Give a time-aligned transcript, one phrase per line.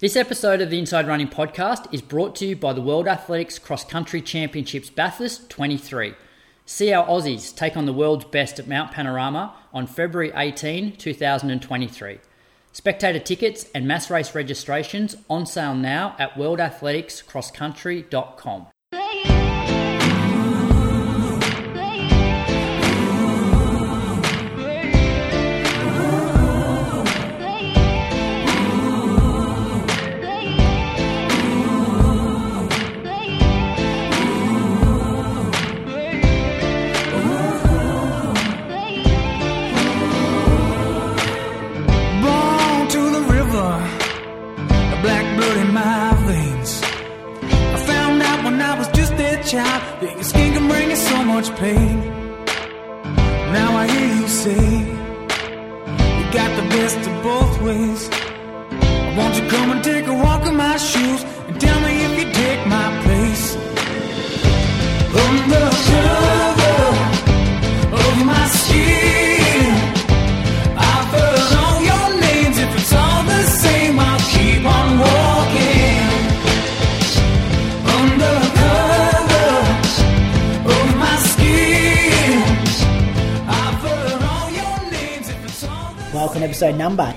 [0.00, 3.58] This episode of the Inside Running podcast is brought to you by the World Athletics
[3.58, 6.14] Cross Country Championships Bathurst 23.
[6.64, 12.18] See our Aussies take on the world's best at Mount Panorama on February 18, 2023.
[12.72, 18.68] Spectator tickets and mass race registrations on sale now at worldathleticscrosscountry.com.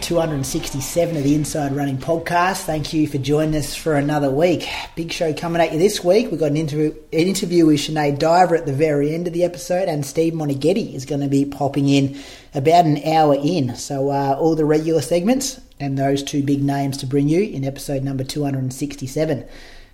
[0.03, 2.63] 267 of the Inside Running Podcast.
[2.63, 4.67] Thank you for joining us for another week.
[4.97, 6.29] Big show coming at you this week.
[6.29, 9.45] We've got an interview, an interview with Sinead Diver at the very end of the
[9.45, 12.21] episode, and Steve Moneghetti is going to be popping in
[12.53, 13.77] about an hour in.
[13.77, 17.63] So, uh, all the regular segments and those two big names to bring you in
[17.63, 19.45] episode number 267.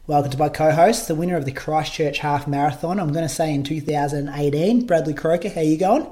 [0.08, 3.00] Welcome to my co-host, the winner of the Christchurch Half Marathon.
[3.00, 5.50] I'm going to say in 2018, Bradley Croker.
[5.50, 6.08] How are you going?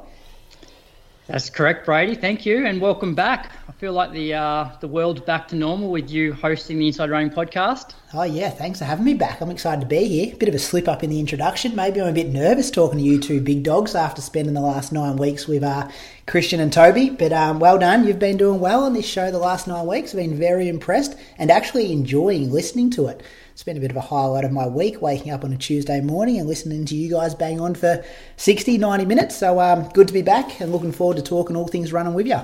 [1.27, 2.15] That's correct, Brady.
[2.15, 3.51] Thank you, and welcome back.
[3.67, 7.09] I feel like the uh, the world's back to normal with you hosting the Inside
[7.09, 7.95] Running podcast.
[8.13, 9.41] Oh yeah, thanks for having me back.
[9.41, 10.37] I'm excited to be here.
[10.37, 11.75] Bit of a slip up in the introduction.
[11.75, 14.93] Maybe I'm a bit nervous talking to you two big dogs after spending the last
[14.93, 15.89] nine weeks with uh,
[16.27, 17.09] Christian and Toby.
[17.09, 18.07] But um, well done.
[18.07, 20.11] You've been doing well on this show the last nine weeks.
[20.13, 23.21] I've been very impressed and actually enjoying listening to it.
[23.57, 25.99] It's been a bit of a highlight of my week, waking up on a Tuesday
[25.99, 29.35] morning and listening to you guys bang on for 60, 90 minutes.
[29.35, 32.27] So um, good to be back and looking forward to talking all things running with
[32.27, 32.39] you.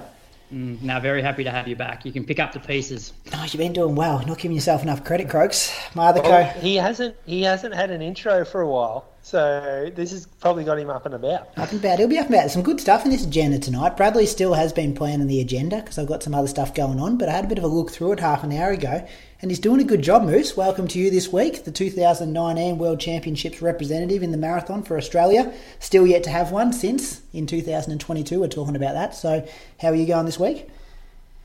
[0.52, 2.03] Mm, now, very happy to have you back.
[2.03, 3.13] You can pick up the pieces.
[3.31, 4.25] Oh, you've been doing well.
[4.25, 5.72] Not giving yourself enough credit, Croaks.
[5.94, 6.59] My other Well, co.
[6.62, 10.78] he hasn't he hasn't had an intro for a while, so this has probably got
[10.78, 11.57] him up and about.
[11.57, 11.97] Up and about.
[11.97, 12.51] He'll be up and about.
[12.51, 13.95] Some good stuff in this agenda tonight.
[13.95, 17.17] Bradley still has been planning the agenda because I've got some other stuff going on,
[17.17, 19.07] but I had a bit of a look through it half an hour ago,
[19.41, 20.57] and he's doing a good job, Moose.
[20.57, 25.53] Welcome to you this week, the 2019 World Championships representative in the marathon for Australia.
[25.79, 28.41] Still yet to have one since in 2022.
[28.41, 29.16] We're talking about that.
[29.16, 29.47] So,
[29.79, 30.67] how are you going this week?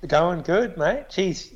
[0.05, 1.11] Going good, mate.
[1.11, 1.53] Jeez,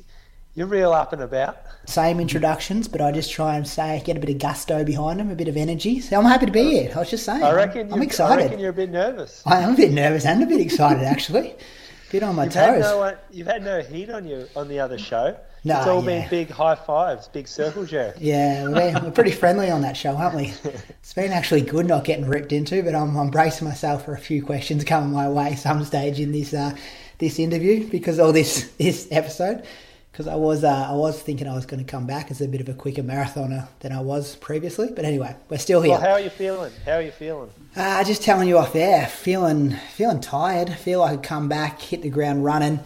[0.55, 1.57] you're real up and about.
[1.85, 5.29] Same introductions, but I just try and say get a bit of gusto behind them,
[5.29, 5.99] a bit of energy.
[5.99, 6.93] So I'm happy to be here.
[6.95, 7.91] I was just saying, I reckon.
[7.91, 8.41] I'm you're, excited.
[8.41, 9.43] I reckon you're a bit nervous.
[9.45, 11.55] I am a bit nervous and a bit excited actually.
[12.13, 12.81] bit on my You've had toes.
[12.83, 15.35] no you've had no heat on you on the other show.
[15.65, 16.21] No, it's all yeah.
[16.21, 18.17] been big high fives, big circle jerk.
[18.19, 20.53] Yeah, we're, we're pretty friendly on that show, aren't we?
[21.03, 24.17] It's been actually good not getting ripped into, but I'm, I'm bracing myself for a
[24.17, 26.75] few questions coming my way some stage in this uh,
[27.17, 29.65] this interview because all this this episode.
[30.13, 32.47] Because I was uh, I was thinking I was going to come back as a
[32.47, 35.93] bit of a quicker marathoner than I was previously, but anyway, we're still here.
[35.93, 36.71] Well, how are you feeling?
[36.85, 37.49] How are you feeling?
[37.75, 40.71] Uh, just telling you off air, feeling feeling tired.
[40.71, 42.79] Feel like I could come back, hit the ground running.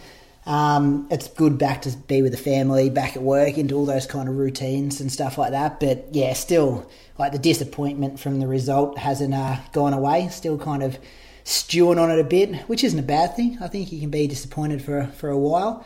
[0.46, 4.06] Um, it's good back to be with the family, back at work, into all those
[4.06, 5.80] kind of routines and stuff like that.
[5.80, 10.28] But yeah, still like the disappointment from the result hasn't uh, gone away.
[10.30, 10.98] Still kind of
[11.44, 13.58] stewing on it a bit, which isn't a bad thing.
[13.60, 15.84] I think you can be disappointed for for a while,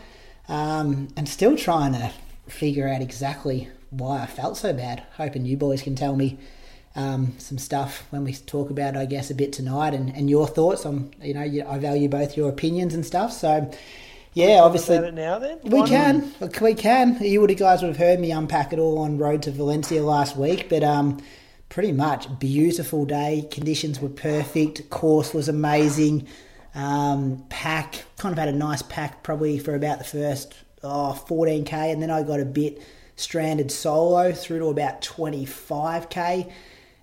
[0.53, 2.13] um, and still trying to
[2.47, 5.03] figure out exactly why I felt so bad.
[5.17, 6.39] Hoping you boys can tell me
[6.95, 10.29] um, some stuff when we talk about, it, I guess, a bit tonight and, and
[10.29, 10.85] your thoughts.
[10.85, 13.33] on you know, you, I value both your opinions and stuff.
[13.33, 13.71] So,
[14.35, 15.89] yeah, obviously, now, then we Why not?
[15.89, 17.19] can, Look, we can.
[17.23, 20.03] You would have guys would have heard me unpack it all on road to Valencia
[20.03, 21.23] last week, but um,
[21.71, 23.49] pretty much beautiful day.
[23.51, 24.91] Conditions were perfect.
[24.91, 26.29] Course was amazing.
[26.75, 31.93] Um, pack kind of had a nice pack probably for about the first oh, 14k,
[31.93, 32.83] and then I got a bit
[33.17, 36.51] stranded solo through to about 25k.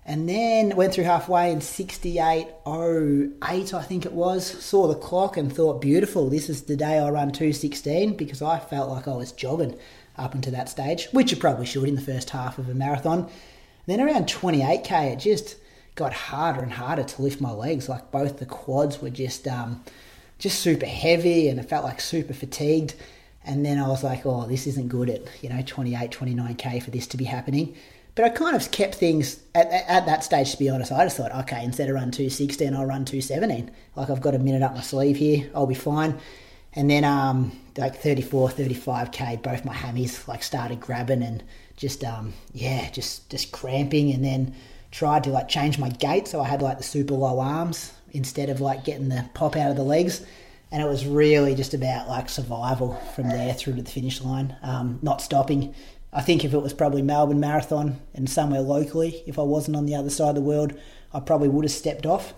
[0.06, 4.44] And then went through halfway in 68.08, I think it was.
[4.44, 8.58] Saw the clock and thought, beautiful, this is the day I run 216 because I
[8.58, 9.78] felt like I was jogging
[10.16, 13.30] up until that stage, which you probably should in the first half of a marathon.
[13.86, 15.54] Then around 28k, it just
[15.94, 17.88] got harder and harder to lift my legs.
[17.88, 19.84] Like both the quads were just um,
[20.38, 22.94] just super heavy, and it felt like super fatigued.
[23.44, 26.90] And then I was like, oh, this isn't good at, you know, 28, 29K for
[26.90, 27.74] this to be happening.
[28.14, 30.92] But I kind of kept things at, at that stage, to be honest.
[30.92, 33.70] I just thought, okay, instead of run 216, I'll run 217.
[33.96, 36.18] Like I've got a minute up my sleeve here, I'll be fine.
[36.74, 41.42] And then, um, like 34, 35k, both my hammies like started grabbing and
[41.76, 44.12] just, um, yeah, just just cramping.
[44.12, 44.54] And then
[44.90, 48.48] tried to like change my gait, so I had like the super low arms instead
[48.48, 50.24] of like getting the pop out of the legs.
[50.72, 54.56] And it was really just about like survival from there through to the finish line,
[54.62, 55.74] um, not stopping.
[56.12, 59.86] I think if it was probably Melbourne Marathon and somewhere locally, if I wasn't on
[59.86, 60.72] the other side of the world,
[61.12, 62.34] I probably would have stepped off.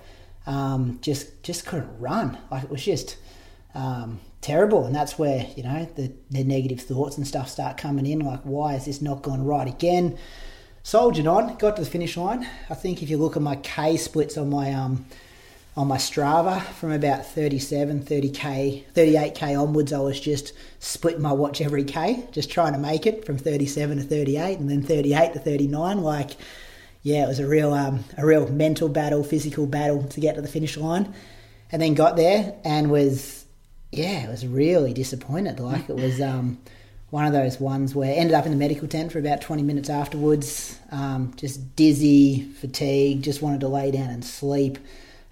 [0.46, 2.38] Um, just just couldn't run.
[2.50, 3.16] Like it was just
[3.74, 8.06] um, terrible, and that's where you know the, the negative thoughts and stuff start coming
[8.06, 8.20] in.
[8.20, 10.18] Like, why has this not gone right again?
[10.82, 12.46] Soldiered on, got to the finish line.
[12.68, 15.06] I think if you look at my K splits on my um,
[15.76, 21.62] on my Strava from about 37, 30k, 38k onwards, I was just splitting my watch
[21.62, 25.38] every k, just trying to make it from 37 to 38, and then 38 to
[25.38, 26.02] 39.
[26.02, 26.32] Like,
[27.02, 30.42] yeah, it was a real um, a real mental battle, physical battle to get to
[30.42, 31.14] the finish line,
[31.70, 33.46] and then got there and was
[33.92, 35.60] yeah, it was really disappointed.
[35.60, 36.58] Like it was um,
[37.12, 39.62] one of those ones where I ended up in the medical tent for about 20
[39.62, 44.78] minutes afterwards, um, just dizzy, fatigued, just wanted to lay down and sleep.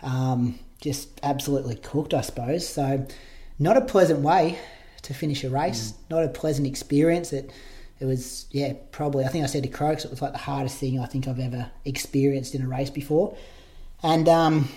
[0.03, 2.69] Um, just absolutely cooked, I suppose.
[2.69, 3.07] So,
[3.59, 4.59] not a pleasant way
[5.01, 5.93] to finish a race.
[5.93, 6.11] Mm.
[6.11, 7.33] Not a pleasant experience.
[7.33, 7.51] It
[7.99, 10.79] it was yeah probably I think I said to Croaks it was like the hardest
[10.79, 13.35] thing I think I've ever experienced in a race before,
[14.03, 14.69] and um,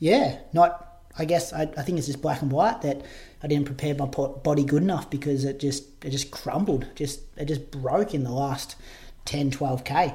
[0.00, 3.02] yeah, not I guess I, I think it's just black and white that
[3.42, 7.46] I didn't prepare my body good enough because it just it just crumbled, just it
[7.46, 8.76] just broke in the last
[9.24, 10.14] 10, 12 k.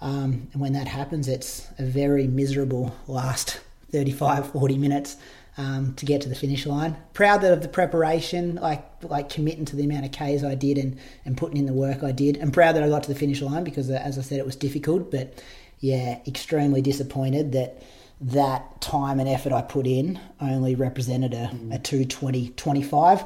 [0.00, 3.60] Um, and when that happens, it's a very miserable last
[3.90, 5.16] 35, 40 minutes
[5.56, 6.96] um, to get to the finish line.
[7.14, 10.98] Proud of the preparation, like like committing to the amount of Ks I did and,
[11.24, 12.36] and putting in the work I did.
[12.36, 14.46] And proud that I got to the finish line because, uh, as I said, it
[14.46, 15.10] was difficult.
[15.10, 15.42] But
[15.80, 17.82] yeah, extremely disappointed that
[18.20, 21.74] that time and effort I put in only represented a, mm.
[21.74, 23.24] a 220 25.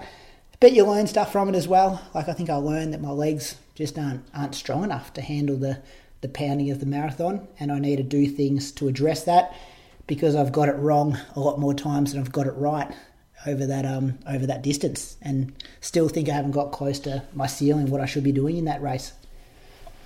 [0.60, 2.00] But you learn stuff from it as well.
[2.14, 5.56] Like I think I learned that my legs just aren't aren't strong enough to handle
[5.56, 5.78] the
[6.20, 9.56] the pounding of the marathon, and I need to do things to address that
[10.06, 12.94] because I've got it wrong a lot more times than I've got it right
[13.44, 17.46] over that um over that distance, and still think I haven't got close to my
[17.46, 19.12] ceiling, what I should be doing in that race.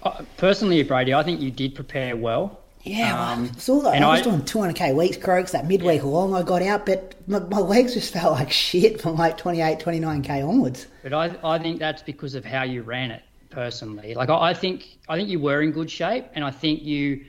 [0.03, 2.61] Uh, personally, Brady, I think you did prepare well.
[2.87, 4.00] Yeah, um, I saw that.
[4.00, 6.09] I was I, doing 200k weeks, Croaks, that midweek yeah.
[6.09, 9.81] long I got out, but my, my, legs just felt like shit from like 28,
[9.81, 10.87] 29k onwards.
[11.03, 14.15] But I, I think that's because of how you ran it personally.
[14.15, 17.25] Like I, I think I think you were in good shape, and I think you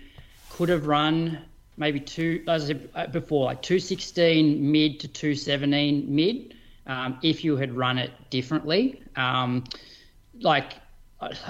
[0.51, 1.39] could have run
[1.77, 6.55] maybe two, as I said uh, before, like 216 mid to 217 mid,
[6.85, 9.01] um, if you had run it differently.
[9.15, 9.63] Um,
[10.39, 10.73] like,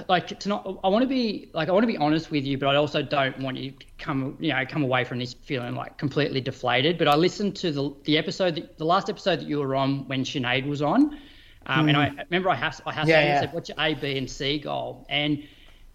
[0.08, 2.56] like to not, I want to be like I want to be honest with you,
[2.56, 5.74] but I also don't want you to come, you know, come away from this feeling
[5.74, 6.96] like completely deflated.
[6.96, 10.08] But I listened to the the episode, that, the last episode that you were on
[10.08, 11.18] when Sinead was on,
[11.66, 11.88] um, mm.
[11.88, 13.40] and I remember I has I has yeah, yeah.
[13.40, 15.42] said, "What's your A, B, and C goal?" and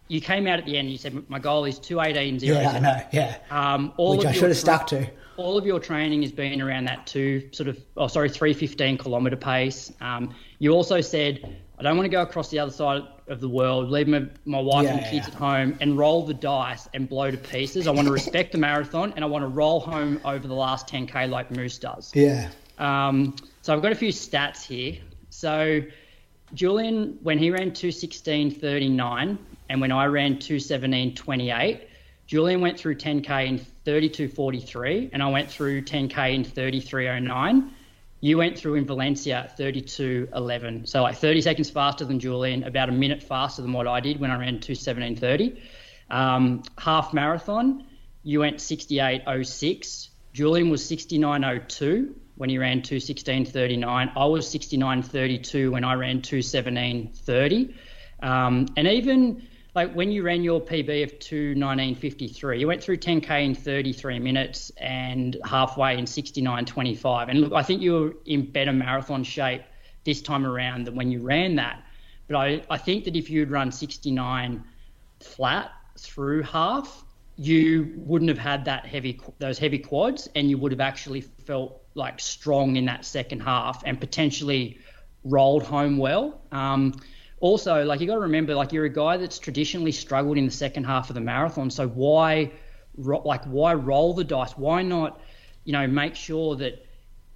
[0.09, 2.79] you came out at the end and you said my goal is 218 yeah i
[2.79, 6.31] know yeah um, all which i should have stuck to all of your training has
[6.31, 11.57] been around that two sort of oh sorry 315 kilometre pace um, you also said
[11.79, 14.59] i don't want to go across the other side of the world leave my, my
[14.59, 15.33] wife yeah, and kids yeah.
[15.33, 18.57] at home and roll the dice and blow to pieces i want to respect the
[18.57, 22.49] marathon and i want to roll home over the last 10k like moose does yeah
[22.79, 24.97] um, so i've got a few stats here
[25.29, 25.81] so
[26.53, 29.37] Julian, when he ran 216.39
[29.69, 31.81] and when I ran 217.28,
[32.27, 37.69] Julian went through 10K in 32.43 and I went through 10K in 33.09.
[38.23, 40.87] You went through in Valencia 32.11.
[40.87, 44.17] So like 30 seconds faster than Julian, about a minute faster than what I did
[44.17, 45.59] when I ran 217.30.
[46.09, 47.85] Um, half marathon,
[48.23, 50.07] you went 68.06.
[50.31, 54.13] Julian was 69.02 when he ran 216.39.
[54.15, 57.75] I was 69.32 when I ran 217.30.
[58.21, 63.45] Um, and even like when you ran your PB of 219.53, you went through 10K
[63.45, 67.29] in 33 minutes and halfway in 69.25.
[67.29, 69.63] And look, I think you were in better marathon shape
[70.03, 71.83] this time around than when you ran that.
[72.27, 74.63] But I, I think that if you'd run 69
[75.19, 77.03] flat through half,
[77.35, 81.81] you wouldn't have had that heavy those heavy quads and you would have actually felt
[81.95, 84.77] like strong in that second half and potentially
[85.23, 86.41] rolled home well.
[86.51, 86.93] Um,
[87.43, 90.51] also, like you got to remember, like you're a guy that's traditionally struggled in the
[90.51, 91.69] second half of the marathon.
[91.69, 92.53] So why,
[92.95, 94.53] like why roll the dice?
[94.53, 95.19] Why not,
[95.65, 96.85] you know, make sure that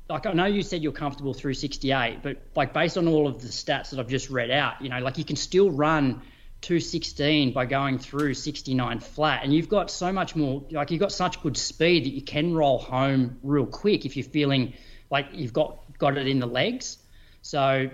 [0.10, 3.42] like I know you said you're comfortable through 68, but like based on all of
[3.42, 6.22] the stats that I've just read out, you know, like you can still run
[6.62, 11.12] 216 by going through 69 flat, and you've got so much more, like you've got
[11.12, 14.72] such good speed that you can roll home real quick if you're feeling
[15.12, 16.98] like you've got got it in the legs.
[17.42, 17.90] So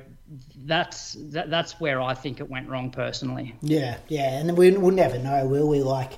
[0.66, 3.56] that's that, that's where I think it went wrong personally.
[3.62, 5.82] Yeah, yeah, and we we'll never know, will we?
[5.82, 6.14] Like,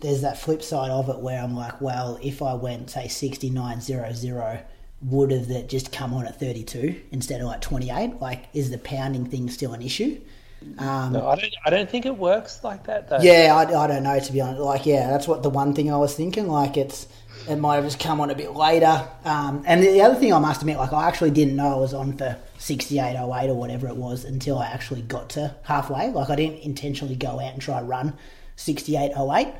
[0.00, 4.62] there's that flip side of it where I'm like, well, if I went say 69.00,
[5.02, 8.20] would have that just come on at 32 instead of like 28?
[8.20, 10.20] Like, is the pounding thing still an issue?
[10.78, 11.54] Um, no, I don't.
[11.66, 13.08] I don't think it works like that.
[13.08, 13.18] Though.
[13.20, 14.60] Yeah, I, I don't know to be honest.
[14.60, 16.48] Like, yeah, that's what the one thing I was thinking.
[16.48, 17.06] Like, it's
[17.48, 19.08] it might have just come on a bit later.
[19.24, 21.76] Um, and the, the other thing I must admit, like, I actually didn't know I
[21.76, 26.10] was on for 6808 or whatever it was until I actually got to halfway.
[26.10, 28.14] Like, I didn't intentionally go out and try run
[28.56, 29.54] 6808.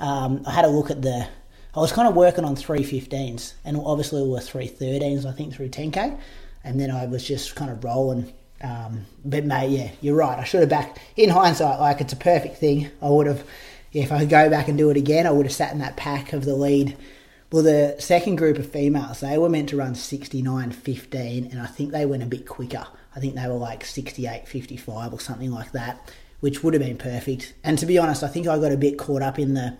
[0.00, 1.28] Um, I had a look at the.
[1.74, 5.68] I was kind of working on 315s, and obviously we were 313s, I think, through
[5.68, 6.18] 10k.
[6.64, 10.38] And then I was just kind of rolling um, but mate, yeah, you're right.
[10.38, 12.90] I should have back in hindsight, like it's a perfect thing.
[13.00, 13.44] I would have,
[13.92, 15.78] yeah, if I could go back and do it again, I would have sat in
[15.78, 16.96] that pack of the lead.
[17.50, 21.92] Well, the second group of females, they were meant to run 69.15, and I think
[21.92, 22.86] they went a bit quicker.
[23.16, 27.54] I think they were like 68.55 or something like that, which would have been perfect.
[27.64, 29.78] And to be honest, I think I got a bit caught up in the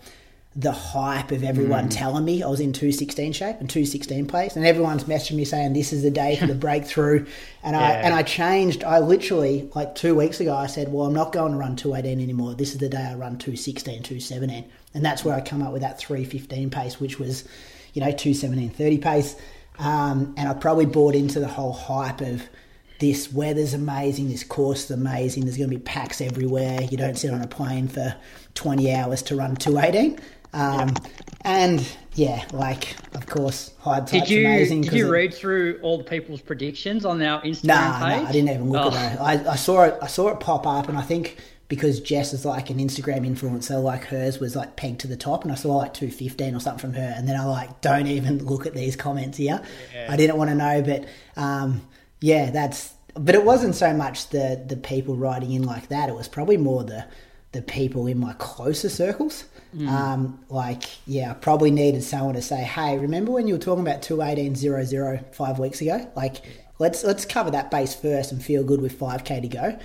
[0.55, 1.91] the hype of everyone mm.
[1.91, 5.73] telling me I was in 216 shape and 216 place and everyone's messaging me saying
[5.73, 7.27] this is the day for the breakthrough
[7.63, 7.81] and yeah.
[7.81, 11.33] I and I changed I literally like 2 weeks ago I said well I'm not
[11.33, 15.23] going to run 218 anymore this is the day I run 216 217 and that's
[15.23, 17.45] where I come up with that 315 pace which was
[17.93, 19.35] you know 217 30 pace
[19.79, 22.43] um, and I probably bought into the whole hype of
[22.99, 26.81] this weather's amazing, this course is amazing, there's going to be packs everywhere.
[26.81, 28.13] You don't sit on a plane for
[28.55, 30.19] 20 hours to run 218.
[30.51, 30.93] Um,
[31.45, 34.81] And yeah, like of course, hindsight's did you, amazing.
[34.81, 38.23] Did you it, read through all the people's predictions on our Instagram nah, page?
[38.23, 38.97] Nah, I didn't even look oh.
[38.97, 39.21] at.
[39.21, 39.97] I, I saw it.
[40.01, 41.37] I saw it pop up, and I think
[41.69, 45.43] because Jess is like an Instagram influencer, like hers was like pegged to the top,
[45.43, 48.07] and I saw like two fifteen or something from her, and then I like don't
[48.07, 49.61] even look at these comments here.
[49.93, 50.07] Yeah.
[50.09, 51.05] I didn't want to know, but
[51.37, 51.87] um,
[52.19, 52.93] yeah, that's.
[53.13, 56.09] But it wasn't so much the the people writing in like that.
[56.09, 57.05] It was probably more the
[57.51, 59.45] the people in my closer circles.
[59.75, 59.87] Mm.
[59.87, 63.85] Um, like, yeah, I probably needed someone to say, "Hey, remember when you were talking
[63.85, 66.09] about two eighteen zero zero five weeks ago?
[66.15, 66.37] Like,
[66.79, 69.77] let's let's cover that base first and feel good with five k to go."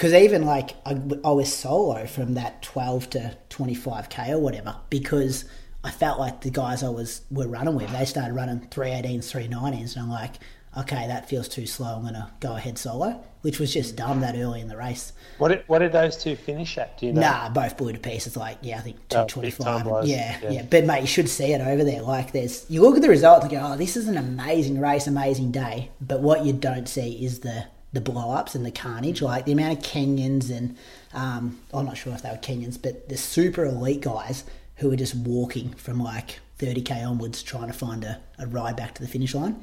[0.00, 4.38] Because even like I, I was solo from that twelve to twenty five k or
[4.38, 5.44] whatever because
[5.84, 9.30] I felt like the guys I was were running with they started running three eighteens,
[9.30, 10.36] three nineteens, and I'm like,
[10.78, 11.96] okay, that feels too slow.
[11.96, 15.12] I'm going to go ahead solo, which was just dumb that early in the race.
[15.36, 16.96] What did, what did those two finish at?
[16.96, 17.20] Do you know?
[17.20, 18.36] Nah, both blew to pieces.
[18.36, 19.86] Like, yeah, I think 225.
[19.86, 22.02] Oh, yeah, yeah, yeah, But, mate, you should see it over there.
[22.02, 25.06] Like, there's, you look at the result and go, oh, this is an amazing race,
[25.06, 25.90] amazing day.
[26.00, 29.22] But what you don't see is the, the blow ups and the carnage.
[29.22, 30.76] Like, the amount of Kenyans and,
[31.12, 34.44] um, I'm not sure if they were Kenyans, but the super elite guys
[34.76, 38.94] who were just walking from like 30k onwards trying to find a, a ride back
[38.94, 39.62] to the finish line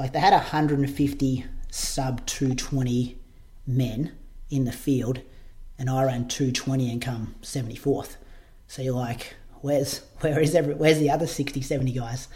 [0.00, 3.18] like they had 150 sub 220
[3.66, 4.12] men
[4.48, 5.20] in the field,
[5.78, 8.16] and I ran 220 and come 74th.
[8.66, 12.28] So you're like, where's where is every where's the other 60, 70 guys?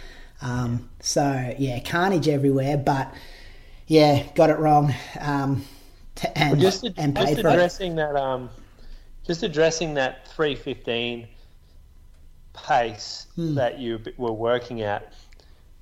[0.42, 3.14] Um, so yeah, carnage everywhere, but
[3.86, 4.94] yeah, got it wrong.
[5.20, 5.64] Um,
[6.16, 7.96] to, and, well, just, and just addressing it.
[7.96, 8.50] that, um,
[9.26, 11.28] just addressing that 315
[12.52, 13.54] pace hmm.
[13.54, 15.12] that you were working at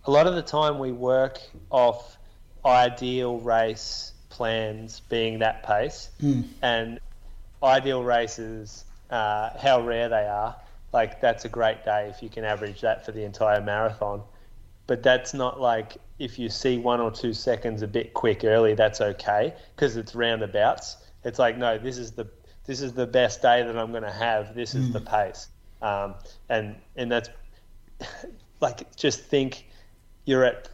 [0.07, 1.39] a lot of the time we work
[1.71, 2.17] off
[2.65, 6.45] ideal race plans being that pace mm.
[6.63, 6.99] and
[7.63, 10.57] ideal races uh, how rare they are
[10.93, 14.23] like that's a great day if you can average that for the entire marathon
[14.93, 18.75] but that's not like if you see one or two seconds a bit quick early
[18.75, 22.29] that's okay because it's roundabouts it's like no this is the
[22.67, 24.93] this is the best day that i'm going to have this is mm.
[24.93, 25.49] the pace
[25.81, 26.15] um,
[26.51, 27.31] and and that's
[28.61, 29.65] like just think
[30.27, 30.69] you're at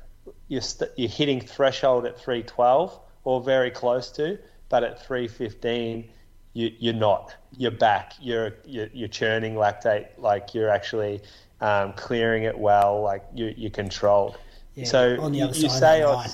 [0.49, 6.09] you're, st- you're hitting threshold at 312 or very close to, but at 315
[6.55, 7.35] you, you're not.
[7.57, 8.15] You're back.
[8.21, 11.21] You're, you're, you're churning lactate like you're actually
[11.61, 13.03] um, clearing it well.
[13.03, 14.37] Like you, you're controlled.
[14.75, 16.27] Yeah, so you, you say on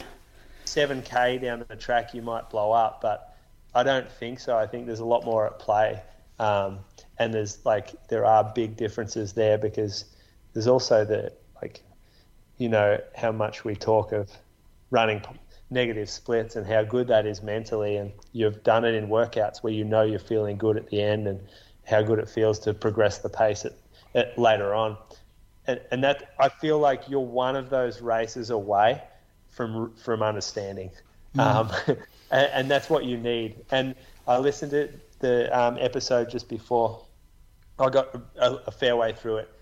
[0.66, 3.36] 7k down the track you might blow up, but
[3.74, 4.56] I don't think so.
[4.56, 6.00] I think there's a lot more at play,
[6.38, 6.80] um,
[7.18, 10.04] and there's like there are big differences there because
[10.52, 11.82] there's also the like
[12.58, 14.30] you know how much we talk of
[14.90, 15.22] running
[15.70, 19.72] negative splits and how good that is mentally and you've done it in workouts where
[19.72, 21.40] you know you're feeling good at the end and
[21.84, 23.72] how good it feels to progress the pace at,
[24.14, 24.96] at later on
[25.66, 29.02] and, and that I feel like you're one of those races away
[29.50, 30.90] from from understanding,
[31.36, 31.40] mm.
[31.40, 31.70] um,
[32.30, 33.56] and, and, that's what you need.
[33.70, 33.94] And
[34.26, 34.90] I listened to
[35.20, 37.04] the um, episode just before.
[37.78, 39.52] I got a, a fair way through it,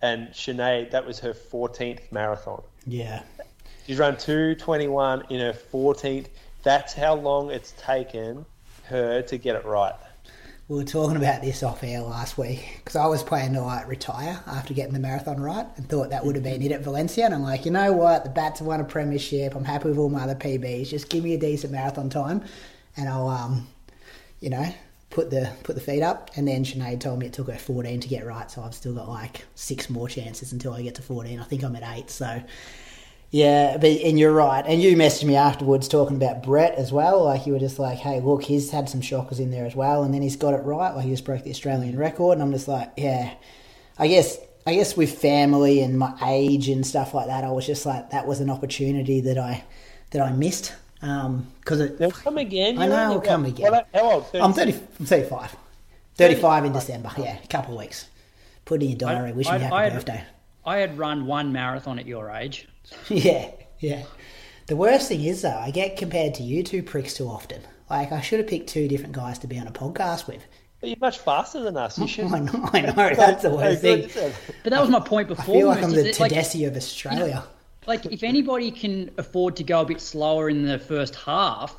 [0.00, 2.62] and Sinead, that was her 14th marathon.
[2.86, 3.22] Yeah,
[3.86, 6.26] she's run 221 in her 14th.
[6.62, 8.44] That's how long it's taken
[8.84, 9.94] her to get it right
[10.68, 13.88] we were talking about this off air last week because I was planning to like
[13.88, 17.24] retire after getting the marathon right and thought that would have been it at Valencia.
[17.24, 18.24] And I'm like, you know what?
[18.24, 19.54] The Bats have won a premiership.
[19.54, 20.90] I'm happy with all my other PBs.
[20.90, 22.44] Just give me a decent marathon time,
[22.98, 23.66] and I'll, um,
[24.40, 24.66] you know,
[25.08, 26.30] put the put the feet up.
[26.36, 28.92] And then Sinead told me it took her 14 to get right, so I've still
[28.92, 31.40] got like six more chances until I get to 14.
[31.40, 32.42] I think I'm at eight, so
[33.30, 34.64] yeah, but and you're right.
[34.66, 37.24] And you messaged me afterwards talking about Brett as well.
[37.24, 40.02] Like you were just like, hey, look, he's had some shockers in there as well,
[40.02, 40.94] and then he's got it right.
[40.94, 43.34] Like he just broke the Australian record, and I'm just like, yeah.
[43.98, 47.66] I guess I guess with family and my age and stuff like that, I was
[47.66, 49.64] just like, that was an opportunity that I
[50.10, 50.74] that I missed.
[51.00, 52.78] Because um, it, they'll come again.
[52.78, 53.72] I know, it'll come again.
[53.94, 54.26] how old?
[54.26, 54.40] 30?
[54.40, 55.56] I'm 30, I'm 35.
[56.16, 57.10] 35 in December.
[57.16, 58.08] Yeah, a couple of weeks.
[58.64, 59.30] Put in your diary.
[59.30, 60.24] I, wish me happy I birthday.
[60.66, 62.68] I had run one marathon at your age.
[63.08, 64.04] yeah, yeah.
[64.66, 67.62] The worst thing is though, I get compared to you two pricks too often.
[67.88, 70.42] Like I should have picked two different guys to be on a podcast with.
[70.80, 71.98] But you're much faster than us.
[71.98, 72.26] You should.
[72.26, 72.70] I know.
[72.72, 74.08] I know that's the worst thing.
[74.62, 75.54] But that was my point before.
[75.54, 77.26] I feel like I'm the Tedeschi like, of Australia.
[77.26, 77.44] You know,
[77.86, 81.74] like if anybody can afford to go a bit slower in the first half,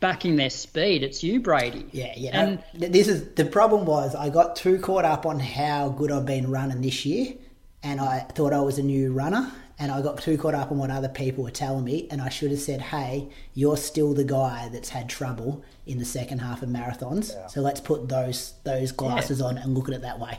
[0.00, 1.86] backing their speed, it's you, Brady.
[1.92, 2.40] Yeah, yeah.
[2.40, 6.24] And this is the problem was I got too caught up on how good I've
[6.24, 7.34] been running this year,
[7.82, 10.76] and I thought I was a new runner, and I got too caught up on
[10.76, 14.24] what other people were telling me, and I should have said, "Hey, you're still the
[14.24, 17.46] guy that's had trouble in the second half of marathons, yeah.
[17.46, 19.46] so let's put those those glasses yeah.
[19.46, 20.38] on and look at it that way."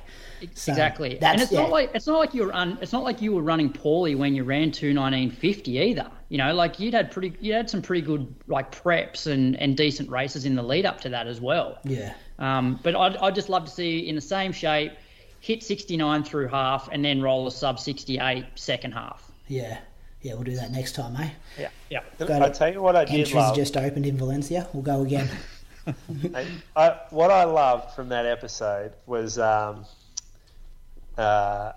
[0.53, 1.61] So exactly, and it's yeah.
[1.61, 4.35] not like it's not like you're un, it's not like you were running poorly when
[4.35, 6.09] you ran two nineteen fifty either.
[6.29, 9.75] You know, like you'd had pretty you had some pretty good like preps and and
[9.75, 11.79] decent races in the lead up to that as well.
[11.83, 12.13] Yeah.
[12.37, 14.93] Um, but I'd, I'd just love to see in the same shape
[15.39, 19.30] hit 69 through half and then roll a sub 68 second half.
[19.51, 19.79] Yeah.
[20.21, 21.29] Yeah, we'll do that next time, eh?
[21.59, 22.01] Yeah, yeah.
[22.29, 23.55] I'll tell you what I did Entries love.
[23.55, 24.69] just opened in Valencia.
[24.71, 25.29] We'll go again.
[26.75, 29.85] I, what I loved from that episode was um,
[31.17, 31.71] uh,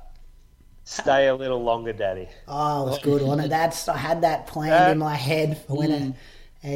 [0.85, 2.29] stay a little longer, Daddy.
[2.47, 3.49] Oh, it was good, wasn't it?
[3.49, 6.11] That's I had that planned that, in my head for when mm.
[6.11, 6.17] it.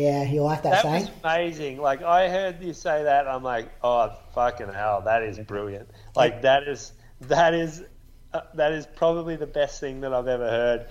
[0.02, 1.02] Yeah, you like that, that saying?
[1.02, 1.78] was amazing.
[1.78, 5.88] Like I heard you say that, I'm like, oh fucking hell, that is brilliant.
[6.16, 7.84] Like that is that is
[8.32, 10.86] uh, that is probably the best thing that I've ever heard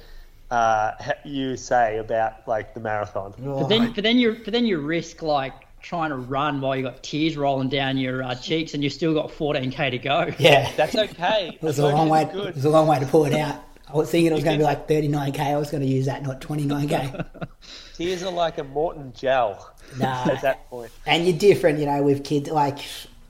[0.49, 0.91] uh,
[1.25, 3.33] you say about like the marathon.
[3.37, 6.83] But then, but then you, but then you risk like trying to run while you
[6.83, 10.33] got tears rolling down your uh, cheeks and you still got 14k to go.
[10.39, 11.51] Yeah, that's okay.
[11.61, 12.25] it was a long way.
[12.25, 12.49] Good.
[12.49, 13.63] It was a long way to pull it out.
[13.89, 15.39] I was thinking it was going to be like 39k.
[15.39, 17.47] I was going to use that, not 29k.
[17.95, 19.73] Tears are like a Maurten gel.
[19.97, 20.25] Nah.
[20.29, 20.91] At that point.
[21.05, 22.49] And you're different, you know, with kids.
[22.49, 22.79] Like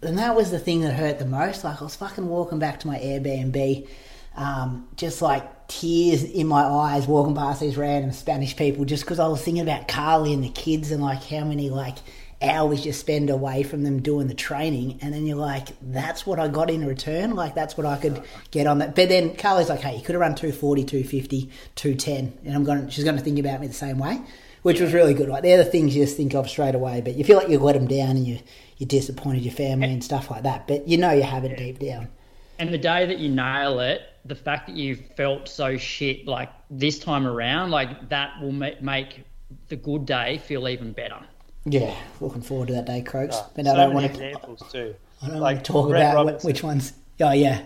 [0.02, 1.64] and that was the thing that hurt the most.
[1.64, 3.88] Like I was fucking walking back to my Airbnb,
[4.36, 9.20] um, just like tears in my eyes, walking past these random Spanish people, just because
[9.20, 11.98] I was thinking about Carly and the kids and like how many like
[12.40, 16.40] hours you spend away from them doing the training, and then you're like, that's what
[16.40, 17.34] I got in return.
[17.34, 18.96] Like that's what I could get on that.
[18.96, 22.90] But then Carly's like, hey, you could have run 240, 250, 210, and I'm going.
[22.90, 24.22] She's going to think about me the same way
[24.64, 25.30] which was really good.
[25.30, 27.58] Like they're the things you just think of straight away, but you feel like you
[27.58, 28.40] let them down and you
[28.78, 30.68] you disappointed your family and stuff like that.
[30.68, 32.08] But you know you have it deep down.
[32.60, 36.50] And the day that you nail it, the fact that you felt so shit like
[36.70, 39.24] this time around, like that will make
[39.70, 41.20] the good day feel even better.
[41.66, 43.36] Yeah, looking forward to that day, Croaks.
[43.38, 44.26] Oh, but so I don't want to.
[44.26, 44.96] Examples too.
[45.22, 46.48] I don't like want to talk Brett about Robinson.
[46.48, 46.94] which ones.
[47.20, 47.64] Oh yeah.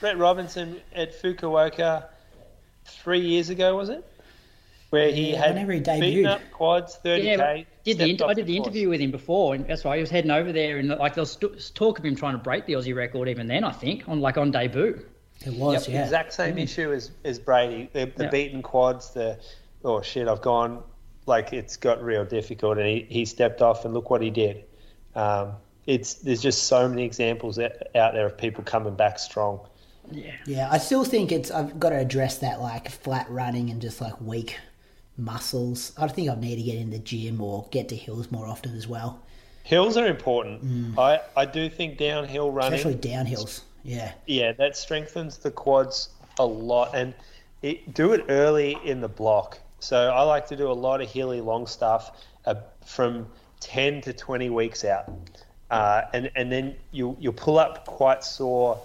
[0.00, 2.06] Brett Robinson at Fukuoka
[2.84, 4.04] three years ago, was it?
[4.90, 6.00] Where he yeah, had whenever he debuted.
[6.00, 7.24] beaten up quads 30k.
[7.24, 10.10] Yeah, did the, I did the interview with him before, and that's why he was
[10.10, 11.36] heading over there, and like there was
[11.74, 13.64] talk of him trying to break the Aussie record even then.
[13.64, 15.04] I think on like on debut.
[15.46, 16.04] It was, yep, yeah.
[16.04, 16.62] Exact same mm.
[16.62, 17.88] issue as, as Brady.
[17.92, 19.38] The, the beaten quads, the
[19.84, 20.82] oh shit, I've gone
[21.26, 24.64] like it's got real difficult, and he, he stepped off, and look what he did.
[25.14, 25.52] Um,
[25.86, 29.60] it's there's just so many examples out there of people coming back strong.
[30.10, 30.68] Yeah, yeah.
[30.70, 34.20] I still think it's I've got to address that like flat running and just like
[34.20, 34.58] weak
[35.18, 35.92] muscles.
[35.98, 38.74] I think I need to get in the gym or get to hills more often
[38.76, 39.20] as well.
[39.64, 40.64] Hills are important.
[40.64, 40.98] Mm.
[40.98, 46.46] I, I do think downhill running, especially downhills, yeah, yeah, that strengthens the quads a
[46.46, 47.12] lot, and
[47.62, 49.58] it, do it early in the block.
[49.80, 52.54] So I like to do a lot of hilly long stuff uh,
[52.84, 53.26] from
[53.60, 55.12] ten to twenty weeks out,
[55.70, 58.80] uh, and and then you you'll pull up quite sore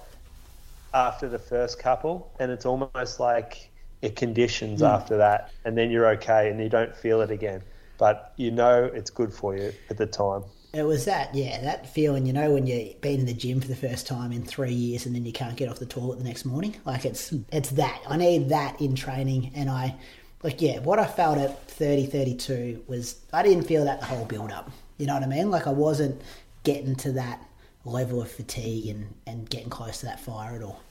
[0.93, 3.69] after the first couple, and it's almost like
[4.03, 4.89] it conditions mm.
[4.89, 7.63] after that, and then you're okay and you don't feel it again.
[7.97, 10.43] But you know it's good for you at the time.
[10.73, 13.67] It was that, yeah, that feeling, you know, when you've been in the gym for
[13.67, 16.23] the first time in three years and then you can't get off the toilet the
[16.23, 16.75] next morning.
[16.83, 18.01] Like it's it's that.
[18.07, 19.95] I need that in training and I
[20.41, 24.25] like yeah, what I felt at 30, 32 was I didn't feel that the whole
[24.25, 24.71] build up.
[24.97, 25.51] You know what I mean?
[25.51, 26.19] Like I wasn't
[26.63, 27.39] getting to that
[27.85, 30.81] level of fatigue and, and getting close to that fire at all.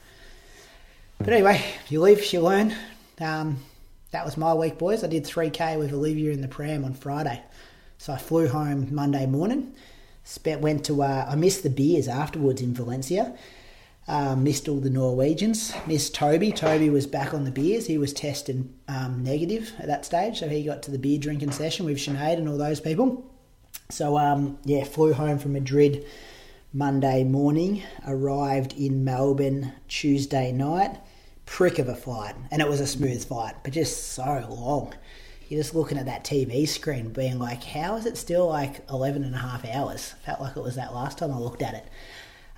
[1.19, 2.75] But anyway, you live, you learn.
[3.23, 3.57] Um,
[4.11, 5.03] that was my week, boys.
[5.03, 7.41] I did 3K with Olivia in the pram on Friday.
[7.97, 9.73] So I flew home Monday morning.
[10.23, 13.35] Spent, went to, uh, I missed the beers afterwards in Valencia.
[14.07, 15.73] Um, missed all the Norwegians.
[15.87, 16.51] Missed Toby.
[16.51, 17.87] Toby was back on the beers.
[17.87, 21.51] He was testing um, negative at that stage, so he got to the beer drinking
[21.51, 23.25] session with Sinead and all those people.
[23.89, 26.05] So um, yeah, flew home from Madrid
[26.73, 27.83] Monday morning.
[28.05, 30.97] Arrived in Melbourne Tuesday night
[31.45, 34.93] prick of a fight, and it was a smooth fight, but just so long.
[35.49, 39.23] You're just looking at that TV screen, being like, how is it still like 11
[39.23, 40.13] and a half hours?
[40.25, 41.85] Felt like it was that last time I looked at it.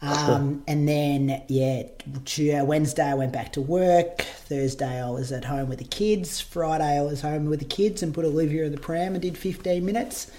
[0.02, 4.22] Um, and then, yeah, Wednesday I went back to work.
[4.22, 6.40] Thursday I was at home with the kids.
[6.40, 9.38] Friday I was home with the kids and put Olivia in the pram and did
[9.38, 10.32] 15 minutes.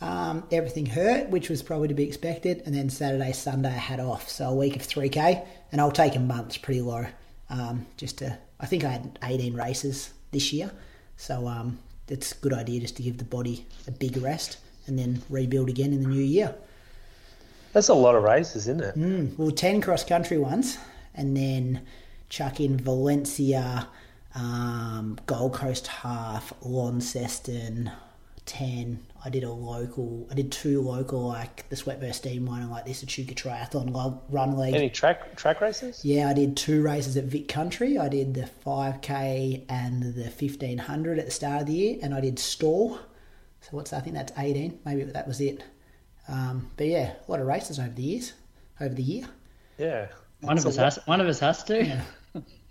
[0.00, 2.62] Um, everything hurt, which was probably to be expected.
[2.66, 4.28] And then Saturday, Sunday I had off.
[4.28, 7.06] So a week of 3K, and I'll take a month pretty low.
[7.52, 10.72] Um, just to, I think I had 18 races this year,
[11.18, 14.98] so um, it's a good idea just to give the body a big rest and
[14.98, 16.54] then rebuild again in the new year.
[17.74, 18.98] That's a lot of races, isn't it?
[18.98, 20.78] Mm, well, 10 cross country ones,
[21.14, 21.82] and then
[22.30, 23.86] chuck in Valencia,
[24.34, 27.90] um, Gold Coast half, Launceston,
[28.46, 28.98] 10.
[29.24, 32.84] I did a local, I did two local, like the Sweatburst Steam one and like
[32.84, 34.74] this Echuca Triathlon Run League.
[34.74, 36.04] Any track track races?
[36.04, 37.98] Yeah, I did two races at Vic Country.
[37.98, 42.20] I did the 5K and the 1500 at the start of the year, and I
[42.20, 42.98] did Stawell.
[43.60, 43.98] So what's that?
[43.98, 44.80] I think that's 18.
[44.84, 45.62] Maybe that was it.
[46.26, 48.32] Um, but yeah, a lot of races over the years,
[48.80, 49.28] over the year.
[49.78, 50.08] Yeah.
[50.40, 50.98] One of us has.
[51.04, 51.84] One of us has to.
[51.84, 52.02] Yeah.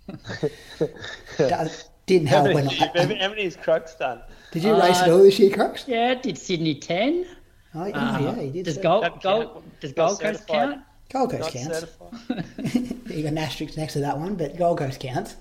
[2.06, 4.20] didn't help how many, when I, how many has Crux done?
[4.52, 5.88] Did you uh, race at all this year, Crux?
[5.88, 7.26] Yeah, did Sydney ten.
[7.74, 8.64] Oh yeah, uh, yeah, he did.
[8.66, 10.82] Does Gold, Gold does Gold Coast count?
[11.10, 11.86] Gold Coast Not
[12.28, 12.94] counts.
[13.10, 15.36] you got an asterisk next to that one, but Gold Coast counts.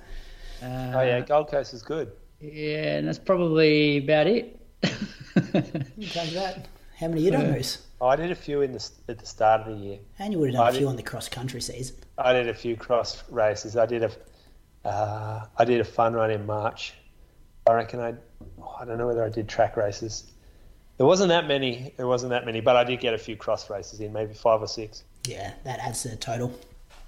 [0.62, 2.12] Uh, oh yeah, Gold Coast is good.
[2.40, 4.60] Yeah, and that's probably about it.
[4.82, 6.68] Take that.
[6.98, 7.86] How many you done, Moose?
[8.00, 10.00] Oh, I did a few in the at the start of the year.
[10.20, 11.98] And you would have done I a few did, on the cross country season.
[12.18, 13.76] I did a few cross races.
[13.76, 16.94] I did a uh, I did a fun run in March.
[17.68, 18.16] I reckon I,
[18.62, 20.32] oh, I don't know whether I did track races.
[20.98, 21.94] There wasn't that many.
[21.98, 24.62] There wasn't that many, but I did get a few cross races in, maybe five
[24.62, 25.04] or six.
[25.28, 26.54] Yeah, that adds to the total.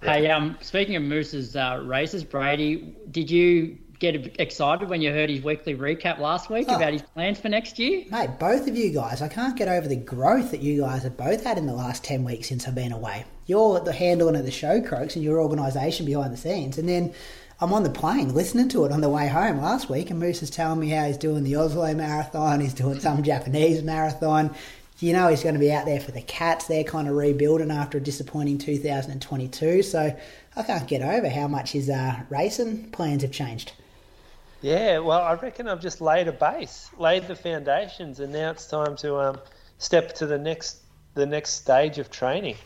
[0.02, 5.30] Hey, um, speaking of Moose's uh, races, Brady, did you get excited when you heard
[5.30, 8.04] his weekly recap last week oh, about his plans for next year?
[8.12, 11.16] Mate, both of you guys, I can't get over the growth that you guys have
[11.16, 13.24] both had in the last 10 weeks since I've been away.
[13.46, 16.78] You're the handling of the show, Croaks, and your organisation behind the scenes.
[16.78, 17.14] And then
[17.64, 20.44] I'm on the plane listening to it on the way home last week, and Moose
[20.44, 24.54] is telling me how he's doing the Oslo Marathon, he's doing some Japanese marathon.
[25.00, 26.68] You know, he's going to be out there for the Cats.
[26.68, 29.82] They're kind of rebuilding after a disappointing 2022.
[29.82, 30.14] So
[30.58, 33.72] I can't get over how much his uh, racing plans have changed.
[34.62, 38.68] Yeah, well, I reckon I've just laid a base, laid the foundations, and now it's
[38.68, 39.40] time to um,
[39.78, 40.80] step to the next
[41.14, 42.58] the next stage of training,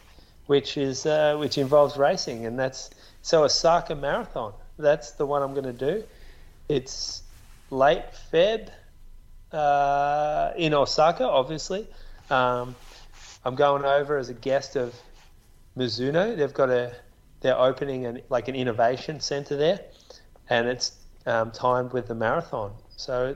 [0.47, 2.89] which is uh, which involves racing, and that's
[3.21, 6.03] so Osaka Marathon that's the one I'm going to do.
[6.69, 7.23] It's
[7.69, 8.69] late Feb
[9.51, 11.87] uh, in Osaka, obviously.
[12.29, 12.75] Um,
[13.45, 14.93] I'm going over as a guest of
[15.77, 16.35] Mizuno.
[16.35, 16.93] They've got a
[17.41, 19.79] they're opening an like an innovation center there,
[20.49, 22.73] and it's um, timed with the marathon.
[22.95, 23.35] So,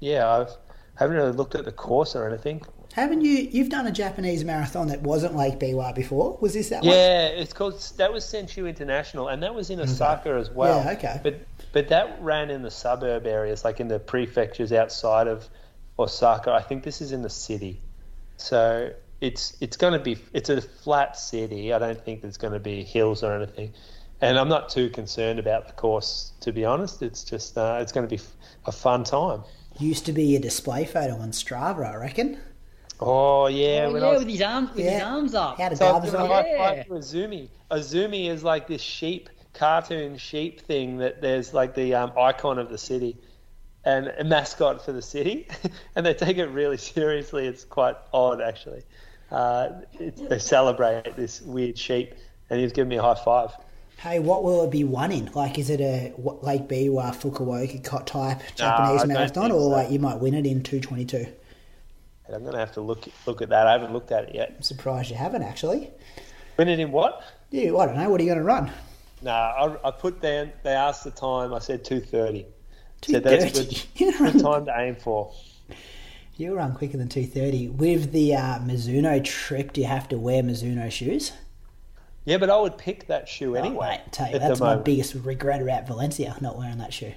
[0.00, 0.50] yeah, I've
[0.96, 2.62] haven't really looked at the course or anything.
[2.94, 3.48] Haven't you?
[3.50, 6.38] You've done a Japanese marathon that wasn't Lake Biwa before.
[6.40, 6.96] Was this that yeah, one?
[6.96, 7.80] Yeah, it's called.
[7.96, 10.40] That was Senshu International, and that was in Osaka okay.
[10.40, 10.84] as well.
[10.84, 11.20] Yeah, okay.
[11.20, 11.40] But
[11.72, 15.48] but that ran in the suburb areas, like in the prefectures outside of
[15.98, 16.52] Osaka.
[16.52, 17.80] I think this is in the city,
[18.36, 21.72] so it's it's going to be it's a flat city.
[21.72, 23.72] I don't think there's going to be hills or anything,
[24.20, 27.02] and I'm not too concerned about the course to be honest.
[27.02, 28.22] It's just uh, it's going to be
[28.66, 29.42] a fun time.
[29.80, 32.38] Used to be a display photo on Strava, I reckon.
[33.00, 34.92] Oh yeah, oh, yeah, was, with his arms, with yeah.
[34.92, 35.58] his arms up.
[35.58, 37.48] Had a so I high Azumi.
[37.70, 42.70] Azumi is like this sheep, cartoon sheep thing that there's like the um, icon of
[42.70, 43.16] the city
[43.84, 45.46] and a mascot for the city,
[45.96, 47.46] and they take it really seriously.
[47.46, 48.82] It's quite odd actually.
[49.30, 52.14] Uh, they celebrate this weird sheep,
[52.50, 53.50] and he's was giving me a high five.
[53.98, 55.30] Hey, what will it be won in?
[55.34, 59.68] Like, is it a what, Lake Biwa, Fukuoka type Japanese no, marathon, or so.
[59.68, 60.62] like you might win it in
[62.26, 62.34] 222?
[62.36, 63.66] I'm going to have to look look at that.
[63.66, 64.54] I haven't looked at it yet.
[64.56, 65.90] I'm surprised you haven't actually.
[66.56, 67.22] Win it in what?
[67.50, 68.08] Yeah, I don't know.
[68.10, 68.70] What are you going to run?
[69.22, 70.52] No, nah, I, I, put down.
[70.62, 71.54] They asked the time.
[71.54, 72.46] I said two thirty.
[73.00, 73.50] Two thirty.
[73.50, 75.32] So that's good, good time to aim for.
[76.36, 77.68] You'll run quicker than two thirty.
[77.68, 81.32] With the uh, Mizuno trip, do you have to wear Mizuno shoes?
[82.24, 84.00] Yeah, but I would pick that shoe anyway.
[84.02, 84.84] Oh, mate, you, that's my moment.
[84.86, 87.12] biggest regret about Valencia not wearing that shoe.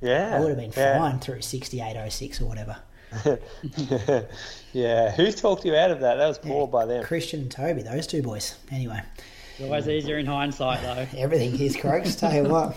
[0.00, 0.98] Yeah, I would have been yeah.
[0.98, 2.76] fine through sixty eight oh six or whatever.
[4.72, 6.16] yeah, who talked you out of that?
[6.16, 7.04] That was poor yeah, by them.
[7.04, 8.56] Christian and Toby, those two boys.
[8.70, 9.02] Anyway.
[9.52, 11.06] It's always easier in hindsight, though.
[11.18, 12.76] Everything is Croaks, tell you what.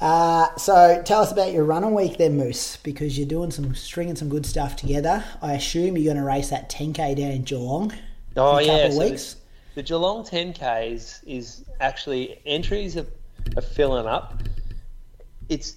[0.00, 3.74] Uh, so tell us about your run running week then, Moose, because you're doing some
[3.74, 5.24] stringing some good stuff together.
[5.40, 7.92] I assume you're going to race that 10k down in Geelong.
[8.36, 9.34] Oh in a yeah, so weeks.
[9.74, 13.06] The, the, Geelong 10ks is actually entries are,
[13.56, 14.42] are filling up.
[15.48, 15.76] It's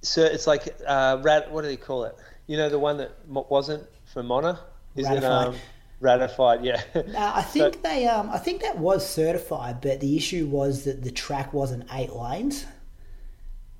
[0.00, 1.50] so it's like uh, rat.
[1.52, 2.16] What do they call it?
[2.52, 4.60] You know, the one that wasn't for Mona.
[4.94, 5.46] Is ratified.
[5.46, 5.56] it um,
[6.00, 6.62] ratified?
[6.62, 6.82] Yeah.
[6.94, 8.06] Uh, I think so, they.
[8.06, 12.12] Um, I think that was certified, but the issue was that the track wasn't eight
[12.12, 12.66] lanes.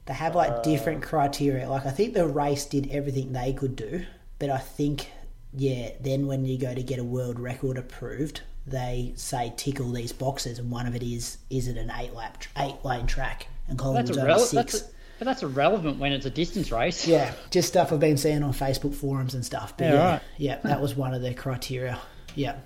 [0.06, 1.68] They have like uh, different criteria.
[1.68, 4.06] Like I think the race did everything they could do,
[4.38, 5.10] but I think
[5.52, 9.92] yeah, then when you go to get a world record approved, they say tick all
[9.92, 13.48] these boxes, and one of it is is it an eight lap eight lane track,
[13.68, 14.52] and Collingwood's only six.
[14.52, 14.86] That's a,
[15.22, 17.06] but that's irrelevant when it's a distance race.
[17.06, 19.76] Yeah, just stuff I've been seeing on Facebook forums and stuff.
[19.76, 20.22] But yeah, yeah, right.
[20.36, 22.00] yeah that was one of the criteria.
[22.34, 22.56] Yeah.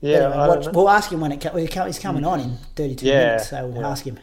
[0.00, 3.50] Yeah, anyway, watch, we'll ask him when it he's coming on in 32 yeah, minutes,
[3.50, 3.90] so we'll yeah.
[3.90, 4.18] ask him.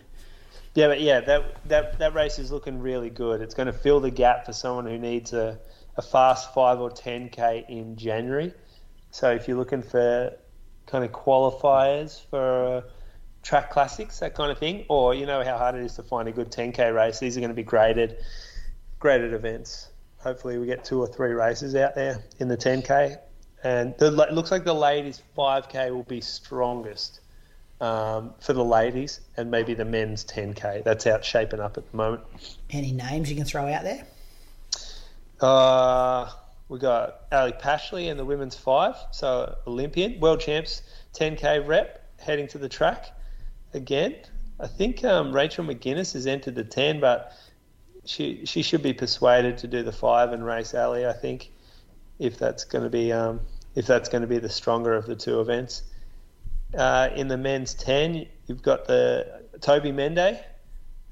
[0.74, 3.40] Yeah, but yeah, that, that that race is looking really good.
[3.40, 5.60] It's going to fill the gap for someone who needs a,
[5.96, 8.52] a fast five or 10k in January.
[9.12, 10.34] So if you're looking for
[10.88, 12.84] kind of qualifiers for
[13.44, 16.28] track classics, that kind of thing, or you know how hard it is to find
[16.28, 17.20] a good 10k race.
[17.20, 18.18] These are going to be graded,
[19.00, 19.90] graded events.
[20.18, 23.18] Hopefully, we get two or three races out there in the 10k,
[23.64, 27.20] and the, it looks like the ladies 5k will be strongest
[27.82, 30.86] um, for the ladies, and maybe the men's 10k.
[30.86, 32.24] That's out shaping up at the moment.
[32.72, 34.08] Any names you can throw out there?
[35.42, 36.32] Uh,
[36.70, 40.82] we got Ellie Pashley in the women's five, so Olympian, world champs,
[41.14, 43.14] 10k rep, heading to the track
[43.74, 44.16] again.
[44.60, 47.34] I think um, Rachel McGuinness has entered the 10, but
[48.06, 51.06] she she should be persuaded to do the five and race Ellie.
[51.06, 51.52] I think
[52.20, 53.40] if that's going to be um,
[53.76, 55.84] if that's going to be the stronger of the two events.
[56.78, 60.40] Uh, in the men's 10, you've got the Toby Mende,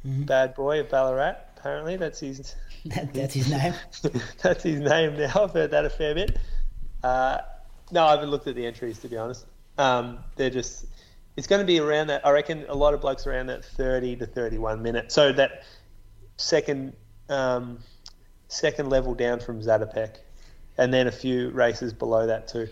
[0.03, 0.23] mm-hmm.
[0.23, 1.35] bad boy of Ballarat.
[1.57, 2.55] Apparently, that's his.
[2.83, 3.75] That, that's his name.
[4.41, 5.43] that's his name now.
[5.43, 6.39] I've heard that a fair bit.
[7.03, 7.37] Uh,
[7.91, 9.45] no, I haven't looked at the entries to be honest.
[9.77, 10.85] Um, they're just
[11.37, 12.25] it's going to be around that.
[12.25, 15.11] I reckon a lot of blokes around that 30 to 31 minute.
[15.11, 15.63] So that
[16.37, 16.93] second
[17.29, 17.79] um,
[18.47, 20.17] second level down from Zatopek,
[20.77, 22.67] and then a few races below that too.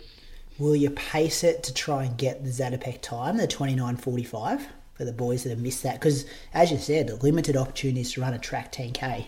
[0.58, 5.14] Will you pace it to try and get the Zatopek time, the 29.45, for the
[5.14, 5.94] boys that have missed that?
[5.94, 9.28] Because, as you said, limited opportunities to run a track 10k.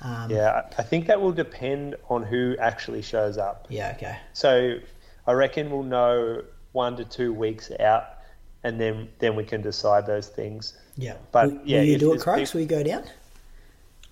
[0.00, 3.66] Um, yeah, I think that will depend on who actually shows up.
[3.70, 4.18] Yeah, okay.
[4.32, 4.78] So
[5.26, 8.15] I reckon we'll know one to two weeks out
[8.66, 10.76] and then then we can decide those things.
[10.96, 12.52] Yeah, but will, yeah, will you do it, Croaks?
[12.52, 13.04] Will you go down?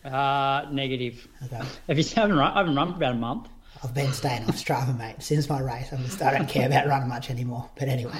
[0.04, 1.26] Uh, negative.
[1.44, 1.62] Okay.
[1.88, 2.52] Have you haven't run?
[2.52, 3.48] I haven't run for about a month.
[3.82, 5.92] I've been staying off Strava, mate, since my race.
[5.92, 7.68] I'm just, I don't care about running much anymore.
[7.76, 8.18] But anyway.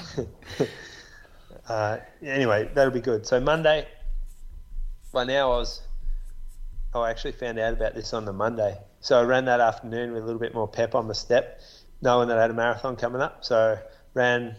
[1.69, 3.27] uh, anyway, that'll be good.
[3.27, 3.87] So Monday.
[5.13, 5.83] By now, I was.
[6.95, 8.77] Oh, I actually found out about this on the Monday.
[9.01, 11.61] So I ran that afternoon with a little bit more pep on the step,
[12.03, 13.45] knowing that I had a marathon coming up.
[13.45, 13.79] So
[14.15, 14.57] ran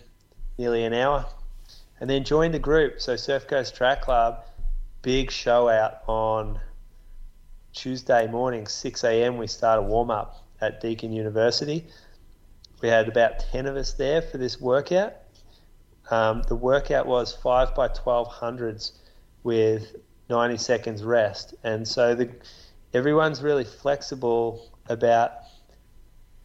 [0.58, 1.26] nearly an hour,
[2.00, 3.02] and then joined the group.
[3.02, 4.44] So Surf Coast Track Club,
[5.02, 6.60] big show out on
[7.74, 9.38] Tuesday morning, 6 a.m.
[9.38, 11.86] We start a warm up at Deakin University.
[12.82, 15.14] We had about 10 of us there for this workout.
[16.12, 18.92] Um, the workout was 5 by 1200s
[19.44, 19.96] with
[20.30, 21.56] 90 seconds rest.
[21.64, 22.30] And so the,
[22.94, 25.32] everyone's really flexible about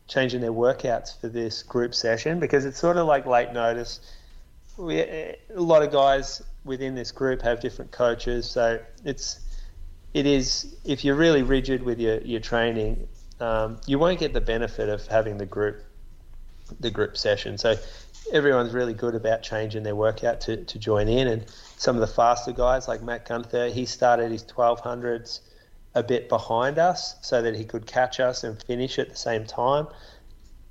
[0.08, 4.00] changing their workouts for this group session because it's sort of like late notice
[4.80, 9.40] we, a lot of guys within this group have different coaches, so it's
[10.12, 13.06] it is if you're really rigid with your your training,
[13.40, 15.82] um, you won't get the benefit of having the group
[16.80, 17.58] the group session.
[17.58, 17.76] So
[18.32, 21.44] everyone's really good about changing their workout to, to join in, and
[21.76, 25.40] some of the faster guys like Matt Gunther, he started his 1200s
[25.94, 29.44] a bit behind us so that he could catch us and finish at the same
[29.44, 29.88] time.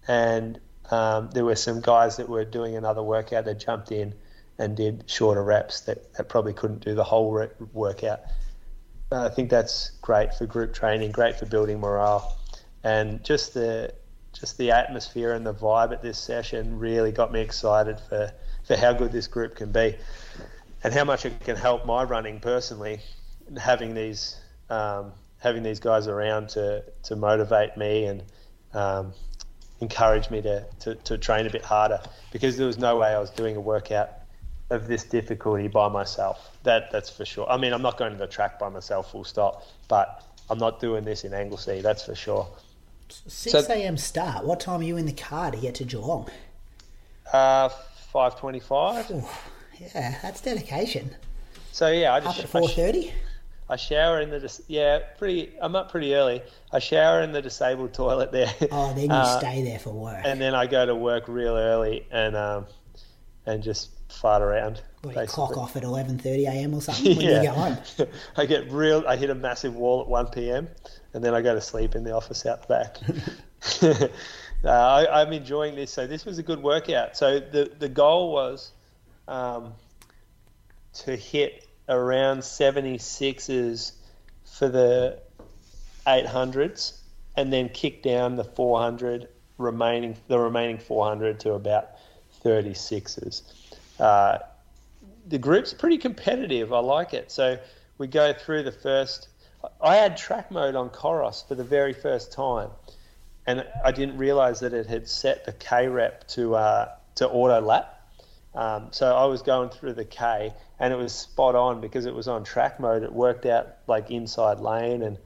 [0.08, 0.60] And
[0.91, 4.13] um, there were some guys that were doing another workout that jumped in
[4.58, 8.21] and did shorter reps that, that probably couldn't do the whole re- workout.
[9.12, 12.38] I think that's great for group training, great for building morale,
[12.84, 13.93] and just the
[14.34, 18.32] just the atmosphere and the vibe at this session really got me excited for,
[18.65, 19.95] for how good this group can be
[20.84, 22.99] and how much it can help my running personally.
[23.58, 24.38] Having these
[24.69, 28.23] um, having these guys around to, to motivate me and
[28.73, 29.13] um,
[29.82, 33.20] encourage me to, to, to train a bit harder because there was no way I
[33.20, 34.10] was doing a workout
[34.70, 36.58] of this difficulty by myself.
[36.63, 37.50] That that's for sure.
[37.50, 39.65] I mean, I'm not going to the track by myself, full stop.
[39.88, 41.82] But I'm not doing this in Anglesea.
[41.82, 42.48] That's for sure.
[43.10, 43.98] Six so, a.m.
[43.98, 44.46] start.
[44.46, 46.30] What time are you in the car to get to Geelong?
[47.34, 47.70] Uh,
[48.12, 49.10] five twenty-five.
[49.80, 51.15] Yeah, that's dedication.
[51.72, 53.13] So yeah, I just up at four thirty.
[53.70, 55.54] I shower in the yeah pretty.
[55.62, 56.42] I'm up pretty early.
[56.72, 58.54] I shower in the disabled toilet there.
[58.72, 60.22] Oh, then you uh, stay there for work.
[60.24, 62.66] And then I go to work real early and um,
[63.46, 64.82] and just fart around.
[65.02, 66.74] What, you clock off at eleven thirty a.m.
[66.74, 67.42] or something when yeah.
[67.42, 67.78] you go home.
[68.38, 69.04] I get real.
[69.08, 70.68] I hit a massive wall at one p.m.
[71.14, 72.98] and then I go to sleep in the office out the back.
[74.64, 75.92] uh, I, am enjoying this.
[75.92, 77.16] So this was a good workout.
[77.16, 78.72] So the the goal was
[79.28, 79.74] um,
[80.94, 83.91] to hit around 76s
[84.45, 85.19] for the
[86.06, 86.99] 800s
[87.36, 91.89] and then kick down the 400 remaining the remaining 400 to about
[92.43, 93.41] 36s.
[93.99, 94.39] Uh,
[95.28, 96.73] the group's pretty competitive.
[96.73, 97.32] I like it.
[97.32, 97.60] So
[97.97, 99.28] we go through the first.
[99.82, 102.69] I had track mode on Coros for the very first time,
[103.45, 107.60] and I didn't realize that it had set the K rep to uh, to auto
[107.60, 107.99] lap.
[108.56, 112.14] Um, so I was going through the K, and it was spot on because it
[112.14, 113.04] was on track mode.
[113.04, 115.18] It worked out like inside lane, and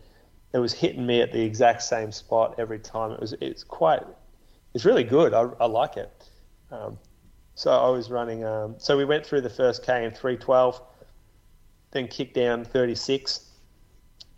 [0.53, 3.11] it was hitting me at the exact same spot every time.
[3.11, 4.03] It was it's quite
[4.73, 5.33] it's really good.
[5.33, 6.11] I, I like it.
[6.71, 6.97] Um,
[7.55, 8.43] so I was running.
[8.43, 10.81] Um, so we went through the first K in 312,
[11.91, 13.49] then kicked down 36.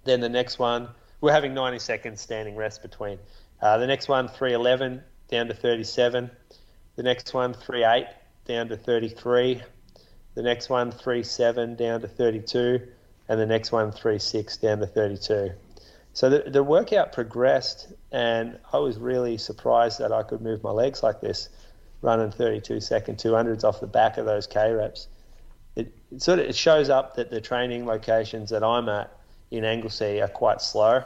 [0.04, 0.90] Then the next one,
[1.22, 3.18] we're having 90 seconds standing rest between.
[3.62, 6.30] Uh, the next one, 311 down to 37.
[6.98, 8.06] The next one, 38
[8.46, 9.62] down to 33.
[10.36, 12.88] The next one, 37 down to 32.
[13.28, 15.52] And the next one, 36 down to 32.
[16.14, 20.72] So the, the workout progressed, and I was really surprised that I could move my
[20.72, 21.50] legs like this
[22.02, 25.08] running 32 second 200s off the back of those K reps.
[25.76, 29.12] It, it, sort of it shows up that the training locations that I'm at
[29.52, 31.04] in Anglesea are quite slow,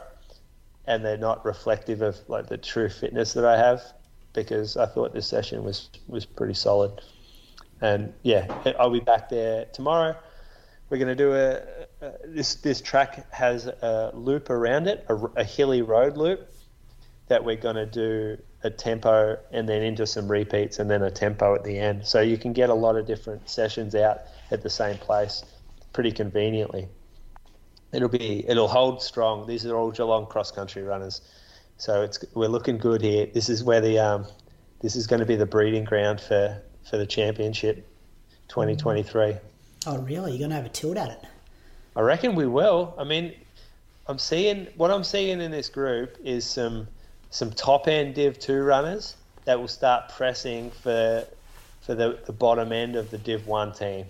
[0.86, 3.82] and they're not reflective of like the true fitness that I have.
[4.32, 7.00] Because I thought this session was was pretty solid,
[7.80, 8.46] and yeah,
[8.78, 10.16] I'll be back there tomorrow.
[10.88, 11.62] We're going to do a,
[12.04, 16.52] a this this track has a loop around it, a, a hilly road loop
[17.28, 21.10] that we're going to do a tempo and then into some repeats and then a
[21.10, 22.04] tempo at the end.
[22.04, 25.44] So you can get a lot of different sessions out at the same place
[25.92, 26.88] pretty conveniently.
[27.92, 29.46] It'll be it'll hold strong.
[29.46, 31.22] These are all Geelong cross country runners,
[31.76, 33.26] so it's we're looking good here.
[33.26, 34.26] This is where the um,
[34.80, 37.86] this is going to be the breeding ground for for the championship,
[38.48, 39.34] 2023.
[39.86, 40.32] Oh really?
[40.32, 41.24] You're going to have a tilt at it?
[41.96, 42.94] I reckon we will.
[42.98, 43.34] I mean,
[44.06, 46.88] I'm seeing what I'm seeing in this group is some
[47.30, 51.26] some top end Div two runners that will start pressing for
[51.80, 54.06] for the, the bottom end of the Div one team,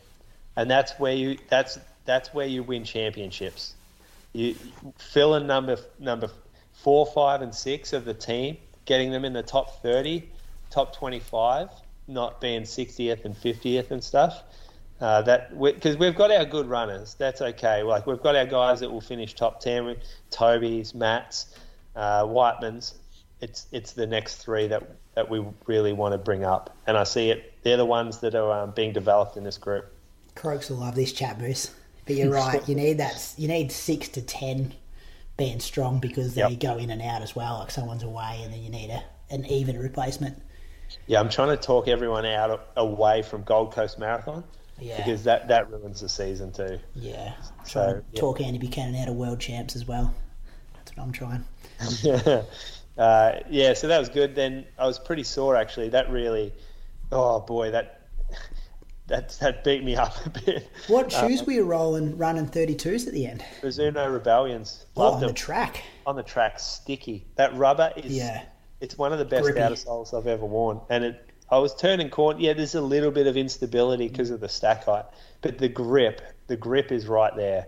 [0.56, 3.74] and that's where you that's that's where you win championships.
[4.32, 4.54] You
[4.98, 6.30] fill in number number
[6.72, 10.28] four, five, and six of the team, getting them in the top thirty,
[10.70, 11.68] top twenty five,
[12.10, 14.42] not being sixtieth and fiftieth and stuff.
[15.00, 17.82] Uh, that because we, have got our good runners, that's okay.
[17.82, 19.96] Like we've got our guys that will finish top ten,
[20.30, 21.54] Toby's, Matt's,
[21.96, 22.96] uh, Whiteman's,
[23.40, 24.82] it's it's the next three that
[25.14, 27.54] that we really want to bring up, and I see it.
[27.62, 29.90] They're the ones that are um, being developed in this group.
[30.34, 31.70] Croaks will love this chat, Bruce.
[32.06, 32.66] But you're right.
[32.68, 33.34] you need that.
[33.36, 34.74] You need six to ten
[35.36, 36.60] being strong because they yep.
[36.60, 37.58] go in and out as well.
[37.58, 40.40] Like someone's away, and then you need a, an even replacement.
[41.06, 44.44] Yeah, I'm trying to talk everyone out away from Gold Coast Marathon.
[44.78, 44.96] Yeah.
[44.96, 46.78] Because that, that ruins the season too.
[46.94, 47.34] Yeah.
[47.64, 48.20] So yeah.
[48.20, 50.14] talk Andy Buchanan out of world champs as well.
[50.74, 51.44] That's what I'm trying.
[52.02, 52.42] yeah.
[52.98, 54.34] Uh, yeah, so that was good.
[54.34, 55.88] Then I was pretty sore actually.
[55.88, 56.52] That really,
[57.10, 58.02] oh boy, that
[59.06, 60.68] that that beat me up a bit.
[60.86, 63.42] What uh, shoes were you rolling, running thirty twos at the end?
[63.62, 64.84] Mizuno Rebellions.
[64.96, 65.28] oh, on them.
[65.28, 65.82] the track.
[66.06, 67.26] On the track, sticky.
[67.36, 68.14] That rubber is.
[68.14, 68.44] Yeah.
[68.80, 69.60] It's one of the best Grippy.
[69.60, 71.26] outer soles I've ever worn, and it.
[71.50, 72.38] I was turning corner.
[72.38, 75.04] Yeah, there's a little bit of instability because of the stack height,
[75.42, 77.66] but the grip, the grip is right there.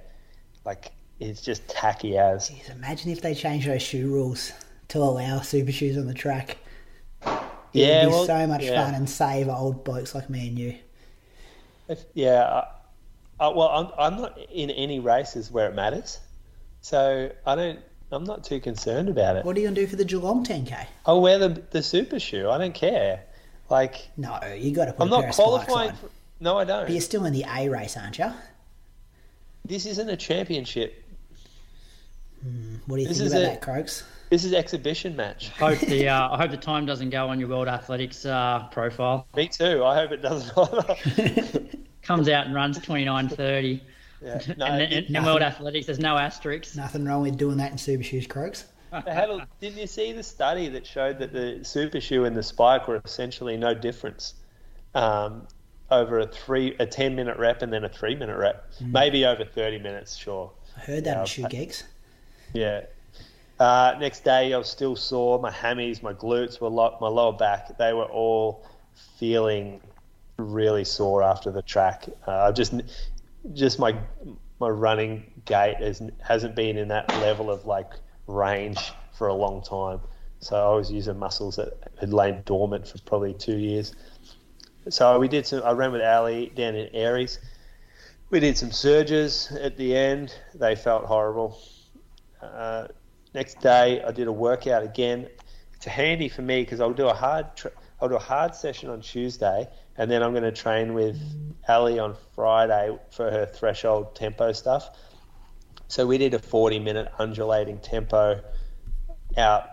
[0.65, 2.51] Like it's just tacky as.
[2.51, 4.53] Jeez, imagine if they changed those shoe rules
[4.89, 6.59] to allow super shoes on the track.
[7.73, 8.85] Yeah, It'd be well, so much yeah.
[8.85, 10.75] fun and save old blokes like me and you.
[11.89, 12.65] If, yeah.
[13.41, 16.21] Uh, well, I'm, I'm not in any races where it matters,
[16.81, 17.81] so I don't.
[18.13, 19.45] I'm not too concerned about it.
[19.45, 20.87] What are you gonna do for the Geelong 10k?
[21.07, 22.49] I'll wear the the super shoe.
[22.49, 23.25] I don't care.
[23.71, 25.03] Like no, you got to put.
[25.03, 25.93] I'm not qualifying.
[25.93, 26.11] For,
[26.41, 26.85] no, I don't.
[26.85, 28.31] But you're still in the A race, aren't you?
[29.65, 31.05] This isn't a championship.
[32.43, 34.05] Hmm, what do you this think about a, that, Croaks?
[34.29, 35.51] This is exhibition match.
[35.51, 39.27] Hope the uh, I hope the time doesn't go on your World Athletics uh, profile.
[39.37, 39.85] Me too.
[39.85, 41.79] I hope it doesn't.
[42.03, 43.83] Comes out and runs twenty nine thirty.
[44.23, 46.77] Yeah, no, and, and, in World Athletics, there's no asterisks.
[46.77, 48.67] Nothing wrong with doing that in Super Shoes, Croaks.
[48.93, 52.89] A, didn't you see the study that showed that the Super Shoe and the Spike
[52.89, 54.35] were essentially no difference
[54.95, 55.47] um,
[55.91, 58.93] over a three, a ten minute rep and then a three minute rep, mm.
[58.93, 60.53] maybe over thirty minutes, sure.
[60.77, 61.85] I heard that yeah, in Shoe Geeks.
[62.53, 62.83] Yeah,
[63.63, 65.39] uh, next day, I was still sore.
[65.39, 67.79] My hammies, my glutes were lo- my lower back.
[67.79, 68.67] They were all
[69.19, 69.81] feeling
[70.37, 72.07] really sore after the track.
[72.27, 72.75] Uh, just,
[73.53, 73.97] just my
[74.61, 77.91] my running gait has, hasn't been in that level of like
[78.27, 80.01] range for a long time.
[80.39, 83.95] So I was using muscles that had lain dormant for probably two years.
[84.89, 85.63] So we did some.
[85.65, 87.39] I ran with Ellie down in Aireys.
[88.31, 90.35] We did some surges at the end.
[90.55, 91.61] They felt horrible.
[92.41, 92.89] Uh,
[93.35, 95.29] next day, I did a workout again.
[95.75, 97.73] It's handy for me because I'll do a hard tra-
[98.03, 101.17] I'll do a hard session on Tuesday, and then I'm going to train with
[101.69, 104.91] Ellie on Friday for her threshold tempo stuff.
[105.87, 108.43] So we did a 40 minute undulating tempo
[109.39, 109.69] out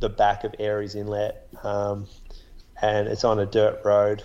[0.00, 2.08] the back of Aireys Inlet, um,
[2.82, 4.24] and it's on a dirt road.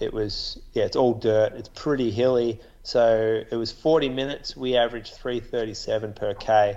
[0.00, 1.52] It was yeah, it's all dirt.
[1.52, 2.60] It's pretty hilly.
[2.82, 4.56] So it was 40 minutes.
[4.56, 6.76] We averaged 337 per k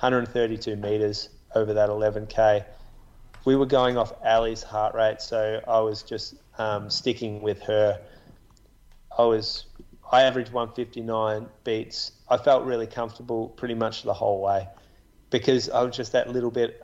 [0.00, 2.66] 132 meters over that 11k.
[3.44, 8.00] We were going off Ellie's heart rate, so I was just um, sticking with her.
[9.16, 9.66] I was
[10.10, 12.12] I averaged 159 beats.
[12.28, 14.68] I felt really comfortable pretty much the whole way
[15.30, 16.82] because I was just that little bit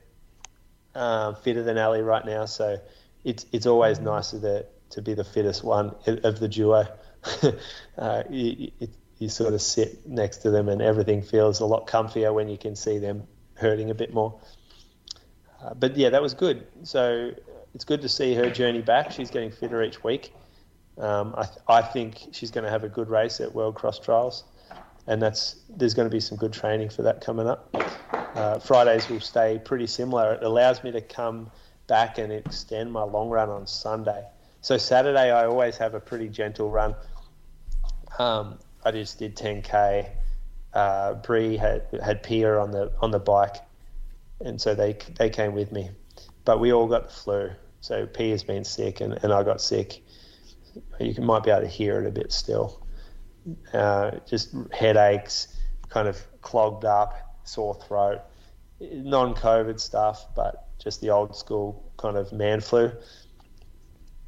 [0.94, 2.46] um, fitter than Ellie right now.
[2.46, 2.78] So
[3.24, 6.86] it's it's always nicer to to be the fittest one of the duo.
[7.98, 11.86] uh, it, it, you sort of sit next to them and everything feels a lot
[11.86, 14.40] comfier when you can see them hurting a bit more.
[15.62, 16.66] Uh, but yeah, that was good.
[16.84, 17.32] So
[17.74, 19.12] it's good to see her journey back.
[19.12, 20.32] She's getting fitter each week.
[20.98, 24.00] Um, I, th- I, think she's going to have a good race at World Cross
[24.00, 24.44] Trials,
[25.06, 27.74] and that's there's going to be some good training for that coming up.
[28.34, 30.34] Uh, Fridays will stay pretty similar.
[30.34, 31.50] It allows me to come
[31.86, 34.24] back and extend my long run on Sunday.
[34.60, 36.94] So Saturday I always have a pretty gentle run.
[38.18, 40.10] Um, I just did 10k.
[40.74, 43.56] Uh, Bree had had Pia on the on the bike,
[44.44, 45.90] and so they they came with me,
[46.44, 47.50] but we all got the flu.
[47.80, 50.02] So P has been sick, and, and I got sick.
[51.00, 52.86] You can, might be able to hear it a bit still.
[53.72, 55.56] Uh, just headaches,
[55.88, 58.20] kind of clogged up, sore throat,
[58.80, 62.92] non-COVID stuff, but just the old school kind of man flu.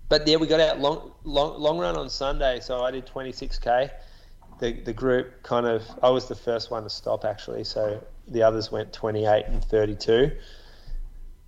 [0.08, 3.90] But yeah, we got out long long long run on Sunday, so I did 26k
[4.62, 8.44] the the group kind of I was the first one to stop actually, so the
[8.44, 10.30] others went 28 and 32.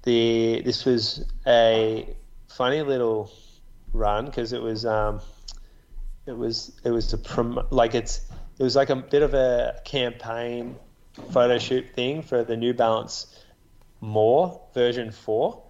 [0.02, 2.08] The this was a
[2.48, 3.30] funny little
[3.92, 5.20] run because it was um,
[6.26, 8.20] it was it was a prom- like it's
[8.58, 10.76] it was like a bit of a campaign
[11.30, 13.44] photo shoot thing for the New Balance
[14.00, 15.62] More version four.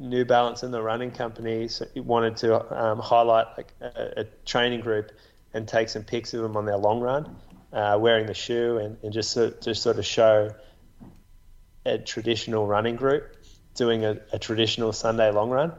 [0.00, 4.80] New Balance and the running company so wanted to um, highlight like a, a, training
[4.80, 5.12] group
[5.54, 7.36] and take some pics of them on their long run,
[7.72, 10.50] uh, wearing the shoe, and, and just just sort of show
[11.86, 13.36] a traditional running group
[13.74, 15.72] doing a, a traditional Sunday long run,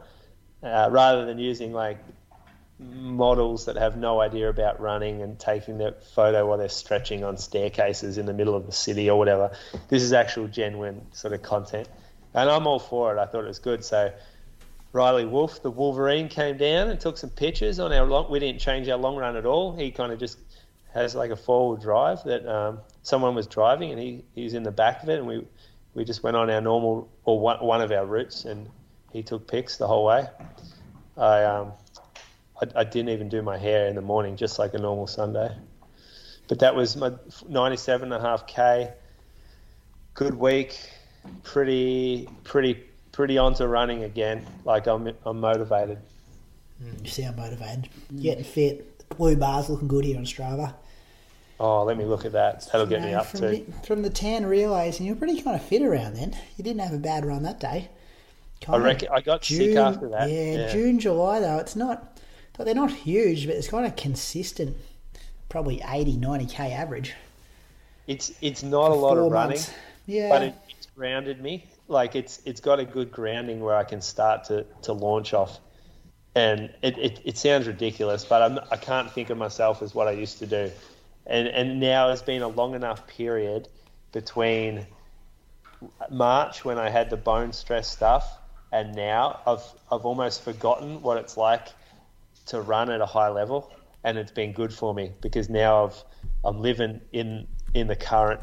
[0.62, 1.98] uh, rather than using like
[2.78, 7.38] models that have no idea about running and taking their photo while they're stretching on
[7.38, 9.50] staircases in the middle of the city or whatever.
[9.88, 11.88] This is actual genuine sort of content,
[12.34, 13.18] and I'm all for it.
[13.18, 14.12] I thought it was good, so
[14.96, 18.30] Riley Wolf, the Wolverine, came down and took some pictures on our long.
[18.30, 19.76] We didn't change our long run at all.
[19.76, 20.38] He kind of just
[20.94, 24.70] has like a wheel drive that um, someone was driving and he, he's in the
[24.70, 25.46] back of it, and we
[25.92, 28.70] we just went on our normal or one, one of our routes, and
[29.12, 30.26] he took pics the whole way.
[31.18, 31.72] I um
[32.62, 35.54] I, I didn't even do my hair in the morning, just like a normal Sunday.
[36.48, 37.12] But that was my
[37.46, 38.94] 97 and a half k.
[40.14, 40.78] Good week,
[41.42, 42.82] pretty pretty
[43.16, 44.46] pretty onto running again.
[44.64, 45.98] Like I'm, I'm motivated.
[46.84, 47.88] Mm, you sound motivated.
[48.20, 48.98] Getting fit.
[49.08, 50.74] The blue bars looking good here on Strava.
[51.58, 52.68] Oh, let me look at that.
[52.70, 53.48] That'll get know, me up from too.
[53.48, 56.36] The, from the tan relays, and you're pretty kind of fit around then.
[56.58, 57.88] You didn't have a bad run that day.
[58.60, 60.28] Kind I reckon I got June, sick after that.
[60.28, 62.20] Yeah, yeah, June, July though, it's not
[62.58, 64.76] But they're not huge, but it's kind of consistent,
[65.48, 67.14] probably 80, 90k average.
[68.06, 69.60] It's it's not a lot of running,
[70.06, 70.28] yeah.
[70.28, 71.64] but it, it's grounded me.
[71.88, 75.58] Like it's it's got a good grounding where I can start to, to launch off.
[76.34, 80.06] And it, it, it sounds ridiculous, but I'm, I can't think of myself as what
[80.06, 80.70] I used to do.
[81.26, 83.68] And and now it's been a long enough period
[84.12, 84.86] between
[86.10, 88.38] March when I had the bone stress stuff
[88.72, 91.68] and now I've I've almost forgotten what it's like
[92.46, 93.72] to run at a high level
[94.04, 96.04] and it's been good for me because now I've
[96.44, 98.40] I'm living in in the current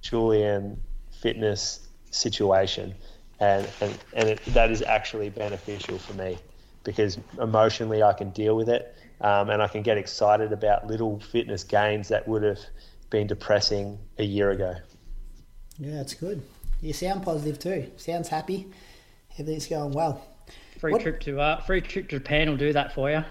[0.00, 1.87] Julian fitness
[2.18, 2.94] situation,
[3.40, 6.38] and and, and it, that is actually beneficial for me
[6.84, 11.20] because emotionally I can deal with it, um, and I can get excited about little
[11.20, 12.58] fitness gains that would have
[13.10, 14.74] been depressing a year ago.
[15.78, 16.42] Yeah, that's good.
[16.80, 17.90] You sound positive too.
[17.96, 18.68] Sounds happy.
[19.38, 20.24] Everything's going well.
[20.78, 21.02] Free what?
[21.02, 23.24] trip to uh, free trip to Japan will do that for you.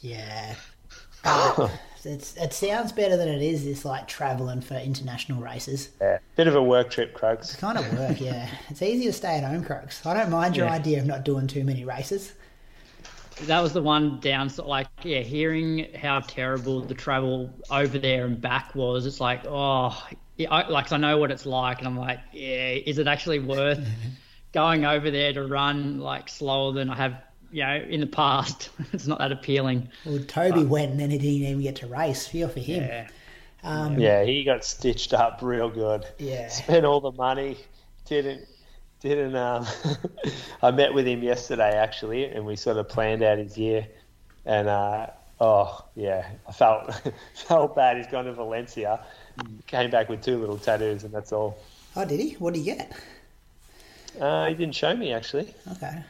[0.00, 0.54] Yeah.
[2.06, 3.64] it's it sounds better than it is.
[3.64, 5.90] This like traveling for international races.
[6.00, 7.40] Yeah, bit of a work trip, Krugs.
[7.40, 8.48] It's kind of work, yeah.
[8.68, 10.04] it's easy to stay at home, Krugs.
[10.06, 10.74] I don't mind your yeah.
[10.74, 12.32] idea of not doing too many races.
[13.42, 14.66] That was the one downside.
[14.66, 19.06] Like, yeah, hearing how terrible the travel over there and back was.
[19.06, 20.00] It's like, oh,
[20.36, 23.40] yeah, I, like I know what it's like, and I'm like, yeah, is it actually
[23.40, 23.84] worth
[24.52, 27.20] going over there to run like slower than I have
[27.54, 29.88] you know, in the past, it's not that appealing.
[30.04, 32.26] Well, Toby but, went and then he didn't even get to race.
[32.26, 32.82] Feel for him.
[32.82, 33.08] Yeah.
[33.62, 36.04] Um, yeah, he got stitched up real good.
[36.18, 36.48] Yeah.
[36.48, 37.56] Spent all the money.
[38.06, 38.46] Didn't
[39.00, 39.66] didn't um
[40.62, 43.86] I met with him yesterday actually and we sort of planned out his year
[44.44, 45.06] and uh
[45.40, 46.92] oh yeah, I felt
[47.34, 49.00] felt bad he's gone to Valencia.
[49.68, 51.56] Came back with two little tattoos and that's all.
[51.94, 52.32] Oh, did he?
[52.32, 52.92] What did he get?
[54.20, 55.54] Uh, he didn't show me actually.
[55.72, 56.02] Okay.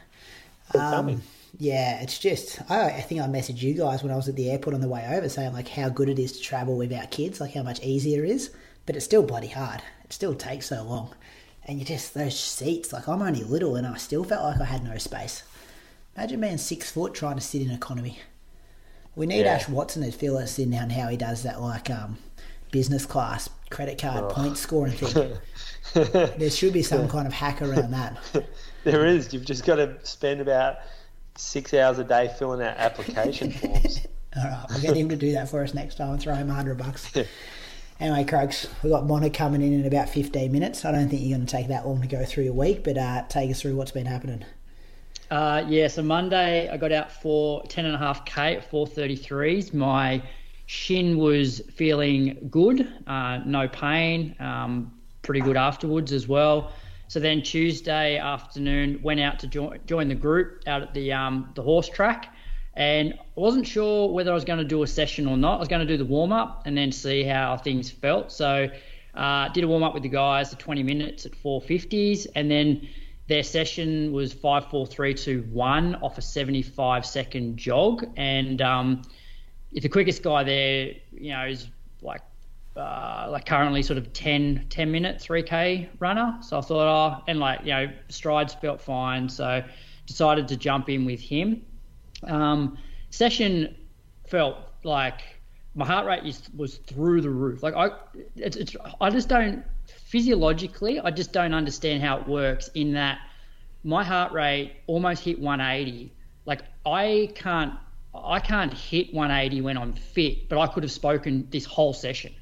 [0.73, 1.21] Um,
[1.57, 4.49] yeah, it's just I, I think I messaged you guys when I was at the
[4.49, 7.39] airport on the way over saying like how good it is to travel without kids,
[7.39, 8.51] like how much easier it is.
[8.85, 9.81] But it's still bloody hard.
[10.03, 11.15] It still takes so long,
[11.65, 12.93] and you just those seats.
[12.93, 15.43] Like I'm only little, and I still felt like I had no space.
[16.15, 18.19] Imagine being six foot trying to sit in economy.
[19.15, 19.53] We need yeah.
[19.53, 22.17] Ash Watson to fill us in on how he does that, like um,
[22.71, 24.33] business class credit card oh.
[24.33, 25.37] point scoring thing.
[26.37, 28.17] there should be some kind of hack around that.
[28.83, 29.33] There is.
[29.33, 30.77] You've just got to spend about
[31.37, 34.07] six hours a day filling out application forms.
[34.35, 36.49] All right, we'll get him to do that for us next time and throw him
[36.49, 37.11] a hundred bucks.
[37.99, 40.83] anyway, Krugs, we've got Mona coming in in about 15 minutes.
[40.83, 42.97] I don't think you're going to take that long to go through your week, but
[42.97, 44.43] uh, take us through what's been happening.
[45.31, 49.73] Uh, yeah, so Monday I got out for 10.5k at 433s.
[49.73, 50.21] My
[50.65, 56.71] shin was feeling good, uh, no pain, um, pretty good afterwards as well.
[57.07, 61.51] So then Tuesday afternoon went out to join, join the group out at the um,
[61.55, 62.33] the horse track,
[62.73, 65.55] and I wasn't sure whether I was going to do a session or not.
[65.55, 68.31] I was going to do the warm up and then see how things felt.
[68.31, 68.69] So
[69.13, 72.87] uh, did a warm up with the guys, the 20 minutes at 450s, and then
[73.27, 79.01] their session was five, four, three, two, one off a 75 second jog, and um,
[79.71, 81.69] the quickest guy there, you know, is
[82.01, 82.21] like
[82.75, 86.37] uh, like currently sort of 10, 10 minute 3K runner.
[86.41, 89.29] So I thought, oh, and like, you know, strides felt fine.
[89.29, 89.63] So
[90.05, 91.65] decided to jump in with him.
[92.23, 92.77] Um,
[93.09, 93.75] session
[94.27, 95.21] felt like
[95.73, 97.63] my heart rate is, was through the roof.
[97.63, 97.89] Like I,
[98.35, 99.63] it's, it's, I just don't
[100.05, 103.19] physiologically, I just don't understand how it works in that
[103.83, 106.11] my heart rate almost hit 180.
[106.45, 107.73] Like I can't,
[108.13, 112.33] I can't hit 180 when I'm fit, but I could have spoken this whole session.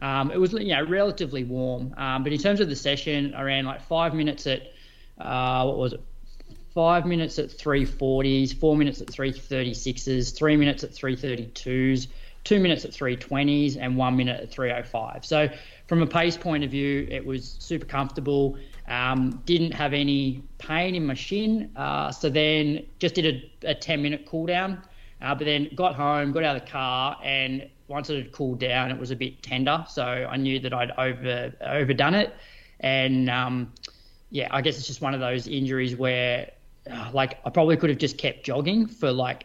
[0.00, 3.42] Um, it was you know relatively warm, um, but in terms of the session, I
[3.42, 4.72] ran like five minutes at
[5.18, 6.00] uh, what was it?
[6.74, 12.08] Five minutes at 340s, four minutes at 336s, three minutes at 332s,
[12.44, 15.24] two minutes at 320s, and one minute at 305.
[15.24, 15.48] So
[15.86, 18.58] from a pace point of view, it was super comfortable.
[18.88, 21.70] Um, didn't have any pain in my shin.
[21.76, 24.82] Uh, so then just did a, a 10 minute cool down.
[25.22, 28.60] Uh, but then got home, got out of the car, and once it had cooled
[28.60, 29.84] down, it was a bit tender.
[29.88, 32.34] So I knew that I'd over overdone it,
[32.80, 33.72] and um,
[34.30, 36.50] yeah, I guess it's just one of those injuries where,
[36.90, 39.44] uh, like, I probably could have just kept jogging for like,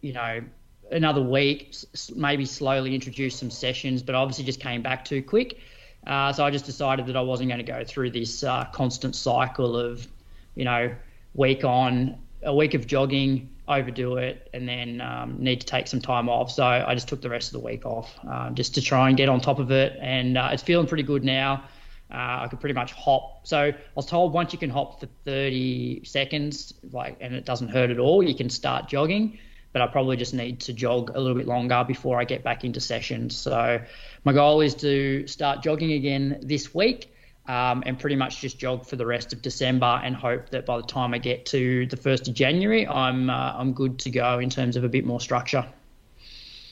[0.00, 0.42] you know,
[0.90, 1.74] another week,
[2.14, 5.58] maybe slowly introduce some sessions, but obviously just came back too quick.
[6.06, 9.16] Uh, so I just decided that I wasn't going to go through this uh, constant
[9.16, 10.06] cycle of,
[10.54, 10.94] you know,
[11.34, 16.00] week on a week of jogging, overdo it, and then um, need to take some
[16.00, 16.50] time off.
[16.50, 19.16] So I just took the rest of the week off um, just to try and
[19.16, 19.96] get on top of it.
[20.00, 21.64] And uh, it's feeling pretty good now.
[22.10, 23.46] Uh, I could pretty much hop.
[23.46, 27.68] So I was told once you can hop for 30 seconds, like, and it doesn't
[27.68, 29.38] hurt at all, you can start jogging.
[29.72, 32.62] but I probably just need to jog a little bit longer before I get back
[32.64, 33.36] into sessions.
[33.36, 33.80] So
[34.22, 37.13] my goal is to start jogging again this week.
[37.46, 40.78] Um, and pretty much just jog for the rest of December and hope that by
[40.78, 44.38] the time I get to the first of January, I'm uh, I'm good to go
[44.38, 45.66] in terms of a bit more structure.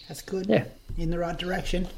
[0.08, 0.46] That's good.
[0.46, 0.64] Yeah,
[0.96, 1.88] in the right direction.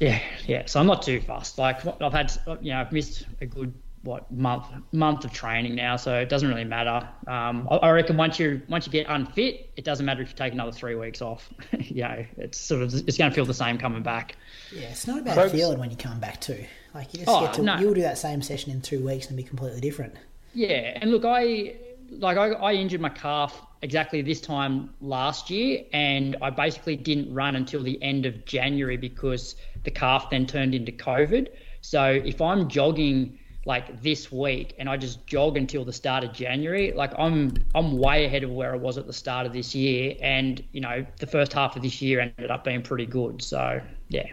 [0.00, 0.66] Yeah, yeah.
[0.66, 1.56] So I'm not too fast.
[1.56, 3.72] Like I've had, you know, I've missed a good
[4.04, 7.08] what month month of training now, so it doesn't really matter.
[7.26, 10.36] Um, I, I, reckon once you once you get unfit, it doesn't matter if you
[10.36, 11.48] take another three weeks off.
[11.78, 14.36] you know, it's sort of it's going to feel the same coming back.
[14.72, 16.64] Yeah, it's not about Folks, feeling when you come back too.
[16.94, 17.78] Like you just oh, get to no.
[17.78, 20.14] you'll do that same session in two weeks and be completely different.
[20.54, 21.74] Yeah, and look, I
[22.10, 27.34] like I, I injured my calf exactly this time last year, and I basically didn't
[27.34, 31.48] run until the end of January because the calf then turned into COVID.
[31.80, 36.32] So if I'm jogging like this week and I just jog until the start of
[36.32, 39.74] January, like I'm I'm way ahead of where I was at the start of this
[39.74, 43.42] year, and you know the first half of this year ended up being pretty good.
[43.42, 44.26] So yeah.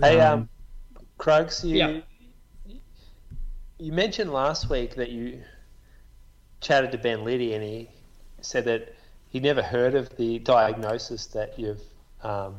[0.00, 0.48] Hey, um,
[1.20, 2.00] Krugs, you yeah.
[3.78, 5.42] you mentioned last week that you
[6.60, 7.88] chatted to Ben Liddy and he
[8.40, 8.94] said that
[9.28, 11.82] he never heard of the diagnosis that you've
[12.22, 12.56] um,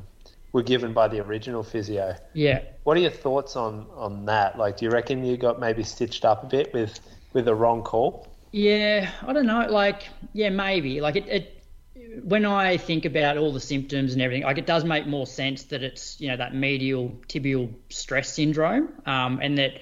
[0.51, 2.15] were given by the original physio.
[2.33, 2.61] Yeah.
[2.83, 4.57] What are your thoughts on on that?
[4.57, 6.99] Like, do you reckon you got maybe stitched up a bit with
[7.33, 8.27] with a wrong call?
[8.51, 9.65] Yeah, I don't know.
[9.69, 11.01] Like, yeah, maybe.
[11.01, 11.60] Like it, it
[12.23, 15.63] when I think about all the symptoms and everything, like it does make more sense
[15.65, 19.81] that it's you know that medial tibial stress syndrome, um, and that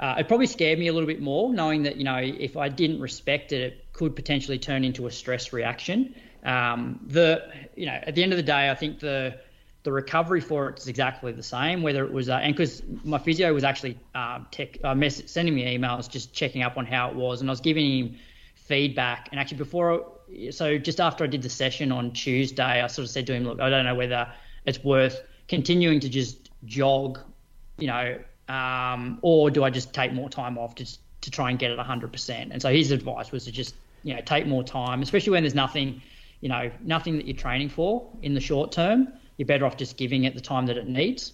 [0.00, 2.68] uh, it probably scared me a little bit more knowing that you know if I
[2.68, 6.14] didn't respect it, it could potentially turn into a stress reaction.
[6.44, 9.38] Um, the you know at the end of the day, I think the
[9.82, 11.82] the recovery for it is exactly the same.
[11.82, 15.76] Whether it was uh, and because my physio was actually uh, tech, mess- sending me
[15.76, 18.16] emails just checking up on how it was, and I was giving him
[18.54, 19.28] feedback.
[19.30, 20.13] And actually before,
[20.50, 23.44] so just after I did the session on Tuesday, I sort of said to him,
[23.44, 24.28] look, I don't know whether
[24.64, 27.18] it's worth continuing to just jog,
[27.78, 28.18] you know,
[28.48, 30.86] um, or do I just take more time off to
[31.22, 32.48] to try and get it 100%?
[32.50, 35.54] And so his advice was to just you know take more time, especially when there's
[35.54, 36.02] nothing,
[36.40, 39.96] you know, nothing that you're training for in the short term you're better off just
[39.96, 41.32] giving it the time that it needs.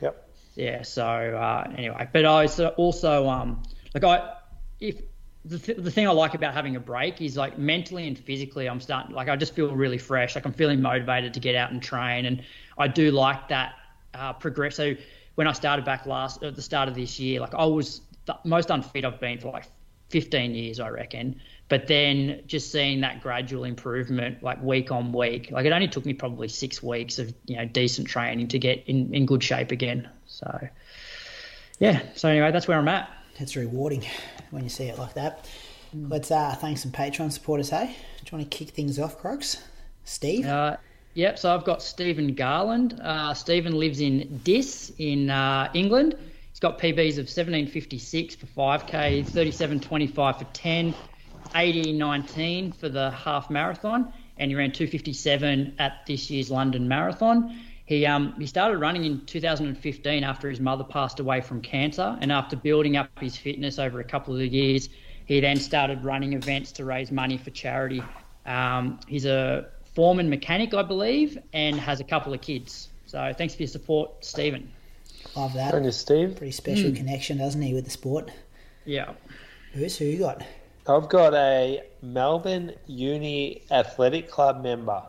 [0.00, 0.28] Yep.
[0.54, 0.82] Yeah.
[0.82, 3.62] So uh, anyway, but I also um
[3.94, 4.34] like I
[4.80, 5.02] if
[5.44, 8.68] the, th- the thing I like about having a break is like mentally and physically
[8.68, 10.34] I'm starting like I just feel really fresh.
[10.34, 12.42] Like I'm feeling motivated to get out and train, and
[12.78, 13.74] I do like that
[14.14, 14.76] uh, progress.
[14.76, 14.94] So
[15.34, 18.38] when I started back last at the start of this year, like I was the
[18.44, 19.64] most unfit I've been for like
[20.10, 21.40] 15 years, I reckon.
[21.68, 26.04] But then just seeing that gradual improvement, like week on week, like it only took
[26.04, 29.72] me probably six weeks of you know decent training to get in, in good shape
[29.72, 30.08] again.
[30.26, 30.68] So
[31.80, 33.10] yeah, so anyway, that's where I'm at.
[33.38, 34.04] It's rewarding
[34.52, 35.48] when you see it like that.
[35.96, 36.10] Mm.
[36.10, 37.70] Let's uh, thank some Patreon supporters.
[37.70, 39.62] Hey, do you want to kick things off, Crocs?
[40.04, 40.46] Steve.
[40.46, 40.76] Uh,
[41.14, 42.98] Yep, so I've got Stephen Garland.
[43.02, 46.16] Uh, Stephen lives in Diss in uh, England.
[46.48, 50.94] He's got PBs of 1756 for 5K, 3725 for 10,
[51.54, 57.60] 80.19 for the half marathon, and he ran 257 at this year's London Marathon.
[57.92, 62.32] He um, he started running in 2015 after his mother passed away from cancer, and
[62.32, 64.88] after building up his fitness over a couple of years,
[65.26, 68.02] he then started running events to raise money for charity.
[68.46, 72.88] Um, he's a foreman mechanic, I believe, and has a couple of kids.
[73.04, 74.72] So thanks for your support, Stephen.
[75.36, 75.72] Love that.
[75.72, 76.36] Thank you, Steve.
[76.36, 76.96] Pretty special mm.
[76.96, 78.30] connection, doesn't he, with the sport?
[78.86, 79.12] Yeah.
[79.74, 80.42] Who's who you got?
[80.88, 85.02] I've got a Melbourne Uni Athletic Club member.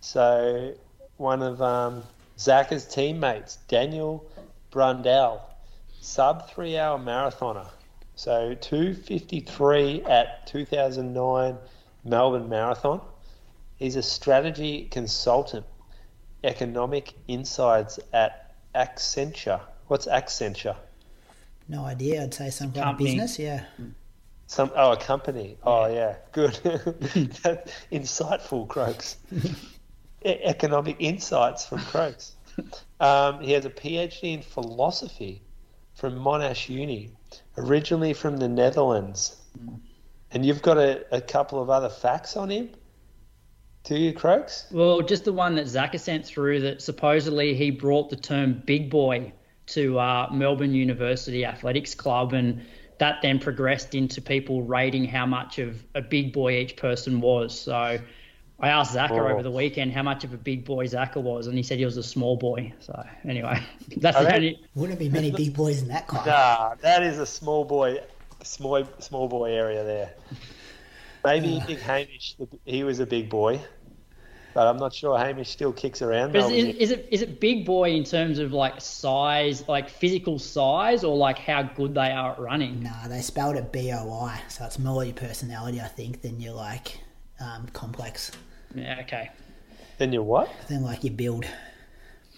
[0.00, 0.74] So
[1.16, 2.02] one of um,
[2.38, 4.28] Zach's teammates, Daniel
[4.70, 5.40] Brundell,
[6.00, 7.68] sub three hour marathoner.
[8.14, 11.56] So 253 at 2009
[12.04, 13.00] Melbourne Marathon.
[13.76, 15.66] He's a strategy consultant,
[16.44, 19.60] economic insights at Accenture.
[19.88, 20.76] What's Accenture?
[21.68, 22.22] No idea.
[22.22, 23.38] I'd say some kind of business.
[23.38, 23.64] Yeah.
[24.46, 25.56] Some oh a company.
[25.62, 26.52] Oh yeah, good.
[27.90, 29.16] insightful, Croaks.
[30.24, 32.32] Economic insights from Croaks.
[33.00, 35.42] Um, he has a PhD in philosophy
[35.94, 37.10] from Monash Uni,
[37.56, 39.36] originally from the Netherlands.
[40.30, 42.70] And you've got a, a couple of other facts on him.
[43.84, 44.66] Do you, Croaks?
[44.70, 48.90] Well, just the one that Zaka sent through that supposedly he brought the term big
[48.90, 49.32] boy
[49.66, 52.64] to uh, Melbourne University Athletics Club and
[52.98, 57.58] that then progressed into people rating how much of a big boy each person was.
[57.58, 57.98] So
[58.62, 59.28] I asked Zaka oh.
[59.28, 61.84] over the weekend how much of a big boy Zaka was, and he said he
[61.84, 62.72] was a small boy.
[62.78, 63.60] So anyway,
[63.96, 64.60] that's the only.
[64.76, 66.24] Wouldn't be many big boys in that car.
[66.24, 68.00] Nah, that is a small boy,
[68.44, 70.14] small small boy area there.
[71.24, 73.60] Maybe uh, Big Hamish, he was a big boy,
[74.54, 76.34] but I'm not sure Hamish still kicks around.
[76.36, 80.38] Is, is, is, it is it big boy in terms of like size, like physical
[80.38, 82.82] size, or like how good they are at running?
[82.84, 86.40] Nah, they spelled it B O I, so it's more your personality, I think, than
[86.40, 87.00] your like
[87.40, 88.30] um, complex.
[88.74, 89.00] Yeah.
[89.00, 89.30] Okay.
[89.98, 90.50] Then your what?
[90.68, 91.46] Then like your build.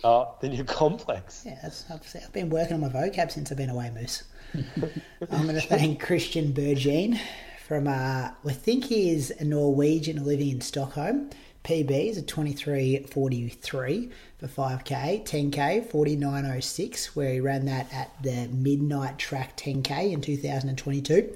[0.03, 1.45] Oh, then you're complex.
[1.47, 4.25] Yeah, I've, I've been working on my vocab since I've been away, Moose.
[4.55, 7.19] I'm going to thank Christian Bergin
[7.67, 11.31] from, uh, I think he is a Norwegian living in Stockholm.
[11.65, 19.17] PB is a 23.43 for 5k, 10k 49.06, where he ran that at the Midnight
[19.17, 21.35] Track 10k in 2022.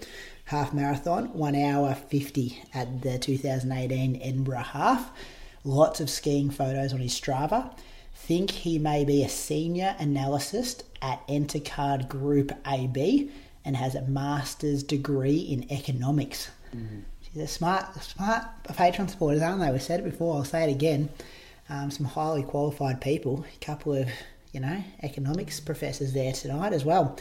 [0.49, 5.11] Half marathon, 1 hour 50 at the 2018 Edinburgh Half.
[5.62, 7.70] Lots of skiing photos on his Strava.
[8.14, 13.30] Think he may be a senior analyst at Entercard Group AB
[13.62, 16.51] and has a master's degree in economics.
[16.74, 17.01] Mm-hmm.
[17.20, 19.70] She's a smart, smart Patreon supporters, aren't they?
[19.70, 20.36] We said it before.
[20.36, 21.11] I'll say it again.
[21.68, 23.44] Um, some highly qualified people.
[23.55, 24.09] A couple of,
[24.53, 27.18] you know, economics professors there tonight as well.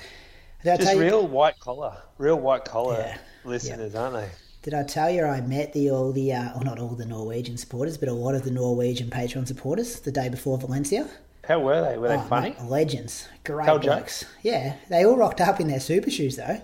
[0.64, 4.30] Just real you, white collar, real white collar yeah, listeners, aren't they?
[4.64, 7.58] Did I tell you I met the all the, uh, well, not all the Norwegian
[7.58, 11.08] supporters, but a lot of the Norwegian Patreon supporters the day before Valencia?
[11.48, 11.98] How were they?
[11.98, 12.50] Were they oh, funny?
[12.50, 13.30] Mate, legends.
[13.46, 14.22] Great Tell blokes.
[14.22, 14.34] Jokes.
[14.44, 16.60] Yeah, they all rocked up in their super shoes though.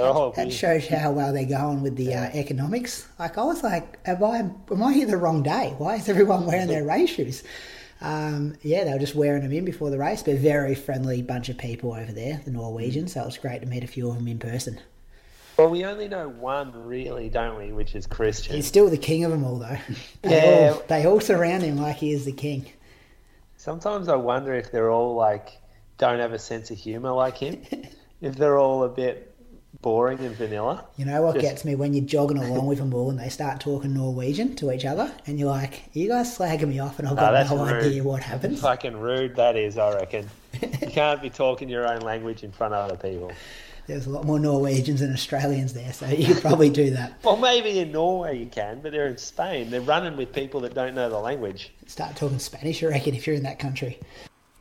[0.00, 2.30] Oh, that shows how well they're going with the yeah.
[2.34, 3.08] uh, economics.
[3.18, 5.74] Like I was like, am I am I here the wrong day?
[5.78, 7.42] Why is everyone wearing their race shoes?
[8.00, 11.48] Um, yeah, they were just wearing them in before the race, but very friendly bunch
[11.48, 13.14] of people over there, the Norwegians.
[13.14, 14.80] So it was great to meet a few of them in person.
[15.56, 17.72] Well, we only know one really, don't we?
[17.72, 18.54] Which is Christian.
[18.54, 19.78] He's still the king of them all, though.
[20.22, 22.70] They yeah, all, they all surround him like he is the king.
[23.56, 25.58] Sometimes I wonder if they're all like
[25.98, 27.60] don't have a sense of humor like him.
[28.20, 29.27] if they're all a bit
[29.82, 30.84] boring and vanilla.
[30.96, 31.42] You know what Just...
[31.46, 34.72] gets me when you're jogging along with them all and they start talking Norwegian to
[34.72, 37.64] each other, and you're like, "You guys slagging me off," and I've got no, no
[37.64, 38.60] idea what happens.
[38.60, 40.28] Fucking rude that is, I reckon.
[40.60, 43.32] you can't be talking your own language in front of other people.
[43.86, 47.14] There's a lot more Norwegians than Australians there, so you could probably do that.
[47.24, 49.70] well, maybe in Norway you can, but they're in Spain.
[49.70, 51.72] They're running with people that don't know the language.
[51.86, 53.98] Start talking Spanish, I reckon, if you're in that country.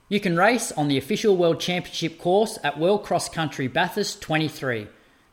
[0.07, 4.87] You can race on the official World Championship course at World Cross Country Bathurst 23.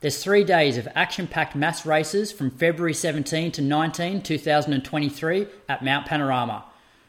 [0.05, 5.83] There's three days of action packed mass races from February 17 to 19, 2023 at
[5.83, 6.67] Mount Panorama.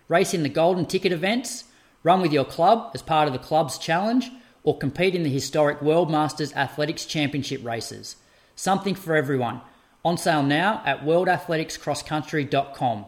[0.07, 1.65] Race in the Golden Ticket events,
[2.03, 4.31] run with your club as part of the club's challenge,
[4.63, 8.15] or compete in the historic World Masters Athletics Championship races.
[8.55, 9.59] Something for everyone.
[10.05, 13.05] On sale now at worldathleticscrosscountry.com.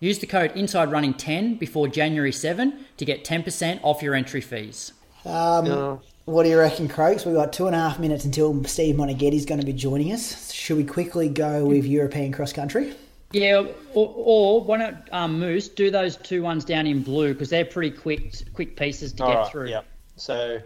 [0.00, 4.92] Use the code INSIDERUNNING10 before January 7 to get 10% off your entry fees.
[5.24, 6.02] Um, no.
[6.30, 7.26] What do you reckon, Croaks?
[7.26, 10.52] We've got two and a half minutes until Steve Moneghetti's going to be joining us.
[10.52, 12.94] Should we quickly go with European cross country?
[13.32, 17.50] Yeah, or, or why not um, Moose do those two ones down in blue because
[17.50, 19.68] they're pretty quick quick pieces to All get right, through.
[19.70, 19.80] Yeah.
[20.14, 20.60] So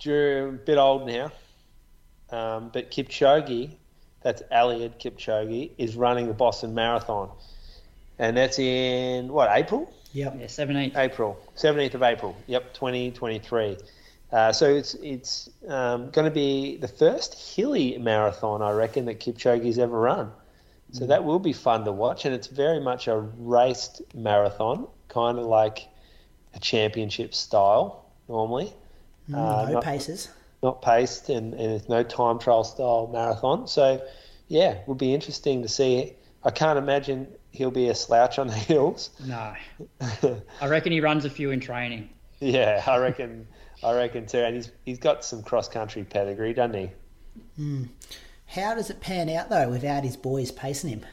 [0.00, 1.30] Drew, a bit old now,
[2.30, 3.70] um, but Kipchoge,
[4.22, 7.30] that's Eliud Kipchoge, is running the Boston Marathon,
[8.18, 9.92] and that's in what April?
[10.14, 10.36] Yep.
[10.40, 10.96] Yeah, seventeenth.
[10.96, 12.36] April, seventeenth of April.
[12.48, 13.78] Yep, twenty twenty three.
[14.32, 19.18] Uh, so it's it's um, going to be the first hilly marathon I reckon that
[19.18, 20.30] Kipchoge's ever run.
[20.92, 25.38] So that will be fun to watch, and it's very much a raced marathon, kind
[25.38, 25.86] of like
[26.54, 28.72] a championship style normally.
[29.30, 30.28] Mm, uh, no not, paces.
[30.62, 33.68] Not paced, and, and it's no time trial style marathon.
[33.68, 34.02] So,
[34.48, 36.14] yeah, it would be interesting to see.
[36.42, 39.10] I can't imagine he'll be a slouch on the hills.
[39.24, 39.54] No.
[40.60, 42.10] I reckon he runs a few in training.
[42.40, 43.46] Yeah, I reckon.
[43.82, 46.90] I reckon too, and he's he's got some cross country pedigree, doesn't he?
[47.58, 47.88] Mm.
[48.46, 51.06] How does it pan out though without his boys pacing him?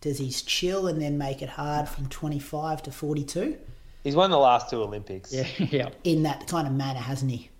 [0.00, 3.58] Does he chill and then make it hard from twenty five to forty two?
[4.04, 5.32] He's won the last two Olympics.
[5.32, 5.88] Yeah, yeah.
[6.04, 7.50] In that kind of manner, hasn't he?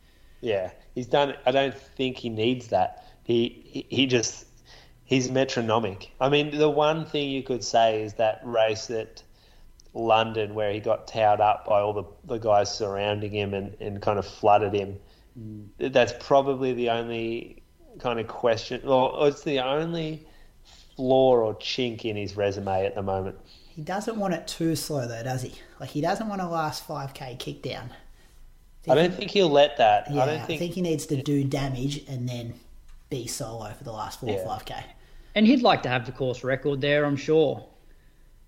[0.41, 1.34] Yeah, he's done.
[1.47, 3.05] I don't think he needs that.
[3.24, 4.47] He he, he just
[5.05, 6.12] he's metronomic.
[6.20, 9.22] I mean, the one thing you could say is that race at
[9.99, 14.01] London where he got towed up by all the, the guys surrounding him and, and
[14.01, 14.97] kind of flooded him.
[15.39, 15.93] Mm.
[15.93, 17.63] That's probably the only
[17.99, 20.25] kind of question, or it's the only
[20.97, 23.37] flaw or chink in his resume at the moment.
[23.69, 25.53] He doesn't want it too slow though, does he?
[25.81, 27.91] Like he doesn't want a last five k kick down.
[28.89, 30.11] I don't think he'll let that.
[30.11, 30.59] Yeah, I don't think...
[30.59, 32.55] I think he needs to do damage and then
[33.11, 34.75] be solo for the last four five k.
[35.35, 37.67] And he'd like to have the course record there, I'm sure.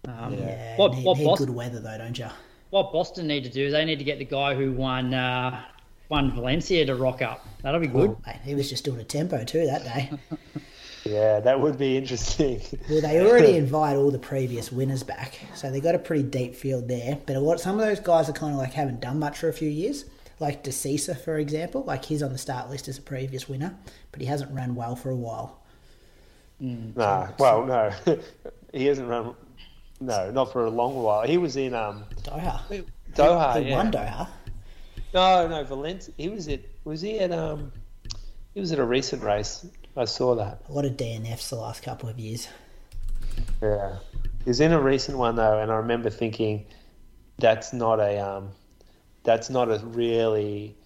[0.09, 2.29] Um, yeah, what, need, what need Boston, good weather though, don't you?
[2.71, 5.63] What Boston need to do is they need to get the guy who won uh,
[6.09, 7.47] won Valencia to rock up.
[7.63, 8.17] That'll be good.
[8.27, 10.11] mate, he was just doing a tempo too that day.
[11.05, 12.61] Yeah, that would be interesting.
[12.89, 16.55] well, they already invite all the previous winners back, so they got a pretty deep
[16.55, 17.19] field there.
[17.27, 19.49] But a lot, some of those guys are kind of like haven't done much for
[19.49, 20.05] a few years.
[20.41, 23.75] Like Desisa, for example, like he's on the start list as a previous winner,
[24.13, 25.61] but he hasn't run well for a while.
[26.63, 26.97] Mm.
[26.97, 27.93] Nah, well, no,
[28.73, 29.35] he hasn't run.
[30.01, 31.27] No, not for a long while.
[31.27, 32.85] He was in um, Doha.
[33.15, 33.77] Doha, he, he yeah.
[33.77, 34.29] won Doha.
[35.13, 36.15] No, no, Valencia.
[36.17, 36.61] He was at.
[36.85, 37.73] Was he at um?
[38.55, 39.67] He was at a recent race.
[39.97, 40.63] I saw that.
[40.69, 42.49] A lot of DNFs the last couple of years.
[43.63, 43.97] Yeah,
[44.45, 46.67] he was in a recent one though, and I remember thinking,
[47.39, 48.51] that's not a um,
[49.25, 50.77] that's not a really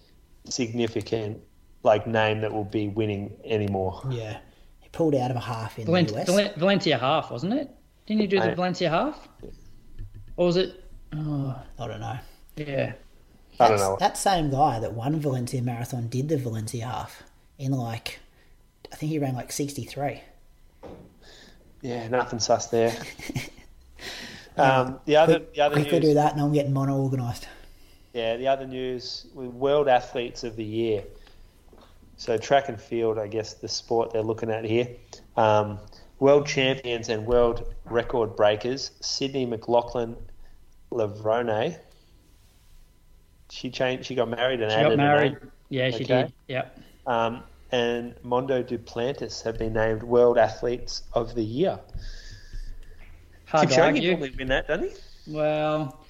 [0.45, 1.41] significant
[1.83, 4.01] like name that will be winning anymore.
[4.09, 4.37] Yeah,
[4.79, 6.29] he pulled out of a half in Valent- the US.
[6.29, 7.69] Val- Valencia half, wasn't it?
[8.05, 9.27] Didn't you do the I, Valencia half?
[10.37, 10.83] Or was it?
[11.13, 12.17] Oh, I don't know.
[12.55, 12.93] Yeah.
[13.59, 13.97] I don't know.
[13.99, 17.23] That same guy that won Valencia Marathon did the Valencia half
[17.57, 18.19] in like,
[18.91, 20.21] I think he ran like 63.
[21.81, 22.95] Yeah, nothing sus there.
[24.57, 27.47] um, the other, quick, the other quickly news, do that, and I'm getting Mona organised.
[28.13, 31.03] Yeah, the other news: World Athletes of the Year.
[32.17, 34.87] So track and field, I guess, the sport they're looking at here.
[35.37, 35.79] Um,
[36.19, 40.15] world champions and world record breakers: Sydney McLaughlin
[40.91, 41.77] Levrone
[43.49, 44.05] she changed.
[44.05, 45.37] She got married and she added got married.
[45.69, 46.23] Yeah, she okay.
[46.23, 46.33] did.
[46.47, 46.79] Yep.
[47.07, 51.79] Um, and Mondo Duplantis have been named World Athletes of the Year.
[53.45, 54.11] Hard to argue.
[54.11, 55.33] probably win that, doesn't he?
[55.33, 56.05] Well,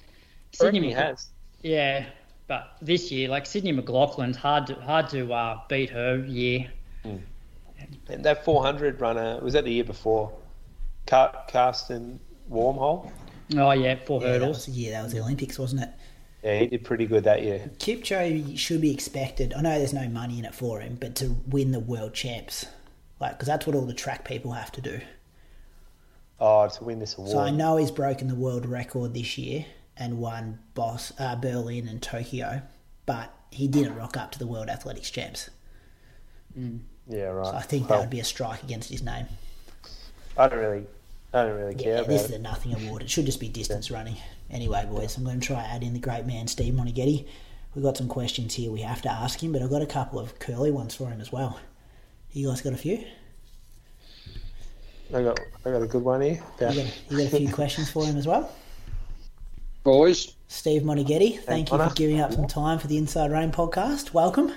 [0.52, 1.28] Sydney has.
[1.62, 2.06] Yeah,
[2.48, 6.70] but this year, like Sydney McLaughlin's hard to hard to uh, beat her year.
[7.04, 7.20] Mm.
[8.08, 10.32] And that 400 runner was that the year before?
[11.06, 12.20] Car- Karsten
[12.50, 13.10] Warholm.
[13.56, 14.66] Oh yeah, four yeah, hurdles.
[14.66, 15.90] That was, yeah, that was the Olympics, wasn't it?
[16.42, 17.70] Yeah, he did pretty good that year.
[17.78, 19.54] Kipchoge should be expected.
[19.54, 22.66] I know there's no money in it for him, but to win the world champs,
[23.20, 25.00] like because that's what all the track people have to do.
[26.38, 27.32] Oh, to win this award.
[27.32, 29.64] So I know he's broken the world record this year
[29.96, 32.62] and won Boss uh, Berlin and Tokyo,
[33.06, 35.48] but he didn't rock up to the World Athletics Champs.
[36.58, 36.80] Mm.
[37.08, 37.46] Yeah, right.
[37.46, 39.26] So I think well, that would be a strike against his name.
[40.36, 40.86] I don't really,
[41.32, 41.94] I don't really care.
[41.94, 42.30] Yeah, about this it.
[42.30, 43.02] is a nothing award.
[43.02, 43.96] It should just be distance yeah.
[43.96, 44.16] running.
[44.50, 47.26] Anyway, boys, I'm going to try add in the great man Steve Moneghetti.
[47.74, 50.18] We've got some questions here we have to ask him, but I've got a couple
[50.18, 51.60] of curly ones for him as well.
[52.32, 53.04] You guys got a few?
[55.14, 56.42] I got, I got a good one here.
[56.60, 56.72] Yeah.
[56.72, 58.50] You, got, you got a few questions for him as well?
[59.84, 60.34] Boys.
[60.48, 64.12] Steve Moneghetti, thank you for giving up some time for the Inside Running podcast.
[64.12, 64.52] Welcome.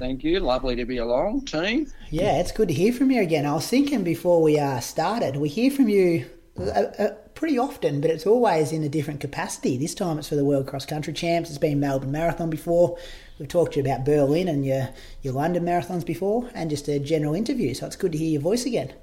[0.00, 0.40] Thank you.
[0.40, 1.86] Lovely to be along, team.
[2.08, 3.44] Yeah, it's good to hear from you again.
[3.44, 6.24] I was thinking before we uh, started, we hear from you
[6.58, 9.76] uh, uh, pretty often, but it's always in a different capacity.
[9.76, 11.50] This time it's for the World Cross Country Champs.
[11.50, 12.96] It's been Melbourne Marathon before.
[13.38, 14.88] We've talked to you about Berlin and your,
[15.20, 17.74] your London marathons before, and just a general interview.
[17.74, 18.94] So it's good to hear your voice again.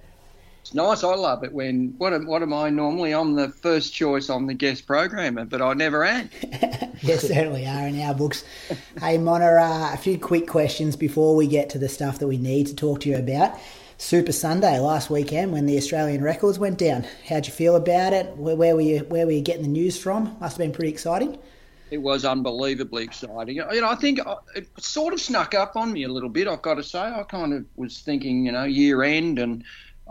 [0.68, 1.02] It's nice.
[1.02, 3.14] I love it when what am, what am I normally?
[3.14, 4.30] I'm the first choice.
[4.30, 6.30] I'm the guest programmer, but I never am.
[7.02, 8.44] you certainly are in our books.
[9.00, 12.38] hey, Mona, uh, a few quick questions before we get to the stuff that we
[12.38, 13.58] need to talk to you about.
[13.98, 17.06] Super Sunday last weekend when the Australian records went down.
[17.30, 18.36] How'd you feel about it?
[18.36, 19.00] Where, where, were you?
[19.08, 20.36] Where were you getting the news from?
[20.42, 21.40] Must have been pretty exciting.
[21.92, 23.56] It was unbelievably exciting.
[23.56, 26.46] You know, I think uh, it sort of snuck up on me a little bit.
[26.46, 29.64] I've got to say, I kind of was thinking, you know, year end, and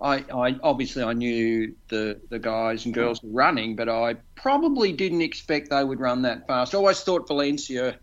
[0.03, 4.93] I, I obviously I knew the the guys and girls were running, but I probably
[4.93, 6.75] didn't expect they would run that fast.
[6.75, 7.97] I always thought Valencia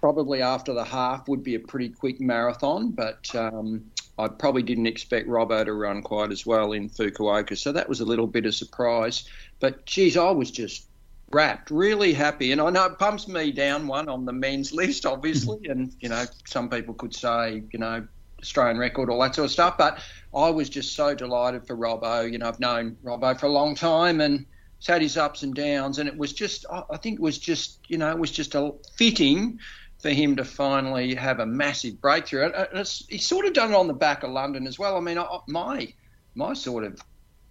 [0.00, 3.82] probably after the half would be a pretty quick marathon, but um,
[4.18, 8.00] I probably didn't expect Robbo to run quite as well in Fukuoka, so that was
[8.00, 9.28] a little bit of surprise.
[9.60, 10.88] But geez, I was just
[11.32, 15.06] rapt, really happy, and I know it pumps me down one on the men's list,
[15.06, 18.06] obviously, and you know some people could say you know
[18.44, 19.98] Australian record, all that sort of stuff, but
[20.34, 22.30] I was just so delighted for Robbo.
[22.30, 24.46] You know, I've known Robbo for a long time and.
[24.80, 27.78] He's had his ups and downs, and it was just, I think it was just,
[27.88, 29.58] you know, it was just a fitting
[30.04, 32.52] for him to finally have a massive breakthrough.
[32.52, 34.98] And he's sort of done it on the back of London as well.
[34.98, 35.18] I mean,
[35.48, 35.90] my
[36.34, 37.00] my sort of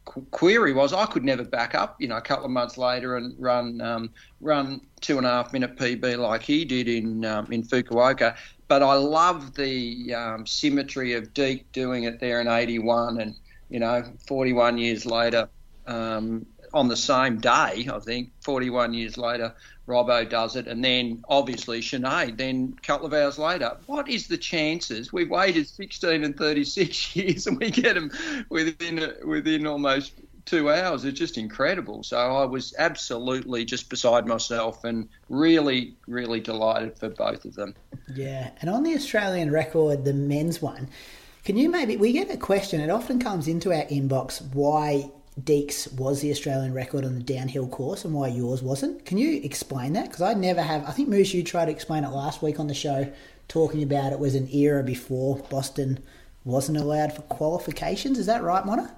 [0.06, 3.34] query was I could never back up, you know, a couple of months later and
[3.40, 7.64] run um, run two and a half minute PB like he did in um, in
[7.64, 8.36] Fukuoka.
[8.74, 13.36] But I love the um, symmetry of Deek doing it there in '81, and
[13.70, 15.48] you know, 41 years later,
[15.86, 19.54] um, on the same day, I think, 41 years later,
[19.88, 22.38] Robbo does it, and then obviously Sinead.
[22.38, 25.14] Then a couple of hours later, what is the chances?
[25.14, 28.10] We've waited 16 and 36 years, and we get them
[28.50, 30.14] within within almost
[30.46, 31.06] two hours.
[31.06, 32.04] It's just incredible.
[32.04, 37.76] So I was absolutely just beside myself, and really, really delighted for both of them.
[38.14, 40.90] Yeah, and on the Australian record, the men's one.
[41.46, 45.92] Can you maybe, we get a question, it often comes into our inbox why Deeks
[45.94, 49.04] was the Australian record on the downhill course and why yours wasn't.
[49.06, 50.06] Can you explain that?
[50.06, 50.88] Because I never have.
[50.88, 53.12] I think Moose, you tried to explain it last week on the show,
[53.48, 56.00] talking about it was an era before Boston
[56.46, 58.20] wasn't allowed for qualifications.
[58.20, 58.96] Is that right, Mona?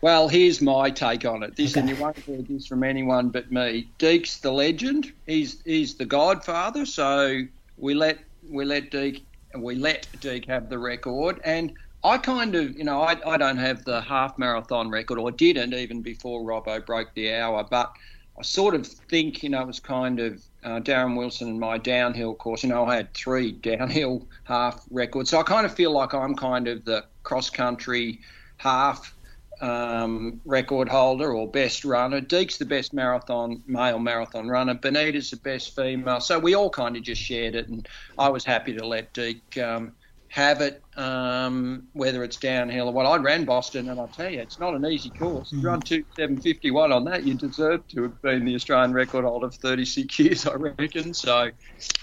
[0.00, 1.56] Well, here's my take on it.
[1.56, 1.80] This, okay.
[1.80, 3.88] and you won't hear this from anyone but me.
[3.98, 6.86] Deeks, the legend, he's he's the godfather.
[6.86, 7.42] So
[7.76, 8.18] we let
[8.48, 9.24] we let Deek
[9.56, 11.72] we let Deek have the record, and
[12.04, 15.74] I kind of, you know, I, I don't have the half marathon record, or didn't
[15.74, 17.92] even before Robbo broke the hour, but
[18.38, 21.76] I sort of think, you know, it was kind of uh, Darren Wilson and my
[21.76, 22.62] downhill course.
[22.62, 25.30] You know, I had three downhill half records.
[25.30, 28.20] So I kind of feel like I'm kind of the cross country
[28.58, 29.12] half
[29.60, 32.20] um, record holder or best runner.
[32.20, 34.74] Deke's the best marathon, male marathon runner.
[34.74, 36.20] Benita's the best female.
[36.20, 37.68] So we all kind of just shared it.
[37.68, 37.88] And
[38.18, 39.92] I was happy to let Deke um,
[40.28, 43.06] have it, um, whether it's downhill or what.
[43.06, 45.52] I ran Boston, and I tell you, it's not an easy course.
[45.52, 48.92] You run two seven fifty one on that, you deserve to have been the Australian
[48.92, 51.14] record holder for thirty six years, I reckon.
[51.14, 51.50] So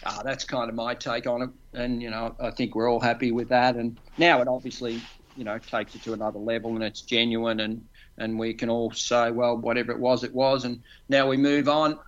[0.04, 3.00] uh, that's kind of my take on it, and you know, I think we're all
[3.00, 3.76] happy with that.
[3.76, 5.02] And now it obviously,
[5.36, 7.86] you know, takes it to another level, and it's genuine, and
[8.18, 11.68] and we can all say, well, whatever it was, it was, and now we move
[11.68, 12.00] on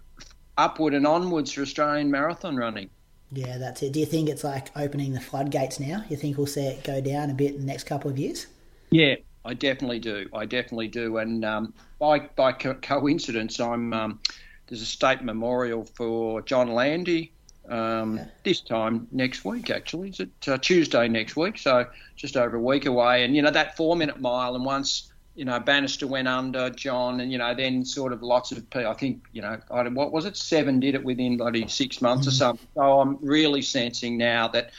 [0.57, 2.89] upward and onwards for Australian marathon running.
[3.31, 3.91] Yeah, that's it.
[3.91, 6.03] Do you think it's like opening the floodgates now?
[6.09, 8.47] You think we'll see it go down a bit in the next couple of years?
[8.89, 10.29] Yeah, I definitely do.
[10.33, 11.17] I definitely do.
[11.17, 14.19] And um, by by co- coincidence, I'm um,
[14.67, 17.31] there's a state memorial for John Landy
[17.69, 19.69] um, this time next week.
[19.69, 21.57] Actually, is it uh, Tuesday next week?
[21.57, 23.23] So just over a week away.
[23.23, 27.19] And you know that four minute mile, and once you know, Bannister went under, John,
[27.19, 28.89] and you know, then sort of lots of people.
[28.89, 30.35] I think you know, I don't, what was it?
[30.35, 32.29] Seven did it within bloody six months mm-hmm.
[32.29, 32.67] or something.
[32.73, 34.71] So I'm really sensing now that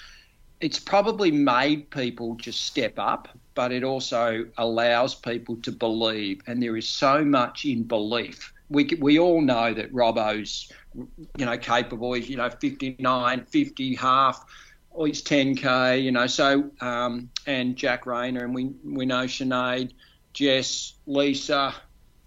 [0.61, 6.61] it's probably made people just step up, but it also allows people to believe, and
[6.61, 8.53] there is so much in belief.
[8.71, 12.13] We we all know that Robbo's, you know, capable.
[12.13, 14.45] He's you know 59, 50, half
[14.91, 16.27] or he's 10k, you know.
[16.27, 19.93] So um, and Jack Rayner, and we we know Sinead
[20.39, 21.75] Jess, Lisa,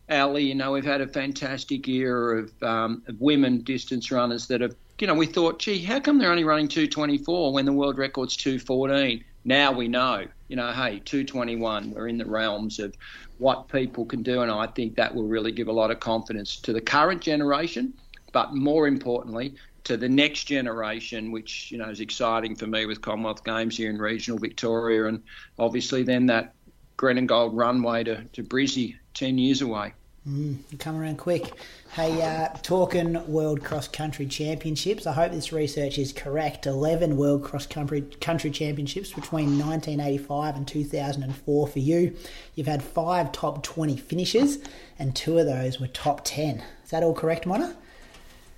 [0.09, 0.43] Ali.
[0.43, 4.75] You know, we've had a fantastic year of, um, of women distance runners that have,
[4.99, 8.35] you know, we thought, gee, how come they're only running 224 when the world record's
[8.35, 9.23] 214?
[9.45, 12.93] Now we know, you know, hey, 221, we're in the realms of
[13.41, 14.43] what people can do.
[14.43, 17.91] And I think that will really give a lot of confidence to the current generation,
[18.33, 23.01] but more importantly, to the next generation, which you know is exciting for me with
[23.01, 25.23] Commonwealth Games here in regional Victoria, and
[25.57, 26.53] obviously then that
[26.97, 29.93] green and gold runway to, to Brizzy 10 years away.
[30.27, 31.51] Mm, come around quick.
[31.93, 36.67] Hey, uh, talking World Cross Country Championships, I hope this research is correct.
[36.67, 42.15] 11 World Cross Country, country Championships between 1985 and 2004 for you.
[42.53, 44.59] You've had five top 20 finishes,
[44.99, 46.63] and two of those were top 10.
[46.83, 47.75] Is that all correct, Mona?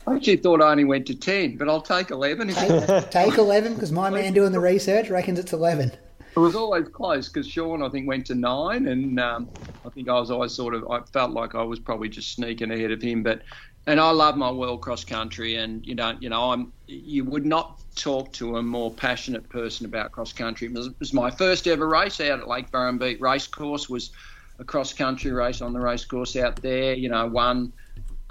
[0.06, 2.50] I actually thought I only went to 10, but I'll take 11.
[2.50, 5.94] Take, take 11 because my man doing the research reckons it's 11.
[6.36, 9.50] It was always close because Sean, I think, went to nine, and um,
[9.86, 12.72] I think I was always sort of, I felt like I was probably just sneaking
[12.72, 13.22] ahead of him.
[13.22, 13.44] But
[13.86, 17.46] and I love my world cross country, and you know, you know, I'm you would
[17.46, 20.68] not talk to a more passionate person about cross country.
[20.68, 23.90] It was, it was my first ever race out at Lake Burrumbeet Racecourse.
[23.90, 24.12] Was
[24.60, 26.94] a cross country race on the racecourse out there.
[26.94, 27.74] You know, won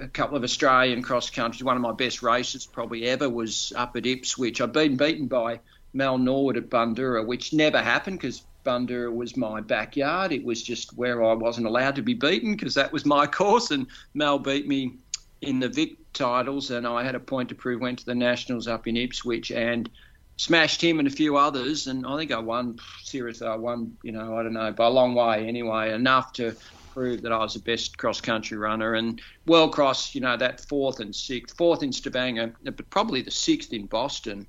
[0.01, 1.63] a couple of Australian cross countries.
[1.63, 4.61] One of my best races probably ever was up at Ipswich.
[4.61, 5.61] I've been beaten by
[5.93, 10.33] Mal Norwood at Bundoora, which never happened because Bundoora was my backyard.
[10.33, 13.71] It was just where I wasn't allowed to be beaten because that was my course.
[13.71, 14.95] And Mal beat me
[15.41, 17.81] in the Vic titles, and I had a point to prove.
[17.81, 19.91] Went to the Nationals up in Ipswich and
[20.37, 21.87] smashed him and a few others.
[21.87, 22.79] And I think I won.
[23.03, 23.97] Seriously, I won.
[24.03, 25.93] You know, I don't know by a long way anyway.
[25.93, 26.55] Enough to
[26.93, 28.95] prove that I was the best cross country runner.
[28.95, 33.31] And World Cross, you know, that fourth and sixth, fourth in Stavanger, but probably the
[33.31, 34.47] sixth in Boston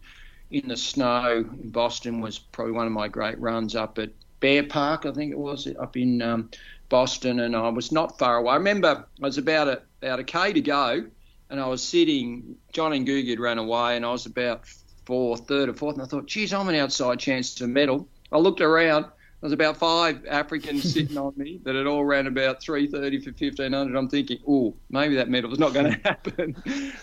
[0.53, 4.63] in the snow in Boston was probably one of my great runs up at Bear
[4.63, 6.49] Park, I think it was, up in um,
[6.89, 8.51] Boston, and I was not far away.
[8.53, 11.05] I remember I was about a, about a K to go,
[11.49, 14.67] and I was sitting, John and Ngugi had ran away, and I was about
[15.05, 18.07] fourth, third or fourth, and I thought, geez, I'm an outside chance to medal.
[18.31, 22.27] I looked around, there was about five Africans sitting on me that had all ran
[22.27, 23.97] about 330 for 1500.
[23.97, 26.55] I'm thinking, oh, maybe that medal was not going to happen.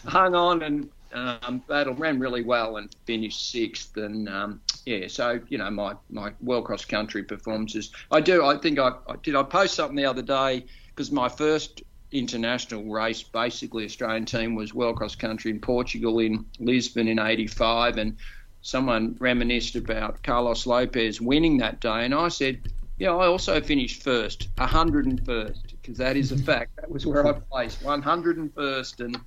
[0.07, 3.97] Hung on and um, battle ran really well and finished sixth.
[3.97, 7.91] And um, yeah, so you know my my world cross country performances.
[8.11, 8.45] I do.
[8.45, 9.35] I think I, I did.
[9.35, 11.83] I post something the other day because my first
[12.13, 17.99] international race, basically Australian team, was world cross country in Portugal in Lisbon in '85,
[17.99, 18.17] and
[18.63, 22.61] someone reminisced about Carlos Lopes winning that day, and I said,
[22.99, 26.77] yeah, I also finished first, 101st, because that is a fact.
[26.77, 29.19] That was where I placed, 101st, and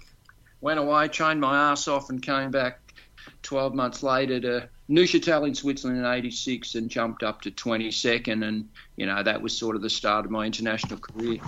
[0.64, 2.80] went away, trained my ass off, and came back
[3.44, 8.48] 12 months later to Neuchâtel in Switzerland in 86 and jumped up to 22nd.
[8.48, 11.40] And, you know, that was sort of the start of my international career.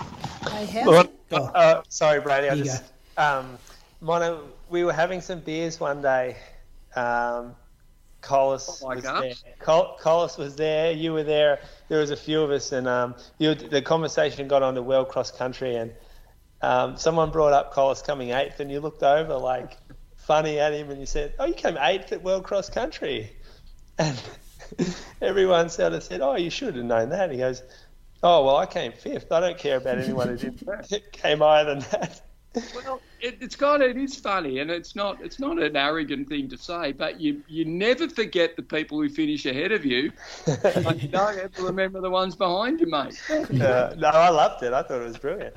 [0.49, 1.45] Hey, well, oh.
[1.45, 2.49] uh, sorry, Brady.
[2.49, 2.83] I just,
[3.17, 3.57] um,
[4.01, 4.39] Mona,
[4.69, 6.35] we were having some beers one day.
[6.95, 7.55] Um,
[8.21, 9.33] Collis oh was there.
[9.59, 10.91] Col- Collis was there.
[10.91, 11.59] You were there.
[11.87, 15.09] There was a few of us, and um, you, the conversation got on to world
[15.09, 15.93] cross country, and
[16.61, 19.77] um, someone brought up Collis coming eighth, and you looked over like
[20.17, 23.31] funny at him and you said, "Oh, you came eighth at World Cross Country,"
[23.97, 24.21] and
[25.21, 27.61] everyone sort of said, "Oh, you should have known that." And He goes,
[28.23, 29.31] "Oh, well, I came fifth.
[29.31, 32.21] I don't care about anyone who didn't came higher than that."
[32.73, 36.29] Well, it, it's kind of it is funny, and it's not it's not an arrogant
[36.29, 40.11] thing to say, but you you never forget the people who finish ahead of you.
[40.47, 43.21] like you don't have to remember the ones behind you, mate.
[43.29, 44.73] Uh, no, I loved it.
[44.73, 45.53] I thought it was brilliant.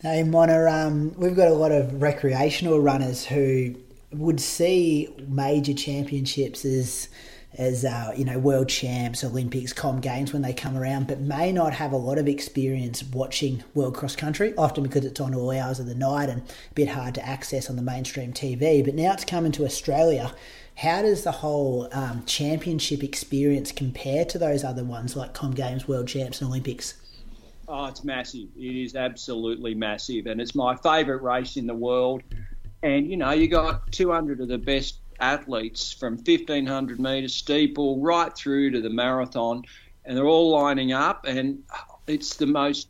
[0.00, 3.74] Hey, Mona, um, we've got a lot of recreational runners who
[4.12, 7.08] would see major championships as
[7.54, 11.50] as uh, you know world champs, Olympics, Com Games when they come around, but may
[11.50, 14.54] not have a lot of experience watching world cross country.
[14.56, 17.68] Often because it's on all hours of the night and a bit hard to access
[17.68, 18.84] on the mainstream TV.
[18.84, 20.32] But now it's coming to Australia.
[20.76, 25.88] How does the whole um, championship experience compare to those other ones like Com Games,
[25.88, 26.94] World Champs, and Olympics?
[27.68, 28.48] Oh, it's massive.
[28.56, 32.22] It is absolutely massive, and it's my favourite race in the world.
[32.82, 38.34] And you know, you got 200 of the best athletes from 1500 metres steeple right
[38.34, 39.64] through to the marathon,
[40.04, 41.62] and they're all lining up, and
[42.06, 42.88] it's the most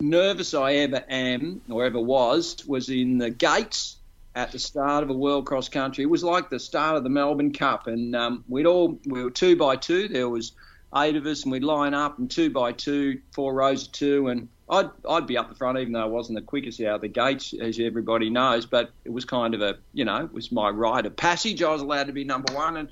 [0.00, 3.96] nervous I ever am or ever was was in the gates
[4.34, 6.04] at the start of a World Cross Country.
[6.04, 9.30] It was like the start of the Melbourne Cup, and um, we'd all we were
[9.30, 10.06] two by two.
[10.06, 10.52] There was
[10.96, 14.28] eight of us, and we'd line up and two by two, four rows of two,
[14.28, 17.00] and I'd I'd be up the front, even though I wasn't the quickest out of
[17.00, 18.66] the gates, as everybody knows.
[18.66, 21.62] But it was kind of a, you know, it was my rite of passage.
[21.62, 22.88] I was allowed to be number one, and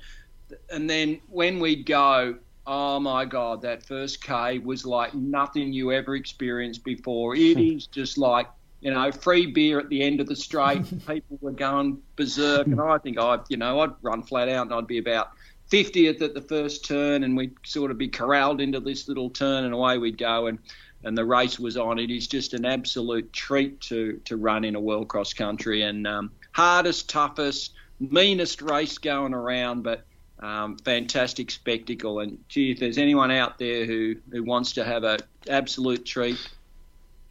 [0.69, 2.35] and then when we'd go,
[2.65, 7.35] oh my god, that first K was like nothing you ever experienced before.
[7.35, 7.77] It hmm.
[7.77, 8.47] is just like
[8.79, 10.83] you know, free beer at the end of the straight.
[11.07, 14.73] People were going berserk, and I think I, you know, I'd run flat out, and
[14.73, 15.31] I'd be about
[15.69, 19.65] 50th at the first turn, and we'd sort of be corralled into this little turn,
[19.65, 20.47] and away we'd go.
[20.47, 20.59] And
[21.03, 21.99] and the race was on.
[21.99, 26.07] It is just an absolute treat to to run in a world cross country, and
[26.07, 30.05] um, hardest, toughest, meanest race going around, but
[30.39, 32.19] um, fantastic spectacle.
[32.19, 36.37] And gee, if there's anyone out there who who wants to have a absolute treat,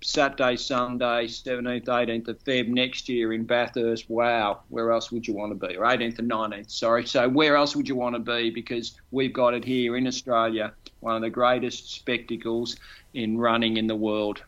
[0.02, 4.08] Saturday, Sunday, 17th, 18th of Feb next year in Bathurst.
[4.10, 5.76] Wow, where else would you want to be?
[5.76, 7.06] Or 18th and 19th, sorry.
[7.06, 8.50] So where else would you want to be?
[8.50, 12.76] Because we've got it here in Australia, one of the greatest spectacles
[13.14, 14.42] in running in the world.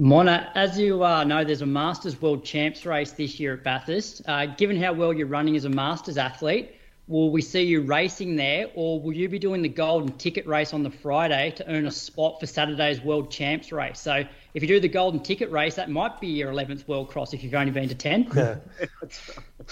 [0.00, 4.22] Mona, as you uh, know, there's a Masters World Champs race this year at Bathurst.
[4.28, 6.70] Uh, given how well you're running as a Masters athlete,
[7.08, 10.74] will we see you racing there, or will you be doing the golden ticket race
[10.74, 13.98] on the Friday to earn a spot for Saturday's World Champs race?
[13.98, 14.22] So
[14.54, 17.42] if you do the golden ticket race, that might be your 11th World Cross if
[17.42, 18.30] you've only been to 10.
[18.36, 18.56] Yeah.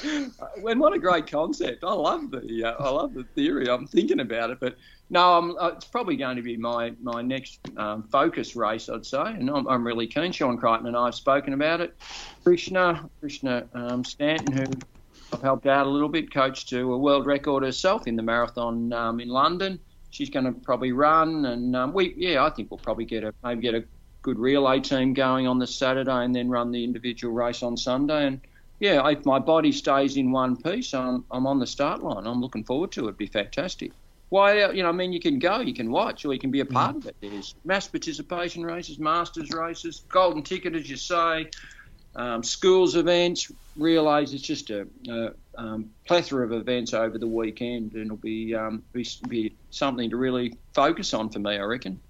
[0.61, 1.85] well, what a great concept!
[1.85, 3.69] I love the uh, I love the theory.
[3.69, 4.77] I'm thinking about it, but
[5.11, 9.05] no, I'm, uh, it's probably going to be my my next um, focus race, I'd
[9.05, 10.33] say, and I'm, I'm, really keen.
[10.33, 11.95] Shaun Creighton and I have spoken about it.
[12.43, 14.65] Krishna Krishna um, Stanton, who
[15.37, 18.91] I've helped out a little bit, coached to a world record herself in the marathon
[18.95, 19.79] um, in London.
[20.11, 23.35] She's going to probably run, and um, we, yeah, I think we'll probably get a
[23.45, 23.85] maybe get a
[24.23, 28.29] good relay team going on the Saturday, and then run the individual race on Sunday.
[28.29, 28.41] And
[28.81, 32.27] yeah, if my body stays in one piece, I'm, I'm on the start line.
[32.27, 33.09] I'm looking forward to it.
[33.09, 33.93] It'd be fantastic.
[34.31, 36.61] Why, you know, I mean, you can go, you can watch, or you can be
[36.61, 36.99] a part mm.
[37.01, 37.17] of it.
[37.21, 41.51] There's mass participation races, masters races, golden ticket, as you say
[42.15, 43.53] um, schools events.
[43.77, 48.55] Realise it's just a, a um, plethora of events over the weekend, and it'll be,
[48.55, 52.01] um, be, be something to really focus on for me, I reckon.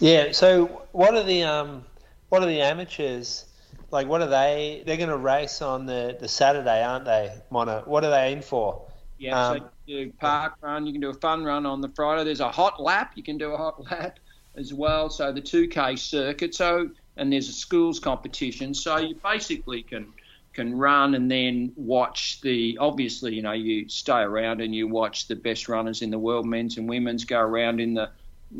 [0.00, 0.32] Yeah.
[0.32, 1.84] So, what are the um,
[2.28, 3.46] what are the amateurs
[3.90, 4.06] like?
[4.06, 4.82] What are they?
[4.86, 7.82] They're going to race on the, the Saturday, aren't they, Mona?
[7.86, 8.82] What are they in for?
[9.18, 9.52] Yeah.
[9.52, 10.86] so um, you do park run.
[10.86, 12.24] You can do a fun run on the Friday.
[12.24, 13.12] There's a hot lap.
[13.14, 14.18] You can do a hot lap
[14.56, 15.08] as well.
[15.08, 16.54] So the 2K circuit.
[16.54, 18.74] So and there's a schools competition.
[18.74, 20.12] So you basically can
[20.56, 25.28] can run and then watch the obviously you know you stay around and you watch
[25.28, 28.10] the best runners in the world men's and women's go around in the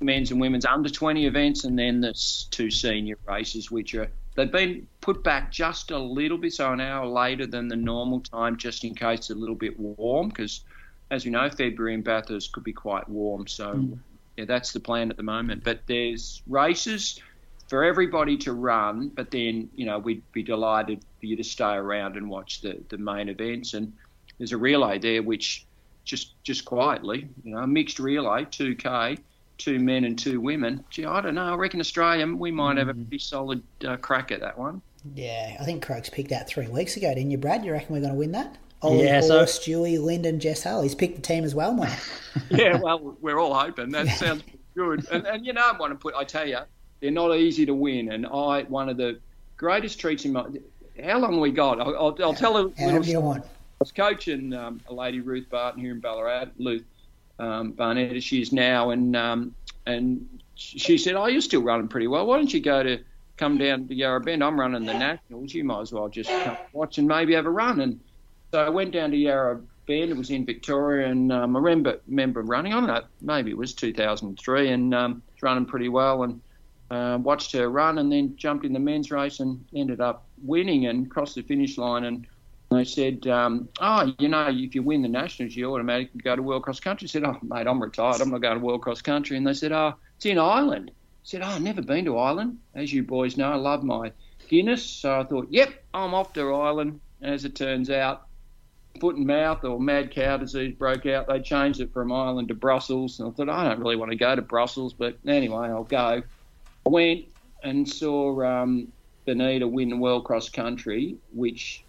[0.00, 2.12] men's and women's under 20 events and then the
[2.50, 6.80] two senior races which are they've been put back just a little bit so an
[6.80, 10.60] hour later than the normal time just in case it's a little bit warm because
[11.10, 13.46] as we know, February in Bathurst could be quite warm.
[13.46, 13.98] So, mm.
[14.36, 15.62] yeah, that's the plan at the moment.
[15.64, 17.20] But there's races
[17.68, 21.74] for everybody to run, but then, you know, we'd be delighted for you to stay
[21.74, 23.74] around and watch the, the main events.
[23.74, 23.92] And
[24.38, 25.66] there's a relay there which
[26.04, 29.18] just just quietly, you know, a mixed relay, 2K,
[29.58, 30.84] two men and two women.
[30.90, 31.52] Gee, I don't know.
[31.52, 34.80] I reckon Australia, we might have a pretty solid uh, crack at that one.
[35.14, 37.64] Yeah, I think Croaks picked out three weeks ago, didn't you, Brad?
[37.64, 38.58] You reckon we're going to win that?
[38.82, 40.82] Ollie yeah, so Stewie, Lyndon, Jess Hull.
[40.82, 41.96] He's picked the team as well, mate.
[42.50, 43.90] yeah, well, we're all hoping.
[43.90, 44.42] That sounds
[44.74, 45.06] good.
[45.10, 46.14] And, and you know, I want to put.
[46.14, 46.58] I tell you,
[47.00, 48.12] they're not easy to win.
[48.12, 49.18] And I, one of the
[49.56, 50.46] greatest treats in my.
[51.04, 51.80] How long we got?
[51.80, 53.04] I'll, I'll, I'll tell a little.
[53.04, 53.44] you want?
[53.44, 53.48] I
[53.80, 56.46] was coaching um, a lady, Ruth Barton, here in Ballarat.
[56.58, 56.84] Ruth
[57.38, 59.54] um, Barnett, as she is now, and um,
[59.84, 62.26] and she said, "Oh, you're still running pretty well.
[62.26, 62.98] Why don't you go to
[63.36, 64.42] come down to Yarra Bend?
[64.42, 65.52] I'm running the nationals.
[65.52, 68.00] You might as well just come watch and maybe have a run." And
[68.52, 70.10] so I went down to Yarra Bend.
[70.10, 72.72] It was in Victoria, and um, I remember remember running.
[72.72, 76.22] I don't know, maybe it was 2003, and um, running pretty well.
[76.22, 76.40] And
[76.90, 80.86] uh, watched her run, and then jumped in the men's race and ended up winning
[80.86, 82.04] and crossed the finish line.
[82.04, 82.26] And
[82.70, 86.42] they said, um, "Oh, you know, if you win the nationals, you automatically go to
[86.42, 88.20] world cross country." I said, "Oh, mate, I'm retired.
[88.20, 90.94] I'm not going to world cross country." And they said, "Oh, it's in Ireland." I
[91.22, 92.58] said, "Oh, I've never been to Ireland.
[92.74, 94.12] As you boys know, I love my
[94.48, 98.26] Guinness." So I thought, "Yep, I'm off to Ireland." As it turns out,
[99.00, 101.26] foot and mouth or mad cow disease broke out.
[101.28, 103.20] They changed it from Ireland to Brussels.
[103.20, 106.22] And I thought, I don't really want to go to Brussels, but anyway, I'll go.
[106.86, 107.24] I went
[107.62, 108.92] and saw um,
[109.24, 111.84] Benita win the World Cross Country, which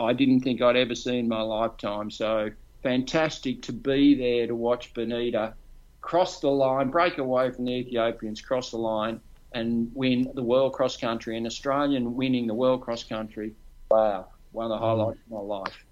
[0.00, 2.10] I didn't think I'd ever see in my lifetime.
[2.10, 2.50] So
[2.82, 5.54] fantastic to be there to watch Benita
[6.00, 9.20] cross the line, break away from the Ethiopians, cross the line,
[9.52, 11.36] and win the World Cross Country.
[11.36, 13.52] An Australian winning the World Cross Country.
[13.90, 15.84] Wow, one of the highlights of my life.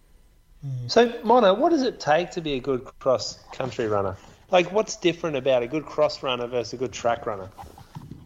[0.64, 0.90] Mm.
[0.90, 4.16] So, Mona, what does it take to be a good cross country runner?
[4.50, 7.48] Like, what's different about a good cross runner versus a good track runner?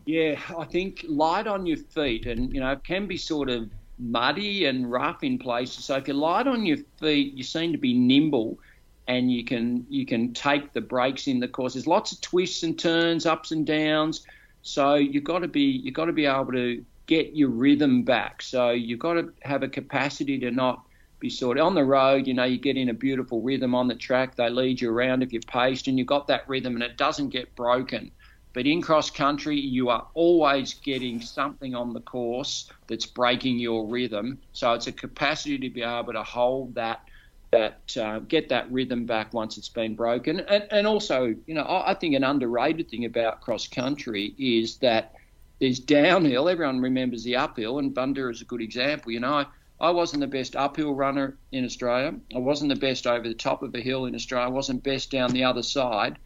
[0.08, 3.68] Yeah, I think light on your feet, and you know, it can be sort of
[3.98, 5.84] muddy and rough in places.
[5.84, 8.58] So if you're light on your feet, you seem to be nimble,
[9.06, 11.74] and you can you can take the breaks in the course.
[11.74, 14.24] There's lots of twists and turns, ups and downs.
[14.62, 18.40] So you've got to be you've got to be able to get your rhythm back.
[18.40, 20.84] So you've got to have a capacity to not
[21.20, 23.88] be sort of on the road, you know, you get in a beautiful rhythm on
[23.88, 24.36] the track.
[24.36, 27.28] They lead you around if you're paced and you've got that rhythm and it doesn't
[27.28, 28.10] get broken.
[28.58, 33.86] But in cross country, you are always getting something on the course that's breaking your
[33.86, 34.40] rhythm.
[34.52, 37.08] So it's a capacity to be able to hold that,
[37.52, 40.40] that uh, get that rhythm back once it's been broken.
[40.40, 45.14] And, and also, you know, I, think an underrated thing about cross country is that
[45.60, 46.48] there's downhill.
[46.48, 49.12] Everyone remembers the uphill, and Bundoora is a good example.
[49.12, 49.46] You know, I,
[49.80, 52.12] I wasn't the best uphill runner in Australia.
[52.34, 54.48] I wasn't the best over the top of a hill in Australia.
[54.48, 56.18] I wasn't best down the other side.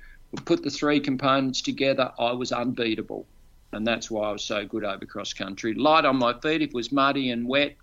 [0.44, 3.26] Put the three components together, I was unbeatable.
[3.72, 5.74] And that's why I was so good over cross country.
[5.74, 6.62] Light on my feet.
[6.62, 7.76] If it was muddy and wet,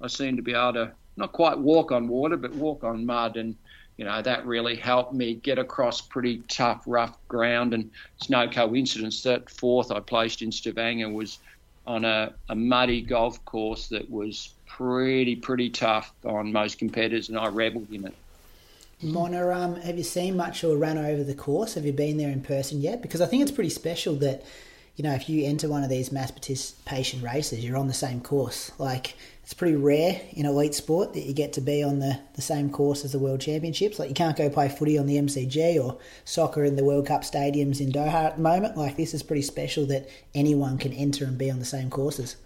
[0.00, 3.36] I seemed to be able to not quite walk on water, but walk on mud.
[3.36, 3.56] And,
[3.96, 7.74] you know, that really helped me get across pretty tough, rough ground.
[7.74, 11.38] And it's no coincidence that fourth I placed in Stavanger was
[11.86, 17.38] on a, a muddy golf course that was pretty, pretty tough on most competitors, and
[17.38, 18.14] I revelled in it.
[19.02, 21.74] Mona, um, have you seen much or run over the course?
[21.74, 23.00] Have you been there in person yet?
[23.00, 24.44] Because I think it's pretty special that,
[24.96, 28.20] you know, if you enter one of these mass participation races, you're on the same
[28.20, 28.72] course.
[28.78, 32.42] Like, it's pretty rare in elite sport that you get to be on the, the
[32.42, 33.98] same course as the World Championships.
[33.98, 37.22] Like, you can't go play footy on the MCG or soccer in the World Cup
[37.22, 38.76] stadiums in Doha at the moment.
[38.76, 42.36] Like, this is pretty special that anyone can enter and be on the same courses.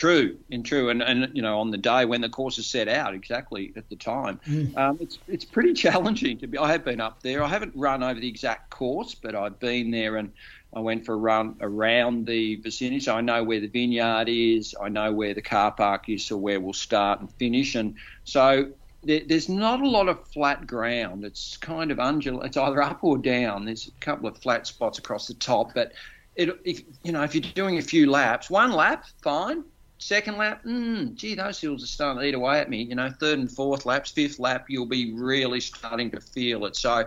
[0.00, 2.88] True, and true, and and you know on the day when the course is set
[2.88, 4.74] out exactly at the time, mm.
[4.74, 6.56] um, it's it's pretty challenging to be.
[6.56, 7.42] I have been up there.
[7.42, 10.32] I haven't run over the exact course, but I've been there and
[10.72, 13.00] I went for a run around the vicinity.
[13.00, 14.74] So I know where the vineyard is.
[14.80, 17.74] I know where the car park is, so where we'll start and finish.
[17.74, 18.70] And so
[19.02, 21.26] there, there's not a lot of flat ground.
[21.26, 22.42] It's kind of undul.
[22.42, 23.66] It's either up or down.
[23.66, 25.92] There's a couple of flat spots across the top, but
[26.36, 29.62] it, if you know if you're doing a few laps, one lap, fine
[30.00, 32.82] Second lap, mm, gee, those hills are starting to eat away at me.
[32.82, 36.74] You know, third and fourth laps, fifth lap, you'll be really starting to feel it.
[36.74, 37.04] So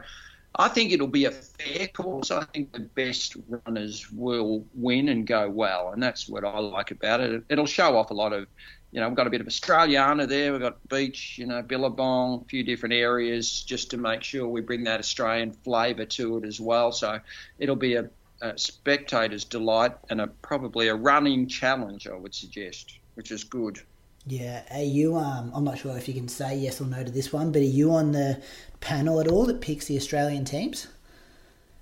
[0.55, 2.29] I think it'll be a fair course.
[2.29, 6.91] I think the best runners will win and go well, and that's what I like
[6.91, 7.43] about it.
[7.49, 8.45] It'll show off a lot of,
[8.91, 10.51] you know, we've got a bit of Australiana there.
[10.51, 14.61] We've got beach, you know, Billabong, a few different areas, just to make sure we
[14.61, 16.91] bring that Australian flavour to it as well.
[16.91, 17.19] So
[17.57, 18.07] it'll be a,
[18.43, 23.79] a spectator's delight and a, probably a running challenge, I would suggest, which is good.
[24.27, 25.15] Yeah, are you?
[25.15, 27.61] Um, I'm not sure if you can say yes or no to this one, but
[27.61, 28.41] are you on the
[28.81, 30.87] panel at all that picks the Australian teams?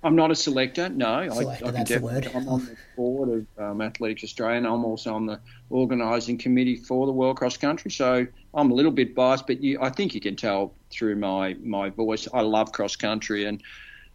[0.04, 0.88] I'm not a selector.
[0.88, 2.28] No, selector, I, I that's the word.
[2.34, 4.58] I'm on the board of um, Athletics Australia.
[4.58, 5.38] And I'm also on the
[5.70, 7.90] organising committee for the World Cross Country.
[7.90, 11.54] So I'm a little bit biased, but you, I think you can tell through my
[11.62, 12.26] my voice.
[12.34, 13.62] I love cross country, and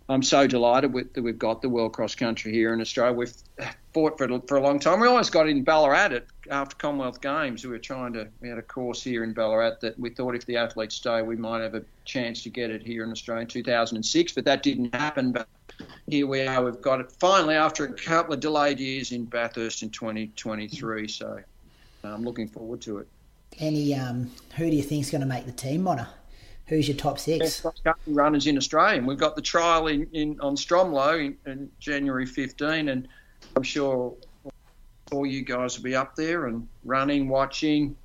[0.09, 3.13] I'm so delighted with, that we've got the World Cross Country here in Australia.
[3.13, 3.33] We've
[3.93, 5.01] fought for, it for a long time.
[5.01, 7.65] We almost got in Ballarat at, after Commonwealth Games.
[7.65, 8.29] We were trying to.
[8.39, 11.35] We had a course here in Ballarat that we thought if the athletes stay, we
[11.35, 14.95] might have a chance to get it here in Australia in 2006, but that didn't
[14.95, 15.33] happen.
[15.33, 15.47] But
[16.07, 16.63] here we are.
[16.63, 21.07] We've got it finally after a couple of delayed years in Bathurst in 2023.
[21.09, 21.39] So
[22.03, 23.07] I'm looking forward to it.
[23.59, 26.09] Any um, who do you think is going to make the team, Mona?
[26.67, 27.61] Who's your top six?
[27.61, 29.01] Best runners in Australia.
[29.01, 33.07] We've got the trial in, in on Stromlo in, in, January 15, and
[33.55, 34.13] I'm sure
[35.11, 37.95] all you guys will be up there and running, watching,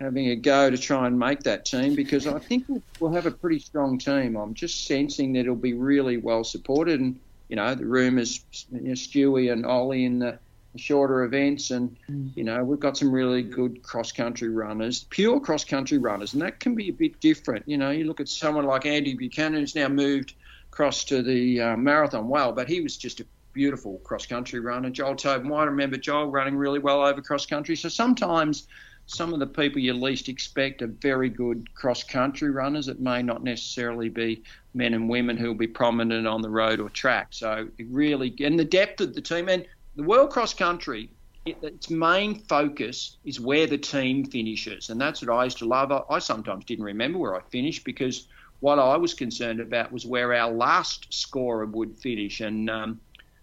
[0.00, 2.64] having a go to try and make that team because I think
[2.98, 4.36] we'll have a pretty strong team.
[4.36, 7.20] I'm just sensing that it'll be really well supported, and
[7.50, 10.38] you know the rumours, you know, Stewie and Ollie in the
[10.76, 12.30] shorter events, and mm.
[12.36, 16.42] you know we've got some really good cross country runners, pure cross country runners, and
[16.42, 17.68] that can be a bit different.
[17.68, 20.34] You know, you look at someone like Andy Buchanan, who's now moved
[20.70, 24.90] across to the uh, marathon well, but he was just a beautiful cross country runner.
[24.90, 27.74] Joel Tobin, I remember Joel running really well over cross country.
[27.74, 28.68] So sometimes
[29.06, 32.88] some of the people you least expect are very good cross country runners.
[32.88, 34.42] It may not necessarily be
[34.74, 37.28] men and women who will be prominent on the road or track.
[37.30, 39.66] So really, and the depth of the team, and
[39.98, 41.10] the World Cross Country,
[41.44, 45.64] it, its main focus is where the team finishes, and that's what I used to
[45.64, 45.90] love.
[45.90, 48.28] I, I sometimes didn't remember where I finished because
[48.60, 53.00] what I was concerned about was where our last scorer would finish, and um,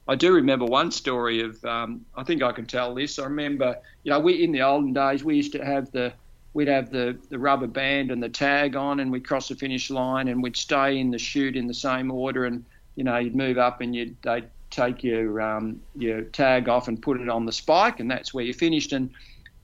[0.07, 3.19] I do remember one story of um, I think I can tell this.
[3.19, 6.13] I remember, you know, we in the olden days we used to have the
[6.53, 9.89] we'd have the, the rubber band and the tag on, and we'd cross the finish
[9.89, 12.63] line, and we'd stay in the chute in the same order, and
[12.95, 17.01] you know you'd move up and you'd they'd take your um, your tag off and
[17.01, 18.93] put it on the spike, and that's where you finished.
[18.93, 19.11] And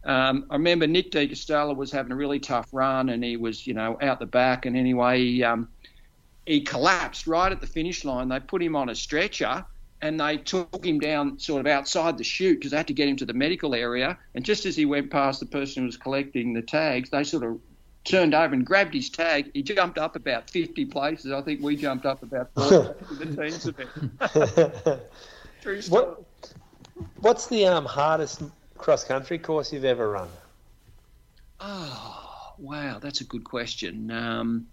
[0.05, 3.67] um, I remember Nick De Castella was having a really tough run, and he was
[3.67, 5.67] you know out the back, and anyway um,
[6.45, 8.29] he collapsed right at the finish line.
[8.29, 9.65] They put him on a stretcher.
[10.03, 13.07] And they took him down sort of outside the chute because they had to get
[13.07, 14.17] him to the medical area.
[14.33, 17.43] And just as he went past the person who was collecting the tags, they sort
[17.43, 17.59] of
[18.03, 19.51] turned over and grabbed his tag.
[19.53, 21.31] He jumped up about 50 places.
[21.31, 25.01] I think we jumped up about 40 the teams event.
[25.61, 26.05] True story.
[26.05, 26.25] What,
[27.19, 28.43] what's the um, hardest
[28.77, 30.29] cross country course you've ever run?
[31.59, 34.09] Oh, wow, that's a good question.
[34.09, 34.67] Um,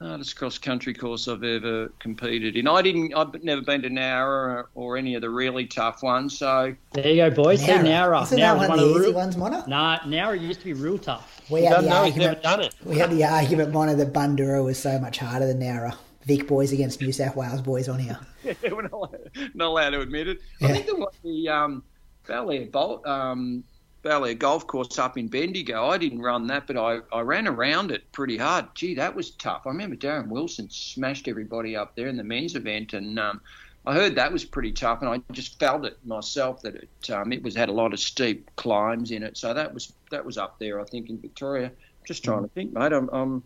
[0.00, 2.66] hardest cross country course I've ever competed in.
[2.66, 3.14] I didn't.
[3.14, 6.38] I've never been to Nowra or, or any of the really tough ones.
[6.38, 7.62] So there you go, boys.
[7.62, 7.66] Nowra.
[7.66, 8.22] See Nowra.
[8.22, 9.64] Isn't Nowra's that one of the easy real, ones, Mona?
[9.66, 11.33] Nah, Nowra used to be real tough.
[11.50, 12.42] We had the argument.
[12.42, 12.74] Done it.
[12.84, 13.72] We had the argument.
[13.72, 15.96] One of the Bundoora was so much harder than Nowra.
[16.24, 18.18] Vic boys against New South Wales boys on here.
[18.44, 20.40] yeah, we're not allowed, not allowed to admit it.
[20.60, 20.68] Yeah.
[20.68, 21.82] I think the the um,
[22.24, 23.62] Valley Bolt um,
[24.02, 25.86] Valley Golf Course up in Bendigo.
[25.86, 28.66] I didn't run that, but I, I ran around it pretty hard.
[28.74, 29.62] Gee, that was tough.
[29.66, 33.40] I remember Darren Wilson smashed everybody up there in the men's event, and um,
[33.86, 37.32] I heard that was pretty tough, and I just felt it myself that it um,
[37.32, 39.36] it was had a lot of steep climbs in it.
[39.36, 41.70] So that was that was up there, I think, in Victoria.
[42.06, 42.92] Just trying to think, mate.
[42.92, 43.42] I'm, I'm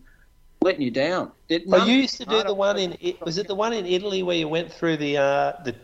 [0.62, 1.32] letting you down.
[1.48, 4.22] It, well, you used to do the one in was it the one in Italy
[4.22, 5.74] where you went through the uh, the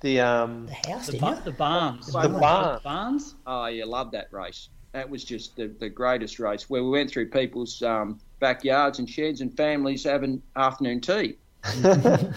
[0.00, 2.82] the um the house, the, ba- the barns, the, the barns.
[2.82, 3.34] barns.
[3.46, 4.70] Oh, you love that race.
[4.92, 9.08] That was just the, the greatest race where we went through people's um, backyards and
[9.08, 11.36] sheds and families having afternoon tea.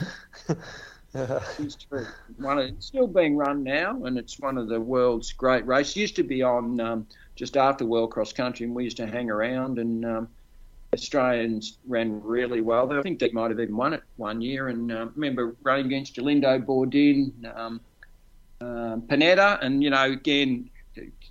[1.59, 2.07] it's true.
[2.37, 5.95] One of, it's still being run now, and it's one of the world's great races.
[5.95, 9.29] Used to be on um, just after World Cross Country, and we used to hang
[9.29, 9.77] around.
[9.77, 10.27] And um,
[10.91, 12.91] Australians ran really well.
[12.91, 14.69] I think they might have even won it one year.
[14.69, 17.79] And uh, remember running against Galindo, Bourdin, um,
[18.59, 20.69] uh, Panetta, and you know again.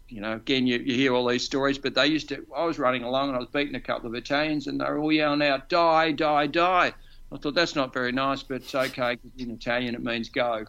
[0.09, 2.45] You know, again, you, you hear all these stories, but they used to.
[2.55, 4.99] I was running along and I was beating a couple of Italians, and they were
[4.99, 6.93] all yelling out, "Die, die, die!"
[7.33, 10.65] I thought that's not very nice, but it's okay because in Italian it means go.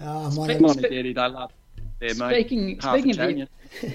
[0.00, 1.52] oh, Speaking, of Daddy, they love
[1.98, 2.82] their speaking, mate.
[2.82, 3.42] Half speaking Italian.
[3.42, 3.48] of
[3.80, 3.94] the,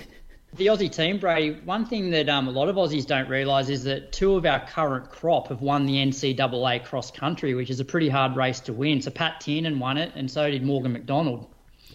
[0.56, 3.84] the Aussie team, Bray, one thing that um, a lot of Aussies don't realise is
[3.86, 7.86] that two of our current crop have won the NCAA cross country, which is a
[7.86, 9.02] pretty hard race to win.
[9.02, 11.48] So Pat Tiernan won it, and so did Morgan McDonald.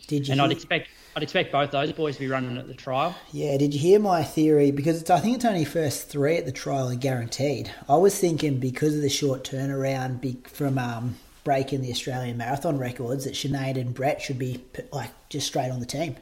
[0.07, 0.33] Did you?
[0.33, 0.41] And.
[0.41, 3.15] I'd expect I'd expect both those boys to be running at the trial.
[3.33, 4.73] Yeah, did you hear my theory?
[4.73, 7.73] Because I think it's only first three at the trial are guaranteed.
[7.89, 12.79] I was thinking because of the short turnaround big from um, breaking the Australian marathon
[12.79, 16.17] records that Sinead and Brett should be like just straight on the team.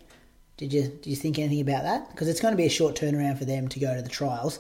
[0.59, 2.11] Did you did you think anything about that?
[2.11, 4.59] Because it's going to be a short turnaround for them to go to the trials.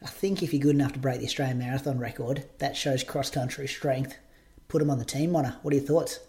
[0.00, 3.30] I think if you're good enough to break the Australian marathon record, that shows cross
[3.30, 4.16] country strength.
[4.68, 5.58] Put them on the team, Mona.
[5.62, 6.20] What are your thoughts?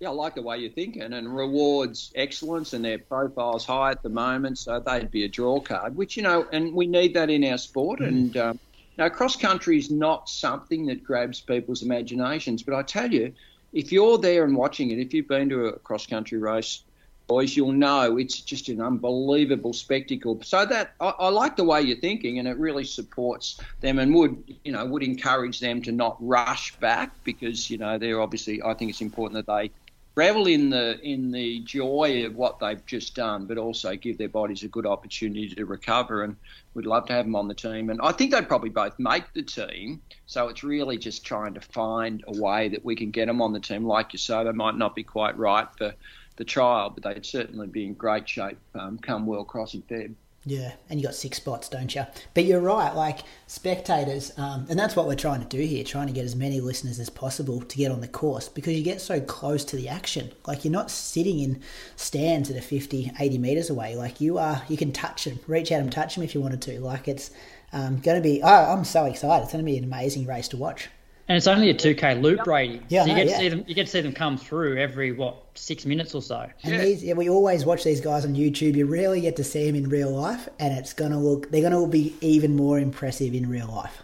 [0.00, 4.02] Yeah, I like the way you're thinking, and rewards excellence, and their profile's high at
[4.02, 5.96] the moment, so they'd be a draw card.
[5.96, 7.98] Which you know, and we need that in our sport.
[7.98, 8.06] Mm.
[8.06, 8.58] And um,
[8.96, 13.32] now, cross country is not something that grabs people's imaginations, but I tell you,
[13.72, 16.82] if you're there and watching it, if you've been to a cross country race,
[17.26, 20.40] boys, you'll know it's just an unbelievable spectacle.
[20.42, 24.14] So that I, I, like the way you're thinking, and it really supports them, and
[24.14, 28.62] would you know would encourage them to not rush back because you know they're obviously.
[28.62, 29.70] I think it's important that they
[30.18, 34.28] revel in the in the joy of what they've just done, but also give their
[34.28, 36.24] bodies a good opportunity to recover.
[36.24, 36.34] And
[36.74, 37.88] we'd love to have them on the team.
[37.88, 40.02] And I think they'd probably both make the team.
[40.26, 43.52] So it's really just trying to find a way that we can get them on
[43.52, 43.84] the team.
[43.84, 45.94] Like you say, they might not be quite right for
[46.34, 50.14] the trial, but they'd certainly be in great shape um, come World Cross in Feb.
[50.44, 52.06] Yeah, and you got six spots, don't you?
[52.32, 56.06] But you're right, like spectators, um, and that's what we're trying to do here, trying
[56.06, 59.00] to get as many listeners as possible to get on the course because you get
[59.00, 60.30] so close to the action.
[60.46, 61.60] Like you're not sitting in
[61.96, 63.96] stands that are 50, 80 metres away.
[63.96, 66.62] Like you are, you can touch them, reach out and touch them if you wanted
[66.62, 66.80] to.
[66.80, 67.30] Like it's
[67.72, 69.42] um, going to be, oh, I'm so excited.
[69.42, 70.88] It's going to be an amazing race to watch.
[71.28, 72.80] And it's only a 2K loop, Brady.
[72.88, 73.64] Yeah, so you get to see them.
[73.66, 76.48] You get to see them come through every what six minutes or so.
[76.62, 76.80] And yeah.
[76.80, 78.76] these, yeah, we always watch these guys on YouTube.
[78.76, 81.50] You rarely get to see them in real life, and it's gonna look.
[81.50, 84.02] They're gonna be even more impressive in real life.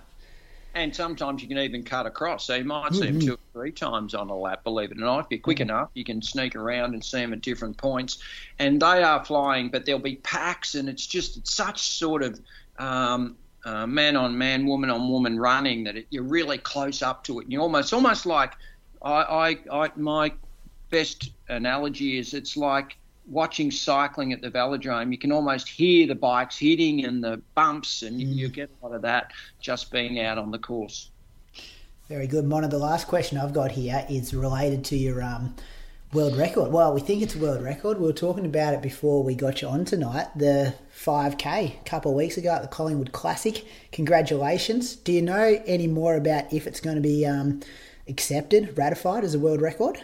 [0.75, 2.47] And sometimes you can even cut across.
[2.47, 3.19] So you might see mm-hmm.
[3.19, 4.65] them two or three times on a lap.
[4.65, 5.71] Believe it or not, if you're quick mm-hmm.
[5.71, 8.19] enough, you can sneak around and see them at different points.
[8.59, 12.39] And they are flying, but there'll be packs, and it's just it's such sort of
[12.79, 17.25] um, uh, man on man, woman on woman running that it, you're really close up
[17.25, 17.45] to it.
[17.45, 18.55] And you almost almost like
[19.03, 20.33] I, I, I my
[20.91, 22.97] best analogy is it's like
[23.27, 25.11] watching cycling at the velodrome.
[25.11, 28.35] You can almost hear the bikes hitting and the bumps, and you, mm.
[28.35, 31.11] you get a lot of that just being out on the course.
[32.09, 32.69] Very good, Mona.
[32.69, 35.55] The last question I've got here is related to your um,
[36.15, 36.71] world record.
[36.71, 37.99] Well, we think it's a world record.
[37.99, 40.29] We were talking about it before we got you on tonight.
[40.37, 43.65] The 5K a couple of weeks ago at the Collingwood Classic.
[43.91, 44.95] Congratulations.
[44.95, 47.61] Do you know any more about if it's going to be um,
[48.07, 50.01] accepted, ratified as a world record?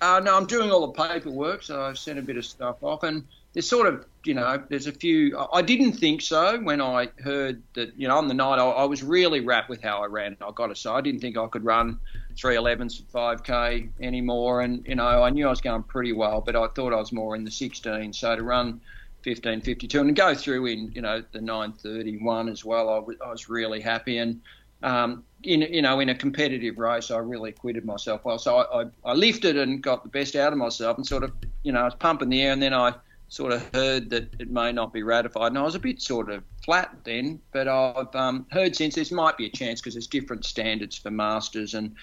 [0.00, 3.02] Uh, no, I'm doing all the paperwork, so I've sent a bit of stuff off,
[3.02, 5.36] and there's sort of, you know, there's a few.
[5.52, 8.84] I didn't think so when I heard that, you know, on the night I, I
[8.84, 10.36] was really rapt with how I ran.
[10.40, 11.98] I got to say, I didn't think I could run
[12.36, 16.56] 311s at 5k anymore, and you know, I knew I was going pretty well, but
[16.56, 18.12] I thought I was more in the 16.
[18.12, 18.80] So to run
[19.24, 24.18] 15:52 and go through in, you know, the 9:31 as well, I was, really happy
[24.18, 24.40] and.
[24.82, 28.38] Um, in you know in a competitive race, I really acquitted myself well.
[28.38, 31.32] So I, I, I, lifted and got the best out of myself, and sort of
[31.64, 32.94] you know I was pumping the air, and then I
[33.30, 36.30] sort of heard that it may not be ratified, and I was a bit sort
[36.30, 37.40] of flat then.
[37.52, 41.10] But I've um, heard since there might be a chance because there's different standards for
[41.10, 41.94] masters, and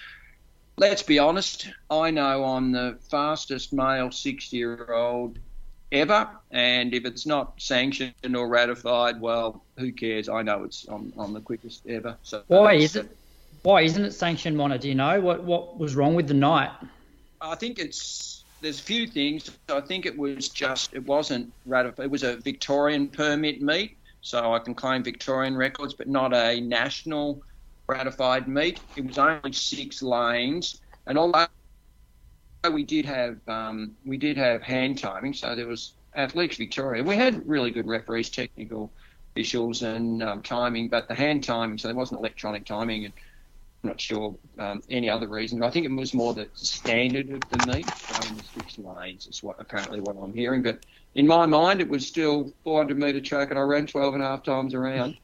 [0.78, 5.38] let's be honest, I know I'm the fastest male 60 year old
[5.90, 10.28] ever, and if it's not sanctioned or ratified, well, who cares?
[10.28, 12.16] I know it's I'm, I'm the quickest ever.
[12.22, 13.16] So why is it?
[13.62, 14.78] Why isn't it sanctioned, Mona?
[14.78, 16.70] Do you know what what was wrong with the night?
[17.40, 19.50] I think it's there's a few things.
[19.68, 22.06] I think it was just it wasn't ratified.
[22.06, 26.60] It was a Victorian permit meet, so I can claim Victorian records, but not a
[26.60, 27.42] national
[27.88, 28.80] ratified meet.
[28.96, 31.46] It was only six lanes, and although
[32.70, 37.02] we did have um, we did have hand timing, so there was Athletics Victoria.
[37.02, 38.92] We had really good referees, technical
[39.32, 43.14] officials, and um, timing, but the hand timing, so there wasn't electronic timing and
[43.82, 45.62] I'm not sure um, any other reason.
[45.62, 49.40] I think it was more the standard of the meet, um, the six lanes is
[49.42, 50.62] what apparently what I'm hearing.
[50.62, 50.84] But
[51.14, 54.26] in my mind, it was still 400 metre track, and I ran 12 and a
[54.26, 55.16] half times around.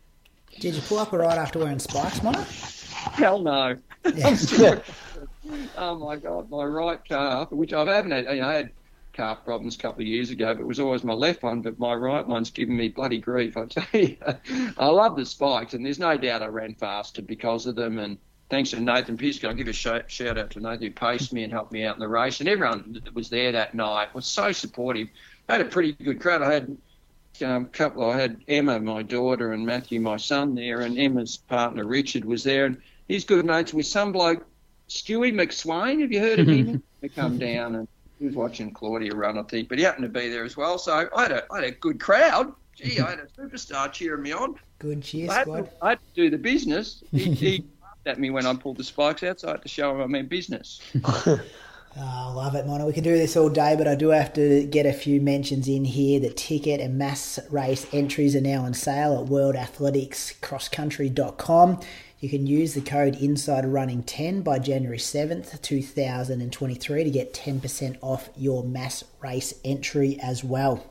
[0.60, 2.43] Did you pull up a ride after wearing spikes, Mona?
[2.43, 3.76] Hell no.
[4.14, 4.81] Yeah.
[5.76, 8.70] oh my god, my right calf, which I haven't had, you know, I had
[9.12, 11.78] calf problems a couple of years ago, but it was always my left one, but
[11.78, 13.56] my right one's giving me bloody grief.
[13.56, 14.16] I tell you,
[14.78, 18.18] I love the spikes, and there's no doubt I ran faster because of them, and
[18.51, 19.48] thanks to Nathan Piskin.
[19.48, 21.97] I'll give a shout, shout out to Nathan who paced me and helped me out
[21.97, 22.40] in the race.
[22.40, 25.09] And everyone that was there that night was so supportive.
[25.48, 26.43] I had a pretty good crowd.
[26.43, 26.76] I had
[27.43, 28.11] um, couple.
[28.11, 32.44] I had Emma, my daughter, and Matthew, my son, there, and Emma's partner Richard was
[32.44, 34.44] there, and he's good mates with some bloke,
[34.89, 36.01] Stewie McSweyn.
[36.01, 36.82] Have you heard of him?
[37.01, 37.89] he come down and
[38.19, 40.78] he was watching Claudia run, I think, but he happened to be there as well.
[40.78, 42.52] So I had a, I had a good crowd.
[42.77, 44.56] Gee, I had a superstar cheering me on.
[44.78, 45.66] Good cheer I squad.
[45.66, 47.05] To, I had to do the business.
[47.12, 47.65] He, he
[48.06, 50.06] at me when I pulled the spikes out, so I had to show him I
[50.06, 50.81] meant business.
[51.97, 52.87] Oh, love it, Mona.
[52.87, 55.69] We can do this all day, but I do have to get a few mentions
[55.69, 56.19] in here.
[56.19, 61.81] The ticket and mass race entries are now on sale at worldathleticscrosscountry.com.
[62.19, 67.97] You can use the code Inside Running 10 by January 7th, 2023 to get 10%
[68.01, 70.85] off your mass race entry as well.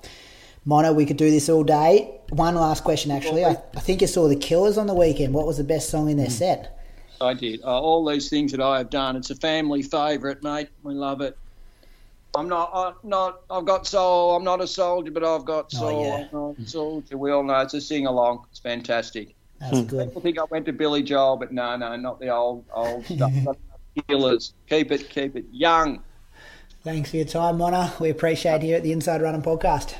[0.63, 2.21] Mona, we could do this all day.
[2.29, 3.43] One last question, actually.
[3.43, 5.33] I, I think you saw the Killers on the weekend.
[5.33, 6.31] What was the best song in their hmm.
[6.31, 6.79] set?
[7.23, 7.61] I did.
[7.63, 9.15] Uh, all these things that I have done.
[9.15, 10.69] It's a family favourite, mate.
[10.83, 11.37] We love it.
[12.35, 12.71] I'm not.
[12.73, 13.41] I'm not.
[13.49, 14.35] I've got soul.
[14.35, 15.89] I'm not a soldier, but I've got soul.
[15.89, 16.27] Oh, yeah.
[16.31, 17.17] I'm not a soldier.
[17.17, 18.45] We all know it's a sing along.
[18.49, 19.35] It's fantastic.
[19.59, 20.09] That's good.
[20.09, 23.31] People think I went to Billy Joel, but no, no, not the old old stuff.
[24.07, 24.53] Killers.
[24.67, 26.01] Keep it, keep it young.
[26.83, 27.93] Thanks for your time, Mona.
[27.99, 29.95] We appreciate you at the Inside Running podcast.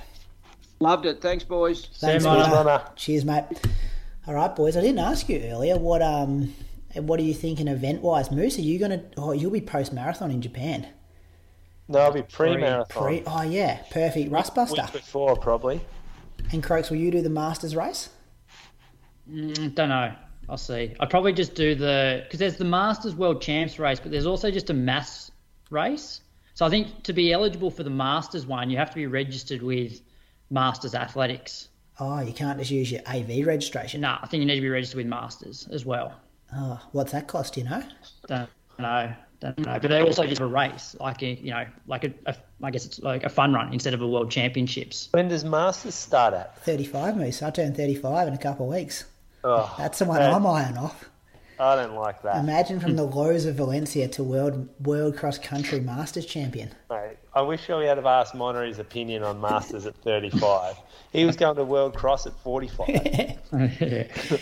[0.80, 1.22] Loved it.
[1.22, 1.88] Thanks, boys.
[1.96, 2.50] Thanks, Mona.
[2.50, 2.92] Mona.
[2.96, 3.46] Cheers, mate.
[4.28, 4.76] All right, boys.
[4.76, 6.54] I didn't ask you earlier what um
[6.96, 8.58] what are you thinking event wise, Moose?
[8.58, 9.04] Are you gonna?
[9.18, 10.88] Oh, you'll be post marathon in Japan.
[11.88, 13.04] No, I'll be pre marathon.
[13.04, 14.32] Pre, oh yeah, perfect.
[14.32, 14.84] Rustbuster.
[14.84, 15.82] Week before probably.
[16.52, 18.10] And Croaks, will you do the Masters race?
[19.30, 20.14] Mm, don't know.
[20.50, 20.94] I'll see.
[21.00, 24.52] I'd probably just do the because there's the Masters World Champs race, but there's also
[24.52, 25.32] just a mass
[25.70, 26.22] race.
[26.54, 29.62] So I think to be eligible for the Masters one, you have to be registered
[29.62, 30.02] with
[30.50, 31.70] Masters Athletics.
[32.00, 34.02] Oh, you can't just use your AV registration.
[34.02, 36.14] No, I think you need to be registered with Masters as well.
[36.56, 37.58] Oh, what's that cost?
[37.58, 37.84] You know?
[38.28, 38.50] Don't
[38.80, 39.14] know.
[39.40, 39.80] Don't know.
[39.82, 42.86] But they also just a race, like a, you know, like a, a, I guess
[42.86, 45.10] it's like a fun run instead of a World Championships.
[45.12, 46.58] When does Masters start at?
[46.64, 47.44] Thirty-five, Moose.
[47.44, 49.04] I turn thirty-five in a couple of weeks.
[49.44, 51.10] Oh, That's the one I'm eyeing off.
[51.60, 52.38] I don't like that.
[52.38, 56.72] Imagine from the lows of Valencia to world world cross country Masters champion.
[56.90, 60.76] Mate, I wish we had asked Mona his opinion on Masters at 35.
[61.12, 63.38] he was going to world cross at 45.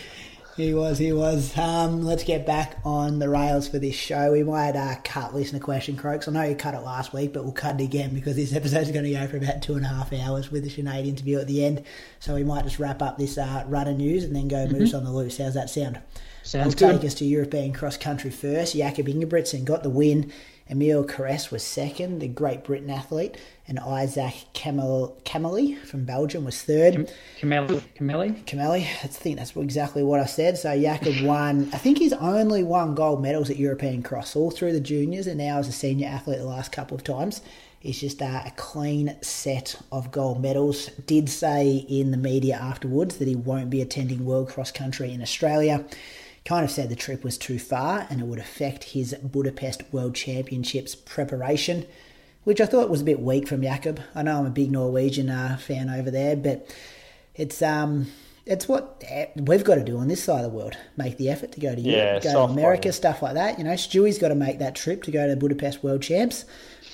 [0.56, 1.56] He was, he was.
[1.56, 4.32] Um, let's get back on the rails for this show.
[4.32, 6.28] We might uh, cut listener question, Croaks.
[6.28, 8.82] I know you cut it last week, but we'll cut it again because this episode
[8.82, 11.38] is going to go for about two and a half hours with the Sinead interview
[11.38, 11.84] at the end.
[12.20, 14.78] So we might just wrap up this uh, runner news and then go mm-hmm.
[14.78, 15.38] moose on the loose.
[15.38, 16.00] How's that sound?
[16.42, 17.00] Sounds We'll good.
[17.00, 18.74] take us to European cross country first.
[18.74, 20.32] Jakob Ingebrigtsen got the win.
[20.72, 23.36] Emile Cairess was second, the Great Britain athlete,
[23.68, 27.12] and Isaac Kimeli from Belgium was third.
[27.38, 28.80] Kimeli, Kimeli, Kimeli.
[28.80, 30.56] I think that's exactly what I said.
[30.56, 31.68] So Jakob won.
[31.74, 35.36] I think he's only won gold medals at European Cross all through the juniors, and
[35.36, 37.42] now as a senior athlete the last couple of times.
[37.82, 40.86] It's just uh, a clean set of gold medals.
[41.06, 45.20] Did say in the media afterwards that he won't be attending World Cross Country in
[45.20, 45.84] Australia
[46.44, 50.14] kind of said the trip was too far and it would affect his Budapest World
[50.14, 51.86] Championships preparation,
[52.44, 54.00] which I thought was a bit weak from Jakob.
[54.14, 56.74] I know I'm a big Norwegian uh, fan over there, but
[57.34, 58.08] it's um
[58.44, 59.02] it's what
[59.36, 60.76] we've got to do on this side of the world.
[60.96, 63.58] Make the effort to go to Europe, go to America, stuff like that.
[63.58, 66.44] You know, Stewie's got to make that trip to go to Budapest World Champs.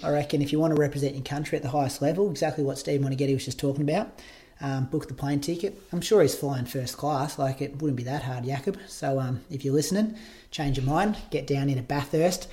[0.03, 2.79] I reckon if you want to represent your country at the highest level, exactly what
[2.79, 4.21] Steve Moneghetti was just talking about,
[4.61, 5.81] um, book the plane ticket.
[5.93, 7.39] I'm sure he's flying first class.
[7.39, 8.79] Like it wouldn't be that hard, Jakob.
[8.87, 10.17] So um, if you're listening,
[10.51, 11.17] change your mind.
[11.31, 12.49] Get down into Bathurst.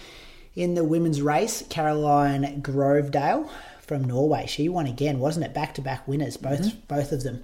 [0.55, 3.49] In the women's race, Karoline Grøvdal
[3.81, 4.45] from Norway.
[4.47, 5.53] She won again, wasn't it?
[5.53, 6.79] Back to back winners, both mm-hmm.
[6.87, 7.43] both of them.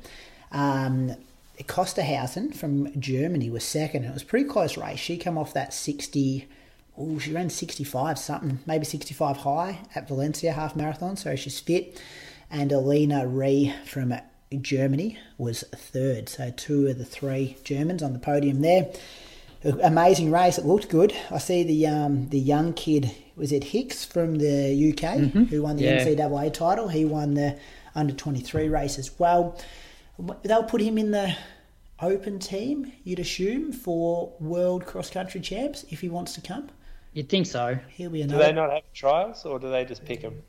[0.51, 1.15] Um,
[1.63, 4.05] Klosterhalfen from Germany was second.
[4.05, 4.99] It was a pretty close race.
[4.99, 6.47] She came off that 60.
[6.97, 12.01] Oh, she ran 65 something, maybe 65 high at Valencia half marathon, so she's fit.
[12.49, 14.13] And Alina Reh from
[14.59, 16.29] Germany was third.
[16.29, 18.91] So two of the three Germans on the podium there.
[19.83, 20.57] Amazing race.
[20.57, 21.13] It looked good.
[21.29, 25.43] I see the um, the young kid was it Hicks from the UK mm-hmm.
[25.43, 26.03] who won the yeah.
[26.03, 26.87] NCAA title.
[26.87, 27.57] He won the
[27.93, 29.59] under twenty three race as well.
[30.43, 31.35] They'll put him in the
[31.99, 32.91] open team.
[33.03, 36.69] You'd assume for World Cross Country Champs if he wants to come.
[37.13, 37.77] You'd think so.
[37.89, 38.43] He'll be another.
[38.43, 40.41] Do they not have trials, or do they just pick him?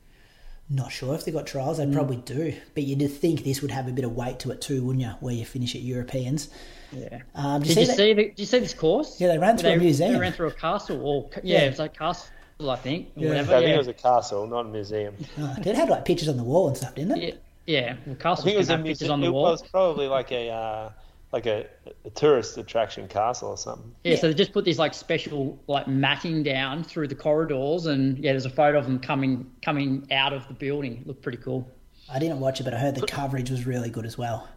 [0.73, 1.77] Not sure if they've got trials.
[1.77, 1.93] They mm.
[1.93, 2.53] probably do.
[2.73, 5.11] But you'd think this would have a bit of weight to it too, wouldn't you?
[5.19, 6.49] Where you finish at Europeans.
[6.91, 7.21] Yeah.
[7.35, 9.21] Um, did, you, did see, you see the, Did you see this course?
[9.21, 10.13] Yeah, they ran through they, a museum.
[10.13, 11.65] They ran through a castle, or yeah, yeah.
[11.65, 12.31] it was like castle,
[12.67, 13.09] I think.
[13.15, 13.29] Yeah.
[13.29, 13.53] Whatever.
[13.53, 13.75] I think yeah.
[13.75, 15.15] it was a castle, not a museum.
[15.37, 17.23] Oh, it had like pictures on the wall and stuff, didn't it?
[17.23, 17.35] Yeah.
[17.65, 17.95] Yeah.
[18.05, 18.43] Well, castle.
[18.43, 19.11] I think it was a museum.
[19.11, 19.47] on the wall.
[19.47, 20.49] It was probably like a.
[20.49, 20.89] Uh,
[21.33, 21.65] like a,
[22.05, 23.93] a, tourist attraction castle or something.
[24.03, 27.87] Yeah, yeah, so they just put this like special like matting down through the corridors,
[27.87, 30.97] and yeah, there's a photo of them coming coming out of the building.
[30.97, 31.67] It looked pretty cool.
[32.09, 34.47] I didn't watch it, but I heard the coverage was really good as well.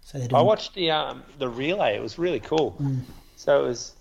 [0.00, 0.34] So doing...
[0.34, 1.94] I watched the um, the relay.
[1.94, 2.74] It was really cool.
[2.80, 3.02] Mm.
[3.36, 3.92] So it was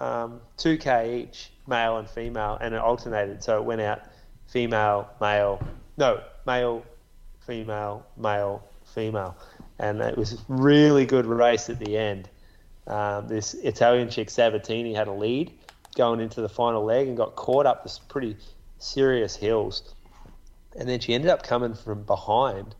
[0.00, 3.44] um, 2k each, male and female, and it alternated.
[3.44, 4.02] So it went out
[4.48, 5.64] female, male,
[5.96, 6.84] no, male,
[7.46, 8.64] female, male,
[8.94, 9.36] female
[9.78, 12.28] and it was a really good race at the end.
[12.86, 15.52] Um, this Italian chick Sabatini had a lead
[15.96, 18.36] going into the final leg and got caught up this pretty
[18.78, 19.94] serious hills,
[20.76, 22.74] and then she ended up coming from behind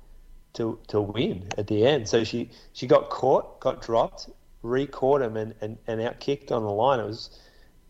[0.55, 2.09] to to win at the end.
[2.09, 4.29] So she she got caught, got dropped,
[4.63, 7.01] re-caught him, and, and, and out kicked on the line.
[7.01, 7.39] It was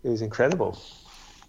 [0.03, 0.79] it was incredible.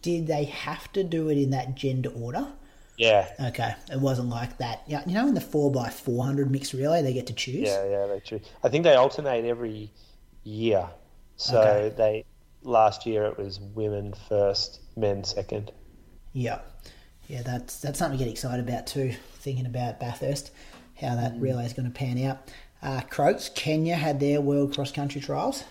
[0.02, 2.48] Did they have to do it in that gender order?
[2.98, 3.28] Yeah.
[3.48, 4.84] Okay, it wasn't like that.
[4.88, 7.68] Yeah, you know, in the four x four hundred mixed relay, they get to choose.
[7.68, 8.42] Yeah, yeah, they choose.
[8.64, 9.92] I think they alternate every
[10.44, 10.88] year.
[11.38, 11.96] So okay.
[11.96, 12.26] they
[12.64, 15.72] last year it was women first, men second.
[16.34, 16.60] Yeah,
[17.28, 19.14] yeah, that's that's something to get excited about too.
[19.40, 20.52] Thinking about Bathurst,
[21.00, 21.42] how that mm.
[21.42, 22.50] relay is going to pan out.
[22.82, 25.64] Uh, Croaks, Kenya had their world cross country trials.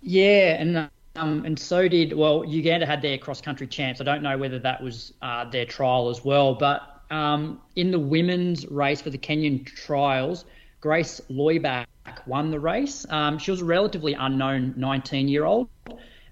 [0.00, 2.44] Yeah, and um, and so did well.
[2.44, 4.00] Uganda had their cross country champs.
[4.00, 7.98] I don't know whether that was uh, their trial as well, but um, in the
[7.98, 10.44] women's race for the Kenyan trials,
[10.80, 11.86] Grace Loibach
[12.26, 13.04] won the race.
[13.10, 15.68] Um, she was a relatively unknown 19 year old.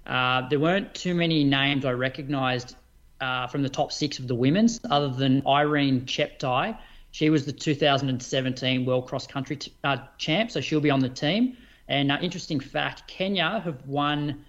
[0.07, 2.75] Uh, there weren't too many names I recognised
[3.21, 6.77] uh, from the top six of the women's, other than Irene Cheptai.
[7.11, 11.09] She was the 2017 World Cross Country t- uh, champ, so she'll be on the
[11.09, 11.57] team.
[11.87, 14.45] And uh, interesting fact Kenya have won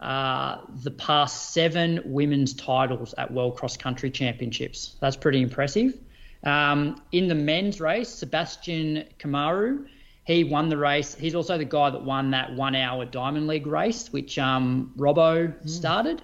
[0.00, 4.96] uh, the past seven women's titles at World Cross Country Championships.
[5.00, 5.98] That's pretty impressive.
[6.42, 9.86] Um, in the men's race, Sebastian Kamaru,
[10.24, 11.14] he won the race.
[11.14, 15.52] He's also the guy that won that one hour Diamond League race, which um, Robbo
[15.52, 15.68] mm.
[15.68, 16.22] started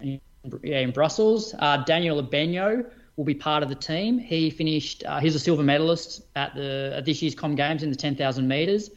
[0.00, 0.20] in,
[0.62, 1.54] yeah, in Brussels.
[1.58, 2.86] Uh, Daniel Ebenyo
[3.16, 4.18] will be part of the team.
[4.18, 7.90] He finished, uh, he's a silver medalist at, the, at this year's Com Games in
[7.90, 8.90] the 10,000 metres.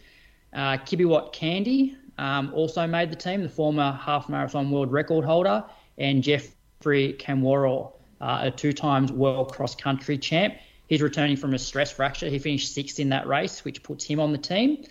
[0.52, 5.64] Uh, Kibiwott Kandie, um, also made the team, the former half marathon world record holder,
[5.98, 10.56] and Geoffrey Kamworor, uh, a two times world cross country champ.
[10.88, 12.28] He's returning from a stress fracture.
[12.28, 14.84] He finished sixth in that race, which puts him on the team.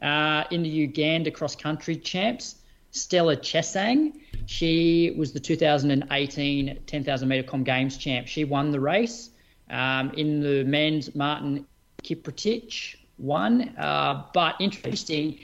[0.00, 2.56] Uh, in the Uganda cross country champs,
[2.92, 4.12] Stella Chesang,
[4.46, 8.28] she was the 2018 10,000 metre Com Games champ.
[8.28, 9.30] She won the race.
[9.70, 11.66] Um, in the men's, Martin
[12.04, 13.74] Kiprotich won.
[13.76, 15.40] Uh, but interesting,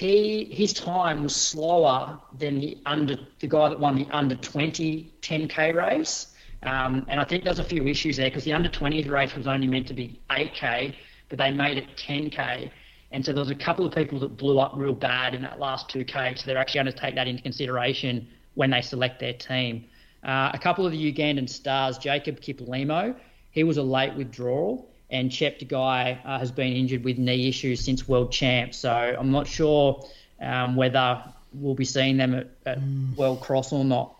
[0.00, 5.12] he his time was slower than the under the guy that won the under 20
[5.20, 6.28] 10k race.
[6.62, 9.46] Um, and I think there's a few issues there because the under 20s race was
[9.46, 10.94] only meant to be 8k,
[11.28, 12.70] but they made it 10k.
[13.12, 15.58] And so there was a couple of people that blew up real bad in that
[15.58, 16.38] last 2k.
[16.38, 19.84] So they're actually going to take that into consideration when they select their team.
[20.22, 23.14] Uh, a couple of the Ugandan stars, Jacob Kiplimo,
[23.50, 28.06] he was a late withdrawal and Cheptegei uh, has been injured with knee issues since
[28.08, 28.74] World Champ.
[28.74, 30.04] So I'm not sure
[30.40, 31.22] um, whether
[31.52, 33.16] we'll be seeing them at, at mm.
[33.16, 34.14] World Cross or not.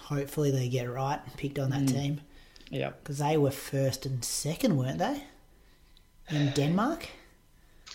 [0.00, 1.92] Hopefully they get right, picked on that mm.
[1.92, 2.20] team.
[2.70, 5.22] Yeah, because they were first and second, weren't they?
[6.30, 7.08] In Denmark.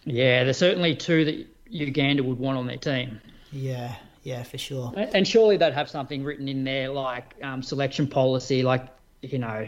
[0.06, 3.20] Yeah, there's certainly two that Uganda would want on their team.
[3.52, 4.94] Yeah, yeah, for sure.
[4.96, 8.88] And surely they'd have something written in there like um, selection policy, like
[9.22, 9.68] you know,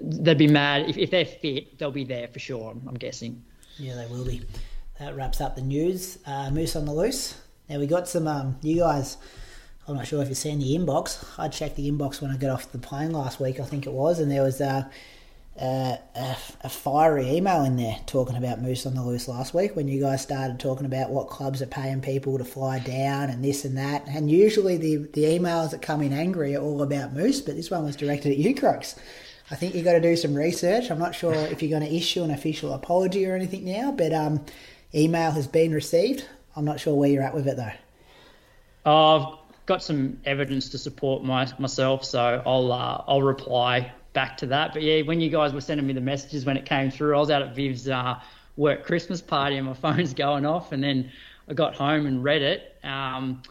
[0.00, 1.78] they'd be mad if, if they're fit.
[1.78, 2.70] They'll be there for sure.
[2.70, 3.42] I'm, I'm guessing.
[3.78, 4.42] Yeah, they will be.
[4.98, 6.18] That wraps up the news.
[6.26, 7.38] Uh, Moose on the loose.
[7.68, 8.26] Now we got some.
[8.26, 9.18] Um, you guys,
[9.86, 11.24] I'm not sure if you've seen the inbox.
[11.38, 13.60] I checked the inbox when I got off the plane last week.
[13.60, 14.84] I think it was, and there was uh,
[15.58, 19.88] a, a, fiery email in there talking about Moose on the Loose last week when
[19.88, 23.64] you guys started talking about what clubs are paying people to fly down and this
[23.64, 24.06] and that.
[24.06, 27.70] And usually the, the emails that come in angry are all about Moose, but this
[27.70, 28.96] one was directed at you, Croaks.
[29.50, 30.90] I think you got to do some research.
[30.90, 34.12] I'm not sure if you're going to issue an official apology or anything now, but
[34.12, 34.44] um,
[34.94, 36.26] email has been received.
[36.56, 37.72] I'm not sure where you're at with it though.
[38.90, 44.46] I've got some evidence to support my, myself, so I'll uh, I'll reply back to
[44.46, 44.72] that.
[44.72, 47.20] But yeah, when you guys were sending me the messages when it came through, I
[47.20, 48.18] was out at Viv's uh,
[48.56, 51.12] work Christmas party and my phone's going off, and then
[51.48, 52.74] I got home and read it.
[52.82, 53.42] Um,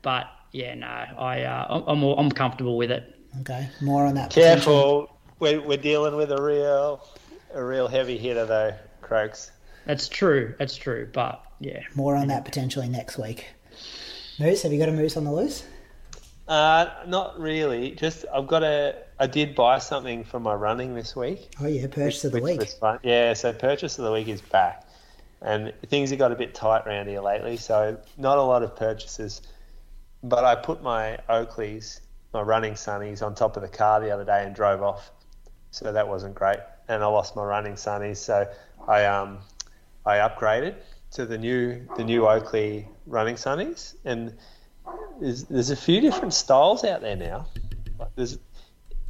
[0.00, 3.14] but yeah, no, I uh, I'm I'm comfortable with it.
[3.40, 4.30] Okay, more on that.
[4.30, 7.04] Careful, we're we're dealing with a real
[7.52, 9.50] a real heavy hitter though, Croaks.
[9.86, 10.54] That's true.
[10.58, 11.10] That's true.
[11.12, 13.48] But yeah, more on that potentially next week.
[14.38, 15.64] Moose, have you got a moose on the loose?
[16.52, 17.92] Uh, not really.
[17.92, 18.94] Just I've got a.
[19.18, 21.54] I did buy something for my running this week.
[21.58, 22.60] Oh yeah, purchase of the week.
[23.02, 24.86] Yeah, so purchase of the week is back,
[25.40, 27.56] and things have got a bit tight around here lately.
[27.56, 29.40] So not a lot of purchases,
[30.22, 32.00] but I put my Oakleys,
[32.34, 35.10] my running sunnies, on top of the car the other day and drove off.
[35.70, 38.18] So that wasn't great, and I lost my running sunnies.
[38.18, 38.46] So
[38.86, 39.38] I um
[40.04, 40.74] I upgraded
[41.12, 44.36] to the new the new Oakley running sunnies and
[45.20, 47.46] there's, there's a few different styles out there now.
[48.16, 48.38] There's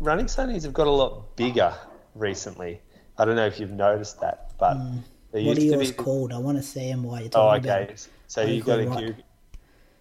[0.00, 1.74] running sunnies have got a lot bigger
[2.14, 2.80] recently.
[3.18, 5.02] I don't know if you've noticed that, but mm.
[5.32, 5.96] what are yours be...
[5.96, 6.32] called?
[6.32, 7.84] I want to see them while you're talking oh, okay.
[7.84, 9.14] About so you've got to right.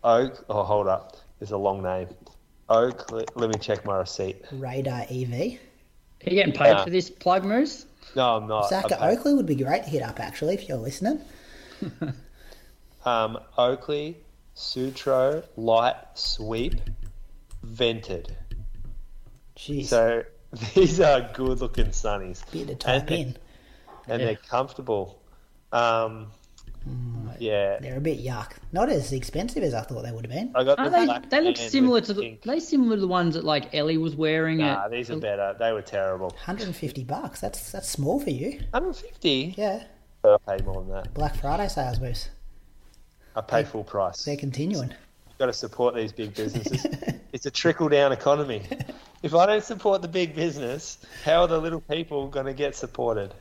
[0.03, 0.45] Oak.
[0.49, 1.17] Oh, hold up.
[1.39, 2.07] There's a long name.
[2.69, 3.11] Oak.
[3.11, 4.43] Let, let me check my receipt.
[4.51, 5.31] Radar EV.
[5.33, 7.85] Are you getting paid for this plug, Moose?
[8.15, 8.69] No, I'm not.
[8.71, 11.21] Zaka I'm- Oakley would be great to hit up actually if you're listening.
[13.05, 14.17] um, Oakley,
[14.53, 16.75] Sutro, light sweep,
[17.63, 18.35] vented.
[19.55, 20.23] Jeez, So
[20.75, 22.43] these are good looking sunnies.
[22.51, 23.37] bit to type they- in.
[24.07, 24.27] and Yeah.
[24.27, 25.21] they're comfortable.
[25.71, 26.31] Um,
[27.39, 28.53] yeah, They're a bit yuck.
[28.71, 30.51] Not as expensive as I thought they would have been.
[30.55, 32.21] I got the they, black they look similar to the.
[32.21, 32.41] pink.
[32.41, 34.57] They similar to the ones that like Ellie was wearing?
[34.57, 35.55] Nah, at, these are better.
[35.59, 36.27] They were terrible.
[36.29, 37.39] 150 bucks.
[37.39, 38.59] That's that's small for you.
[38.71, 39.53] 150.
[39.57, 39.83] Yeah.
[40.23, 41.13] I'll pay more than that.
[41.13, 42.31] Black Friday sales boost.
[43.35, 44.23] I pay full price.
[44.23, 44.89] They're continuing.
[44.89, 46.85] You've got to support these big businesses.
[47.33, 48.63] it's a trickle down economy.
[49.23, 52.75] If I don't support the big business, how are the little people going to get
[52.75, 53.31] supported?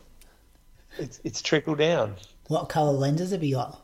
[0.99, 2.17] It's it's trickle down.
[2.49, 3.81] What colour lenses have you got?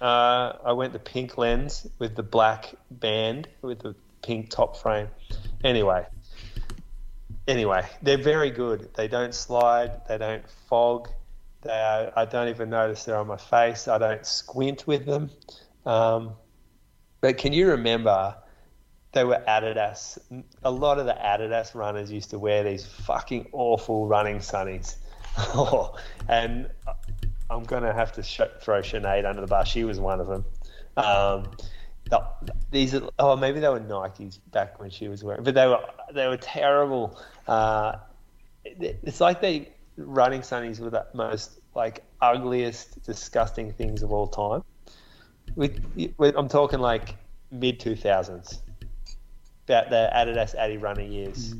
[0.00, 5.08] Uh, I went the pink lens with the black band with the pink top frame.
[5.62, 6.06] Anyway,
[7.46, 8.88] anyway, they're very good.
[8.94, 10.06] They don't slide.
[10.08, 11.08] They don't fog.
[11.68, 13.88] They are, I don't even notice they're on my face.
[13.88, 15.28] I don't squint with them.
[15.84, 16.32] Um,
[17.20, 18.34] but can you remember?
[19.12, 20.16] They were Adidas.
[20.64, 24.96] A lot of the Adidas runners used to wear these fucking awful running sunnies.
[26.28, 26.70] and
[27.50, 29.68] I'm going to have to sh- throw Sinead under the bus.
[29.68, 30.46] She was one of them.
[30.96, 31.50] Um,
[32.08, 32.24] the,
[32.70, 35.84] these are, oh maybe they were Nikes back when she was wearing, but they were
[36.14, 37.20] they were terrible.
[37.46, 37.96] Uh,
[38.64, 44.26] it- it's like they running sunnies were the most like ugliest, disgusting things of all
[44.26, 44.64] time.
[45.54, 45.80] With,
[46.18, 47.14] with I'm talking like
[47.50, 48.60] mid two thousands,
[49.66, 51.54] about the Adidas Addy runner years.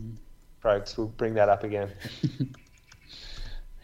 [0.61, 1.90] Folks, we'll bring that up again.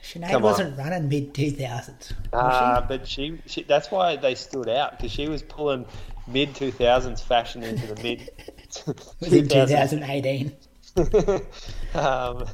[0.03, 2.13] Sinead Come wasn't running mid 2000s.
[2.33, 5.87] Uh, but she, she, that's why they stood out because she was pulling
[6.27, 8.29] mid 2000s fashion into the mid
[9.21, 10.53] was in 2000s.
[10.95, 11.41] 2018.
[11.95, 12.45] um,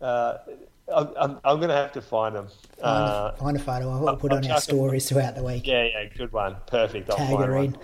[0.00, 0.38] uh,
[0.94, 2.48] I'm, I'm, I'm going to have to find them.
[2.82, 4.00] Uh, Find a photo it.
[4.00, 5.66] We'll put I'll on our stories throughout the week.
[5.66, 6.56] yeah, yeah, good one.
[6.66, 7.10] Perfect.
[7.10, 7.76] I'll Tag her in.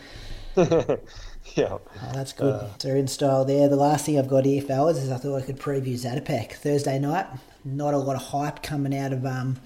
[1.54, 1.68] yeah.
[1.68, 1.80] Oh,
[2.14, 2.54] that's good.
[2.54, 3.68] Uh, so in style there.
[3.68, 6.98] The last thing I've got here, fellas, is I thought I could preview Zatopek Thursday
[6.98, 7.26] night.
[7.64, 9.58] Not a lot of hype coming out of um,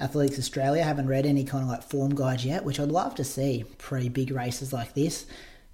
[0.00, 0.82] Athletics Australia.
[0.82, 4.08] Haven't read any kind of like form guides yet, which I'd love to see pre
[4.08, 5.26] big races like this.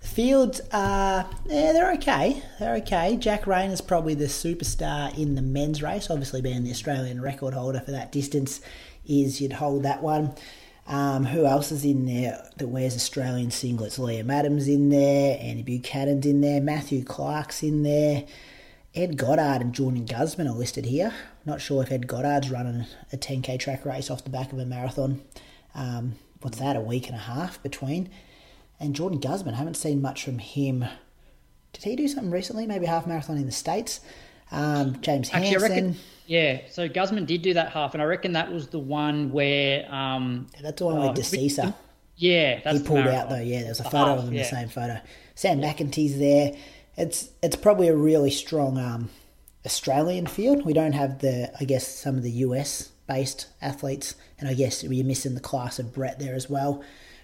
[0.08, 2.42] Fields are, yeah, they're okay.
[2.58, 3.16] They're okay.
[3.16, 7.54] Jack Rayner is probably the superstar in the men's race, obviously being the Australian record
[7.54, 8.60] holder for that distance.
[9.06, 10.34] Is you'd hold that one.
[10.88, 13.98] Um, who else is in there that wears Australian singlets?
[13.98, 18.24] Liam Adams in there, Andy Buchanan's in there, Matthew Clark's in there,
[18.94, 21.14] Ed Goddard and Jordan Gusman are listed here.
[21.44, 24.66] Not sure if Ed Goddard's running a 10k track race off the back of a
[24.66, 25.20] marathon.
[25.74, 28.08] Um, what's that, a week and a half between?
[28.80, 30.84] And Jordan Gusman, haven't seen much from him.
[31.72, 32.66] Did he do something recently?
[32.66, 34.00] Maybe half marathon in the States?
[34.50, 35.70] Um, James Actually, I Hansen.
[35.70, 35.96] reckon.
[36.26, 39.92] Yeah, so Gusman did do that half, and I reckon that was the one where.
[39.92, 41.74] Um, That's the one Oh, with Desisa.
[42.16, 43.40] yeah, that's he pulled out though.
[43.40, 44.42] Yeah, there's a The photo half, of him yeah.
[44.42, 45.00] the same photo.
[45.34, 46.54] Sam McEntee's there.
[46.96, 49.10] It's it's probably a really strong um,
[49.66, 50.64] Australian field.
[50.64, 54.82] We don't have the I guess some of the US based athletes, and I guess
[54.84, 56.82] you're missing the class of Brett there as well,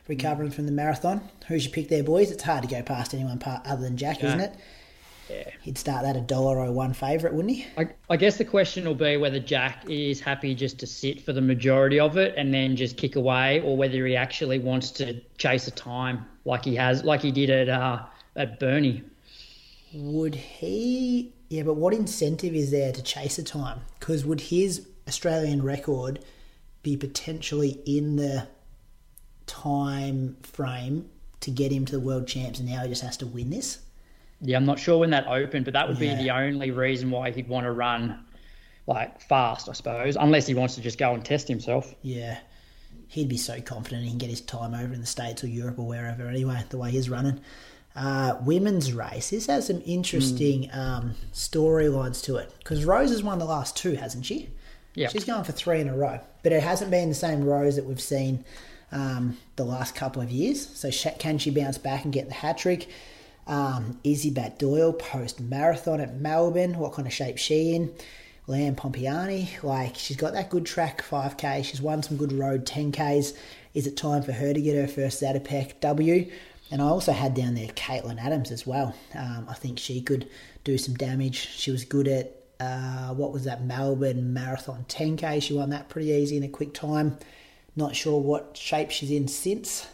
[0.09, 1.21] recovering from the marathon.
[1.49, 2.31] Who's your pick there, boys?
[2.31, 4.55] It's hard to go past anyone part other than Jack, isn't it?
[5.31, 5.51] Yeah.
[5.63, 7.67] He'd start that a dollar oh one favourite, wouldn't he?
[7.79, 11.33] I, I guess the question will be whether Jack is happy just to sit for
[11.33, 15.21] the majority of it and then just kick away, or whether he actually wants to
[15.39, 18.03] chase a time like he has, like he did at uh,
[18.37, 19.03] at Burnie.
[19.95, 21.33] Would he?
[21.49, 23.81] Yeah, but what incentive is there to chase a time?
[23.99, 26.23] Because would his Australian record
[26.83, 28.47] be potentially in the
[29.47, 31.09] time frame
[31.41, 33.79] to get him to the world champs, and now he just has to win this?
[34.41, 36.17] Yeah, I'm not sure when that opened, but that would Yeah.
[36.17, 38.19] be the only reason why he'd want to run
[38.87, 41.95] like fast, I suppose, unless he wants to just go and test himself.
[42.03, 42.39] Yeah,
[43.09, 45.79] he'd be so confident he can get his time over in the States or Europe
[45.79, 47.41] or wherever anyway, the way he's running.
[47.97, 53.39] Uh, women's race, this has some interesting um, storylines to it because Rose has won
[53.39, 54.51] the last two, hasn't she?
[54.95, 55.09] Yeah.
[55.09, 57.85] She's going for three in a row, but it hasn't been the same Rose that
[57.85, 58.45] we've seen
[58.93, 60.67] um, the last couple of years.
[60.67, 62.89] So can she bounce back and get the hat trick?
[63.47, 66.79] Um, Izzi Batt-Doyle post marathon at Melbourne.
[66.79, 67.95] What kind of shape she in?
[68.47, 71.65] Lamb Pompeani, like she's got that good track 5k.
[71.65, 73.35] She's won some good road 10ks.
[73.73, 76.31] Is it time for her to get her first Zatopek W?
[76.71, 78.95] And I also had down there Caitlin Adams as well.
[79.15, 80.29] Um, I think she could
[80.63, 81.37] do some damage.
[81.37, 85.43] She was good at uh, what was that Melbourne Marathon 10k.
[85.43, 87.17] She won that pretty easy in a quick time.
[87.77, 89.89] Not sure what shape she's in since.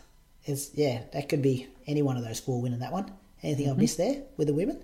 [0.47, 3.13] Is yeah, that could be any one of those four winning that one.
[3.43, 4.83] Anything I've missed there with the women?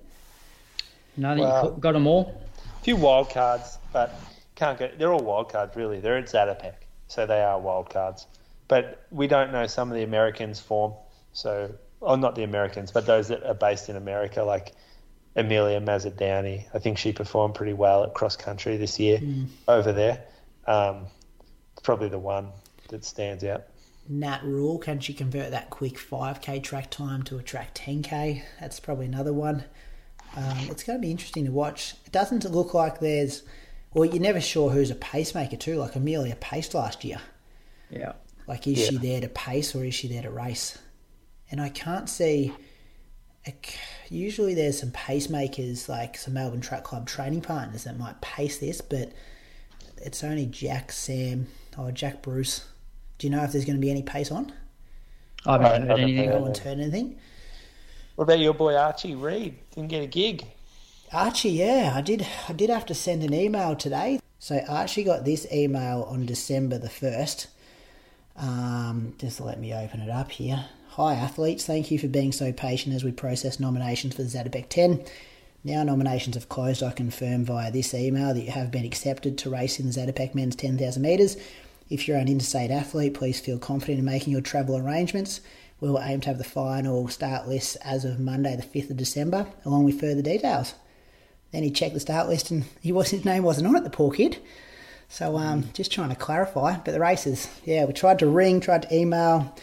[1.16, 2.40] No, I think you got them all.
[2.80, 4.18] A few wild cards, but
[4.54, 4.98] can't get.
[4.98, 6.00] They're all wild cards, really.
[6.00, 6.74] They're at Zatopek,
[7.08, 8.26] so they are wild cards.
[8.68, 10.94] But we don't know some of the Americans' form.
[11.32, 14.72] So, oh, not the Americans, but those that are based in America, like
[15.36, 16.66] Amelia Mazza-Downie.
[16.72, 19.46] I think she performed pretty well at cross country this year mm.
[19.68, 20.22] over there.
[20.66, 21.06] Um,
[21.82, 22.48] probably the one
[22.88, 23.64] that stands out.
[24.08, 28.42] Nat Rule, can she convert that quick 5k track time to a track 10k?
[28.60, 29.64] That's probably another one.
[30.36, 31.94] Um, it's going to be interesting to watch.
[32.04, 33.42] It doesn't look like there's,
[33.94, 35.76] well, you're never sure who's a pacemaker too.
[35.76, 37.18] Like Amelia paced last year.
[37.90, 38.12] Yeah.
[38.46, 38.90] Like, is yeah.
[38.90, 40.78] she there to pace or is she there to race?
[41.50, 42.52] And I can't see.
[44.08, 48.80] Usually, there's some pacemakers, like some Melbourne Track Club training partners that might pace this,
[48.80, 49.12] but
[49.98, 51.46] it's only Jack, Sam,
[51.78, 52.66] or Jack Bruce
[53.18, 54.52] do you know if there's going to be any pace on?
[55.44, 56.30] I haven't heard anything.
[56.30, 57.18] No one's heard anything.
[58.16, 59.56] What about your boy Archie Reed?
[59.74, 60.44] Didn't get a gig.
[61.12, 62.26] Archie, yeah, I did.
[62.48, 64.20] I did have to send an email today.
[64.38, 67.48] So Archie got this email on December the first.
[68.36, 70.66] Um, just let me open it up here.
[70.90, 74.68] Hi athletes, thank you for being so patient as we process nominations for the Zatopek
[74.70, 75.04] 10.
[75.62, 79.50] Now nominations have closed, I confirm via this email that you have been accepted to
[79.50, 81.36] race in the Zatopek men's 10,000 metres.
[81.88, 85.40] If you're an interstate athlete, please feel confident in making your travel arrangements.
[85.80, 88.96] We will aim to have the final start list as of Monday, the 5th of
[88.96, 90.74] December, along with further details.
[91.52, 93.90] Then he checked the start list and he was, his name wasn't on it, the
[93.90, 94.38] poor kid.
[95.08, 96.78] So um, just trying to clarify.
[96.78, 99.54] But the races, yeah, we tried to ring, tried to email,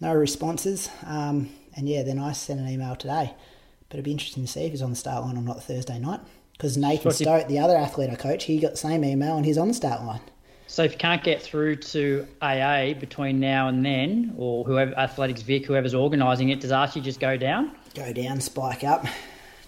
[0.00, 0.88] no responses.
[1.04, 3.34] Um, and yeah, then I sent an email today.
[3.88, 5.98] But it'd be interesting to see if he's on the start line or not Thursday
[5.98, 6.20] night.
[6.52, 9.58] Because Nathan Stote, the other athlete I coach, he got the same email and he's
[9.58, 10.20] on the start line.
[10.74, 15.40] So if you can't get through to AA between now and then, or whoever Athletics
[15.40, 17.70] Vic, whoever's organising it, does Archie just go down?
[17.94, 19.06] Go down, spike up,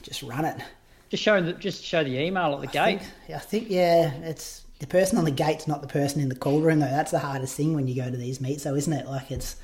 [0.02, 0.60] just run it.
[1.08, 3.02] Just show the just show the email at the I gate.
[3.02, 6.34] Think, I think yeah, it's the person on the gate's not the person in the
[6.34, 6.86] call room though.
[6.86, 9.06] That's the hardest thing when you go to these meets, though, isn't it?
[9.06, 9.54] Like it's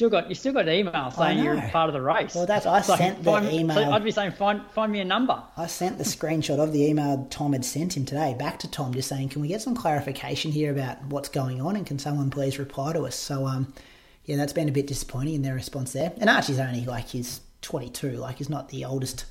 [0.00, 2.34] still got you still got an email saying you're part of the race.
[2.34, 3.76] Well, that's I it's sent the email.
[3.76, 5.42] So I'd be saying find find me a number.
[5.58, 8.94] I sent the screenshot of the email Tom had sent him today back to Tom,
[8.94, 12.30] just saying, can we get some clarification here about what's going on, and can someone
[12.30, 13.14] please reply to us?
[13.14, 13.74] So um,
[14.24, 16.12] yeah, that's been a bit disappointing in their response there.
[16.16, 19.26] And Archie's only like he's 22, like he's not the oldest.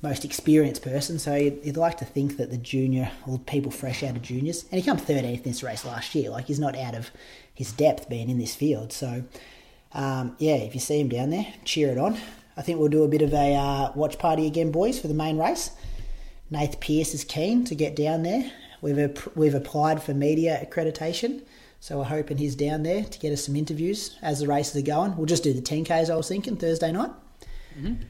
[0.00, 4.04] Most experienced person, so you'd, you'd like to think that the junior or people fresh
[4.04, 6.78] out of juniors, and he came 13th in this race last year, like he's not
[6.78, 7.10] out of
[7.52, 8.92] his depth being in this field.
[8.92, 9.24] So
[9.92, 12.18] um, yeah, if you see him down there, cheer it on.
[12.56, 15.14] I think we'll do a bit of a uh, watch party again, boys, for the
[15.14, 15.70] main race.
[16.50, 18.50] Nath Pierce is keen to get down there.
[18.80, 21.42] We've we've applied for media accreditation,
[21.80, 24.86] so we're hoping he's down there to get us some interviews as the races are
[24.86, 25.16] going.
[25.16, 27.10] We'll just do the 10Ks, I was thinking, Thursday night.
[27.78, 28.02] Mm-hmm.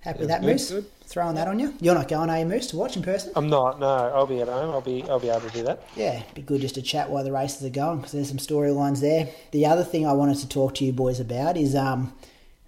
[0.00, 0.70] Happy with that, good, Moose?
[0.70, 0.86] Good.
[1.04, 1.74] Throwing that on you.
[1.80, 3.32] You're not going, are you, Moose, to watch in person?
[3.36, 3.80] I'm not.
[3.80, 4.70] No, I'll be at home.
[4.70, 5.02] I'll be.
[5.02, 5.82] I'll be able to do that.
[5.96, 8.38] Yeah, it'd be good just to chat while the races are going because there's some
[8.38, 9.28] storylines there.
[9.50, 12.14] The other thing I wanted to talk to you boys about is um,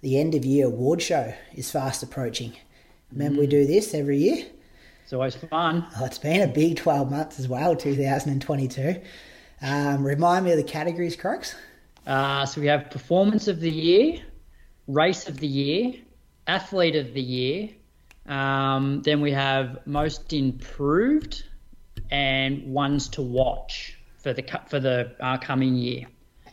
[0.01, 2.53] the end of year award show is fast approaching.
[3.11, 3.41] Remember, mm.
[3.41, 4.45] we do this every year.
[5.03, 5.85] It's always fun.
[5.99, 9.01] Oh, it's been a big 12 months as well, 2022.
[9.61, 11.55] Um, remind me of the categories, Crocs.
[12.05, 14.19] Uh, so we have performance of the year,
[14.87, 15.93] race of the year,
[16.47, 17.69] athlete of the year.
[18.25, 21.43] Um, then we have most improved
[22.09, 26.05] and ones to watch for the for the uh, coming year.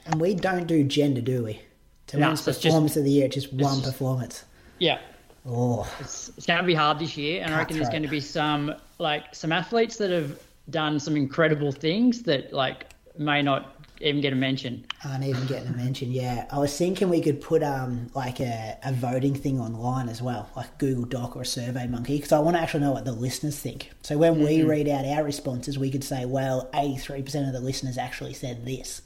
[0.06, 1.60] And we don't do gender, do we?
[2.08, 4.44] To no, so performance just, of the year, just one just, performance.
[4.78, 4.98] Yeah.
[5.46, 5.88] Oh.
[6.00, 8.20] It's, it's, going to be hard this year, and I reckon there's going to be
[8.20, 10.38] some like some athletes that have
[10.68, 12.86] done some incredible things that like
[13.16, 14.86] may not even get a mention.
[15.05, 16.10] Aren't even getting a mention.
[16.10, 20.22] Yeah, I was thinking we could put um like a, a voting thing online as
[20.22, 23.05] well, like Google Doc or a Survey Monkey, because I want to actually know what
[23.05, 23.90] the listeners think.
[24.02, 24.44] So when mm-hmm.
[24.44, 27.98] we read out our responses, we could say, well, eighty three percent of the listeners
[27.98, 29.02] actually said this.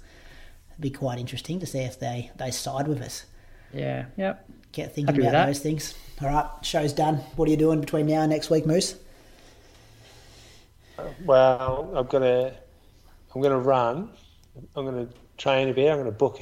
[0.70, 3.24] It'd be quite interesting to see if they they side with us.
[3.72, 4.06] Yeah.
[4.16, 4.48] Yep.
[4.72, 5.94] Get thinking Happy about those things.
[6.20, 7.16] All right, show's done.
[7.36, 8.96] What are you doing between now and next week, Moose?
[11.24, 12.54] Well, I've got to.
[13.34, 14.10] I'm going to run
[14.76, 15.90] I'm going to train a bit.
[15.90, 16.40] I'm going to book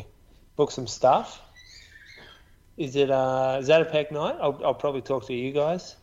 [0.57, 1.41] book some stuff.
[2.77, 4.37] Is it uh, is that a pack night?
[4.41, 5.97] I'll, I'll probably talk to you guys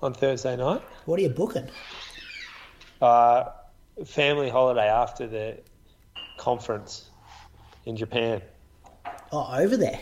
[0.00, 0.82] on Thursday night.
[1.04, 1.68] What are you booking?
[3.00, 3.44] Uh,
[4.04, 5.58] family holiday after the
[6.38, 7.10] conference
[7.84, 8.42] in Japan.
[9.32, 10.00] Oh, over there.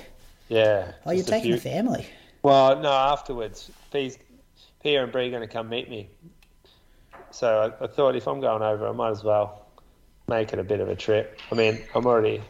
[0.49, 0.93] Yeah.
[1.07, 1.55] Oh, you're taking few...
[1.55, 2.07] the family.
[2.43, 3.71] Well, no, afterwards.
[3.93, 4.19] P's,
[4.83, 6.11] Pia and Bree are going to come meet me.
[7.31, 9.64] So I, I thought if I'm going over, I might as well
[10.29, 11.39] make it a bit of a trip.
[11.51, 12.43] I mean, I'm already,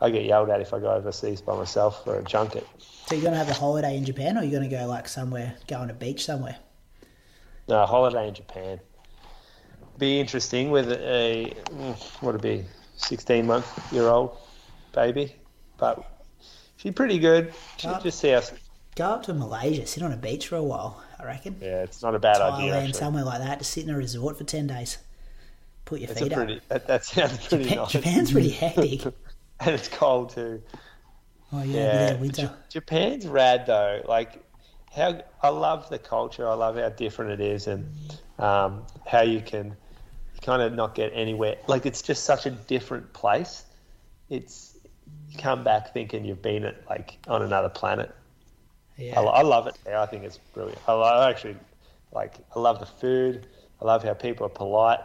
[0.00, 2.66] I get yelled at if I go overseas by myself for a junket.
[2.78, 5.08] So you're going to have a holiday in Japan or you're going to go like
[5.08, 6.56] somewhere, go on a beach somewhere?
[7.68, 8.80] No, holiday in Japan.
[9.98, 11.52] be interesting with a
[12.20, 12.64] what would it be,
[12.96, 14.36] sixteen month year old
[14.92, 15.34] baby,
[15.78, 16.22] but
[16.76, 17.52] she's pretty good.
[17.76, 18.52] She just see us
[18.94, 21.02] go up to Malaysia, sit on a beach for a while.
[21.18, 21.56] I reckon.
[21.60, 22.74] Yeah, it's not a bad Thailand, idea.
[22.74, 24.98] Thailand, somewhere like that, to sit in a resort for ten days.
[25.86, 26.68] Put your it's feet pretty, up.
[26.68, 27.92] That, that sounds pretty Japan, nice.
[27.92, 29.04] Japan's pretty hectic.
[29.60, 30.62] and it's cold too.
[31.52, 32.16] Oh yeah, yeah.
[32.16, 32.52] winter.
[32.68, 34.02] Japan's rad though.
[34.06, 34.42] Like
[34.94, 36.48] how I love the culture.
[36.48, 37.88] I love how different it is, and
[38.38, 39.76] um, how you can
[40.42, 41.56] kind of not get anywhere.
[41.68, 43.64] Like it's just such a different place.
[44.28, 44.76] It's
[45.30, 48.12] you come back thinking you've been at like on another planet.
[48.96, 49.20] Yeah.
[49.20, 49.76] I, I love it.
[49.88, 50.80] I think it's brilliant.
[50.88, 51.56] I, I actually
[52.12, 52.34] like.
[52.56, 53.46] I love the food.
[53.80, 55.00] I love how people are polite.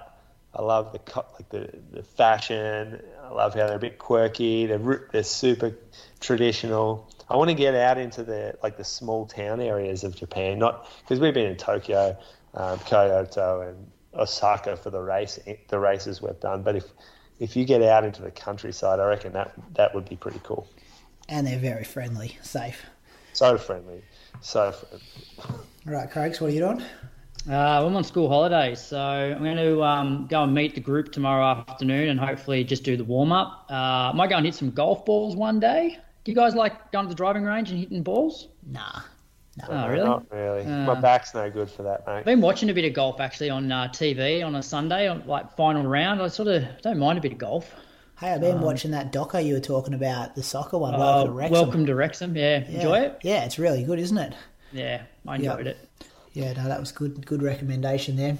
[0.53, 3.01] I love the like the, the fashion.
[3.23, 4.65] I love how they're a bit quirky.
[4.65, 5.77] They're they're super
[6.19, 7.09] traditional.
[7.29, 10.89] I want to get out into the like the small town areas of Japan, not
[11.01, 12.17] because we've been in Tokyo,
[12.53, 16.63] um, Kyoto, and Osaka for the race the races we've done.
[16.63, 16.85] But if
[17.39, 20.67] if you get out into the countryside, I reckon that that would be pretty cool.
[21.29, 22.85] And they're very friendly, safe.
[23.31, 24.03] So friendly,
[24.41, 25.05] so friendly.
[25.87, 26.83] All right, Craig, what are you doing?
[27.49, 31.11] Uh, I'm on school holidays, so I'm going to um, go and meet the group
[31.11, 33.65] tomorrow afternoon and hopefully just do the warm up.
[33.69, 35.97] Uh, I might go and hit some golf balls one day.
[36.23, 38.49] Do you guys like going to the driving range and hitting balls?
[38.67, 39.01] Nah.
[39.57, 39.65] No.
[39.69, 40.05] Oh, really?
[40.05, 40.65] Not really.
[40.65, 42.13] Uh, My back's no good for that, mate.
[42.13, 45.25] I've been watching a bit of golf actually on uh, TV on a Sunday, on
[45.25, 46.21] like final round.
[46.21, 47.73] I sort of don't mind a bit of golf.
[48.19, 50.93] Hey, I've been um, watching that doco you were talking about, the soccer one.
[50.93, 51.53] Uh, welcome to Wrexham.
[51.53, 52.37] Welcome to Wrexham.
[52.37, 52.63] Yeah.
[52.69, 52.75] yeah.
[52.75, 53.17] enjoy it.
[53.23, 54.35] Yeah, it's really good, isn't it?
[54.71, 55.75] Yeah, I enjoyed yep.
[55.75, 56.07] it.
[56.33, 57.25] Yeah, no, that was good.
[57.25, 58.37] Good recommendation there.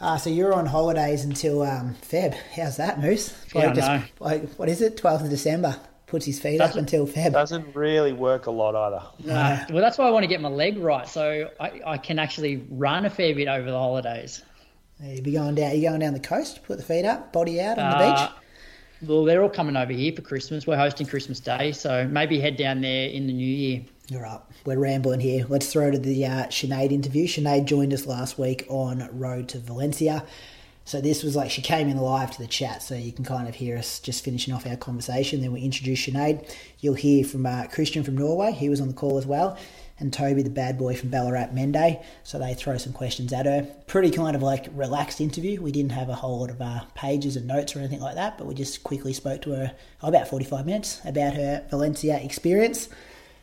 [0.00, 2.34] Uh, so you're on holidays until um, Feb.
[2.56, 3.34] How's that, Moose?
[3.54, 4.96] Yeah, just, like, what is it?
[4.96, 5.76] 12th of December.
[6.06, 7.32] Puts his feet doesn't, up until Feb.
[7.32, 9.02] Doesn't really work a lot either.
[9.24, 9.34] No.
[9.34, 12.18] Uh, well, that's why I want to get my leg right, so I, I can
[12.18, 14.42] actually run a fair bit over the holidays.
[15.02, 15.76] You be going down.
[15.76, 16.64] You going down the coast?
[16.64, 19.08] Put the feet up, body out on the uh, beach.
[19.08, 20.66] Well, they're all coming over here for Christmas.
[20.66, 23.82] We're hosting Christmas Day, so maybe head down there in the new year.
[24.12, 25.46] All right, we're rambling here.
[25.48, 27.28] Let's throw to the uh, Sinead interview.
[27.28, 30.24] Sinead joined us last week on Road to Valencia.
[30.84, 33.48] So this was like she came in live to the chat, so you can kind
[33.48, 35.42] of hear us just finishing off our conversation.
[35.42, 36.52] Then we introduce Sinead.
[36.80, 38.50] You'll hear from uh, Christian from Norway.
[38.50, 39.56] He was on the call as well.
[40.00, 42.02] And Toby, the bad boy from Ballarat Mende.
[42.24, 43.62] So they throw some questions at her.
[43.86, 45.62] Pretty kind of like relaxed interview.
[45.62, 48.38] We didn't have a whole lot of uh, pages and notes or anything like that,
[48.38, 52.88] but we just quickly spoke to her oh, about 45 minutes about her Valencia experience.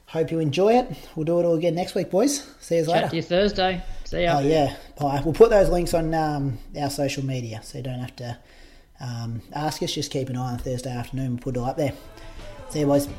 [0.08, 0.88] Hope you enjoy it.
[1.16, 2.42] We'll do it all again next week, boys.
[2.62, 3.02] See you later.
[3.02, 3.84] Chat to you Thursday.
[4.06, 4.38] See ya.
[4.38, 5.22] Oh yeah, bye.
[5.24, 8.38] We'll put those links on um, our social media, so you don't have to
[9.02, 9.94] um, ask us.
[9.94, 11.32] Just keep an eye on Thursday afternoon.
[11.32, 11.92] We'll put it all up there.
[12.70, 13.10] See you, boys.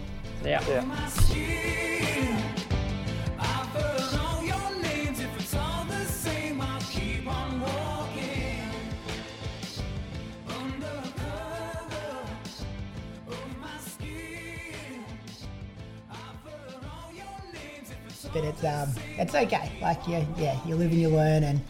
[0.43, 0.61] See ya.
[0.67, 2.35] Yeah.
[18.33, 19.73] But it's um it's okay.
[19.81, 21.61] Like yeah, yeah, you live and you learn, and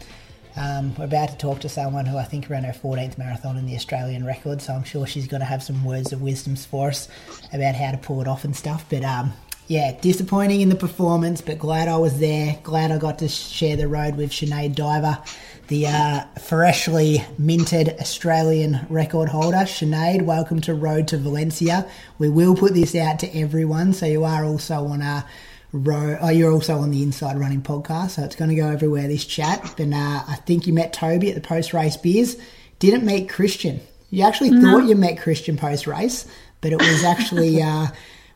[0.55, 3.65] um, we're about to talk to someone who I think ran her 14th marathon in
[3.65, 6.89] the Australian record, so I'm sure she's going to have some words of wisdom for
[6.89, 7.07] us
[7.53, 8.85] about how to pull it off and stuff.
[8.89, 9.33] But um,
[9.67, 12.59] yeah, disappointing in the performance, but glad I was there.
[12.63, 15.19] Glad I got to share the road with Sinead Diver,
[15.67, 19.57] the uh, freshly minted Australian record holder.
[19.57, 21.87] Sinead, welcome to Road to Valencia.
[22.17, 25.23] We will put this out to everyone, so you are also on our
[25.71, 26.17] row.
[26.19, 29.07] Oh, you're also on the Inside Running podcast, so it's going to go everywhere.
[29.07, 32.37] This chat, but uh, I think you met Toby at the post race beers.
[32.79, 33.81] Didn't meet Christian.
[34.09, 34.61] You actually no.
[34.61, 36.25] thought you met Christian post race,
[36.61, 37.87] but it was actually uh,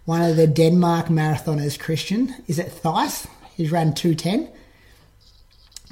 [0.05, 1.79] one of the Denmark marathoners.
[1.79, 3.27] Christian, is it Theiss?
[3.55, 4.49] He's ran two ten.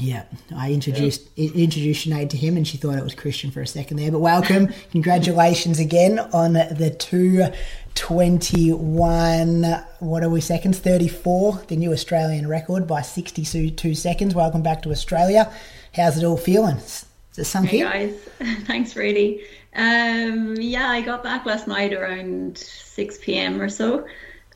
[0.02, 0.23] Yeah,
[0.56, 1.52] I introduced yeah.
[1.52, 4.11] introduced Sinead to him, and she thought it was Christian for a second there.
[4.11, 7.45] But welcome, congratulations again on the two
[7.94, 9.64] 21,
[9.99, 10.80] what are we, seconds?
[10.80, 14.34] 34, the new Australian record by 62 seconds.
[14.34, 15.53] Welcome back to Australia.
[15.94, 16.78] How's it all feeling?
[16.78, 17.06] Is
[17.38, 18.15] it sunk hey guys,
[18.65, 19.45] thanks, Brady.
[19.76, 23.61] Um, yeah, I got back last night around 6 p.m.
[23.61, 24.07] or so.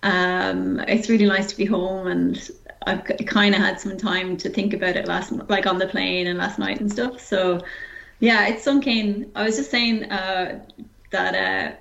[0.01, 2.49] Um, it's really nice to be home and
[2.85, 6.27] I've kind of had some time to think about it last, like on the plane
[6.27, 7.19] and last night and stuff.
[7.19, 7.61] So,
[8.19, 9.31] yeah, it's sunk in.
[9.35, 10.63] I was just saying uh,
[11.11, 11.75] that uh,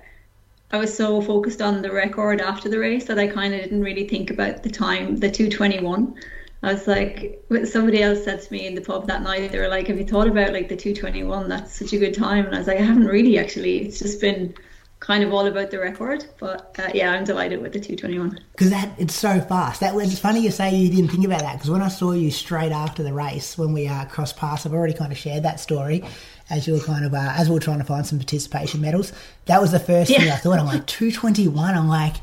[0.71, 3.81] I was so focused on the record after the race that I kind of didn't
[3.81, 6.15] really think about the time, the 221.
[6.63, 9.67] I was like, somebody else said to me in the pub that night, they were
[9.67, 11.47] like, Have you thought about like the 221?
[11.47, 12.45] That's such a good time.
[12.45, 13.85] And I was like, I haven't really actually.
[13.85, 14.55] It's just been
[14.99, 16.25] kind of all about the record.
[16.39, 18.39] But uh, yeah, I'm delighted with the 221.
[18.51, 19.79] Because that it's so fast.
[19.81, 22.11] That was it's funny you say you didn't think about that because when I saw
[22.11, 25.43] you straight after the race when we uh, crossed paths, I've already kind of shared
[25.43, 26.03] that story
[26.49, 29.11] as you were kind of uh, as we were trying to find some participation medals.
[29.45, 30.19] That was the first yeah.
[30.19, 30.59] thing I thought.
[30.59, 31.75] I'm like 221.
[31.75, 32.15] I'm like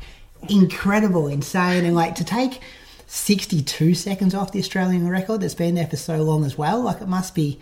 [0.49, 2.59] incredible, insane, and like to take
[3.07, 6.81] 62 seconds off the Australian record that's been there for so long as well.
[6.81, 7.59] Like it must be.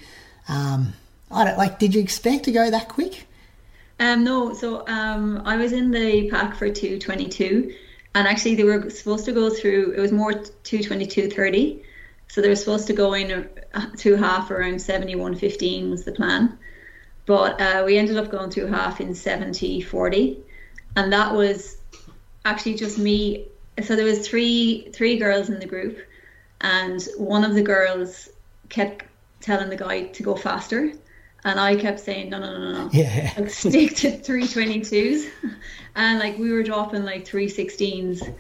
[0.47, 0.93] Um,
[1.29, 1.79] I don't like.
[1.79, 3.27] Did you expect to go that quick?
[4.01, 4.51] Um, no.
[4.53, 7.71] So um, I was in the pack for 222,
[8.15, 9.93] and actually they were supposed to go through.
[9.95, 11.83] It was more 222.30,
[12.27, 16.57] so they were supposed to go in uh, through half around 71.15 was the plan,
[17.27, 20.39] but uh, we ended up going through half in 70.40,
[20.95, 21.77] and that was
[22.43, 23.49] actually just me.
[23.83, 25.99] So there was three three girls in the group,
[26.61, 28.29] and one of the girls
[28.69, 29.05] kept
[29.41, 30.91] telling the guy to go faster
[31.43, 33.33] and I kept saying, no, no, no, no, yeah.
[33.37, 35.29] like, stick to 322s.
[35.95, 38.33] and like we were dropping like 316s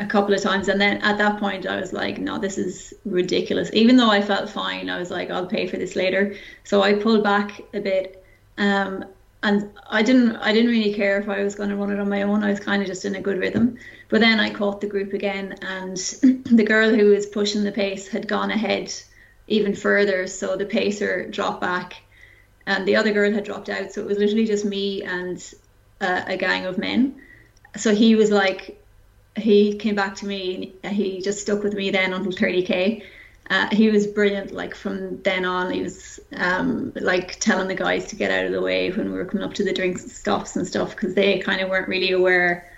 [0.00, 0.68] a couple of times.
[0.68, 3.70] And then at that point, I was like, no, this is ridiculous.
[3.72, 6.34] Even though I felt fine, I was like, I'll pay for this later.
[6.64, 8.24] So I pulled back a bit.
[8.56, 9.04] Um,
[9.44, 12.08] and I didn't, I didn't really care if I was going to run it on
[12.08, 12.42] my own.
[12.42, 13.78] I was kind of just in a good rhythm.
[14.08, 15.96] But then I caught the group again, and
[16.44, 18.92] the girl who was pushing the pace had gone ahead
[19.46, 20.26] even further.
[20.26, 22.02] So the pacer dropped back
[22.68, 23.92] and the other girl had dropped out.
[23.92, 25.42] So it was literally just me and
[26.02, 27.20] uh, a gang of men.
[27.76, 28.84] So he was like,
[29.36, 30.74] he came back to me.
[30.82, 33.02] And he just stuck with me then until 30k.
[33.48, 34.52] Uh, he was brilliant.
[34.52, 38.52] Like from then on, he was um, like telling the guys to get out of
[38.52, 41.38] the way when we were coming up to the drinks stops and stuff because they
[41.38, 42.70] kind of weren't really aware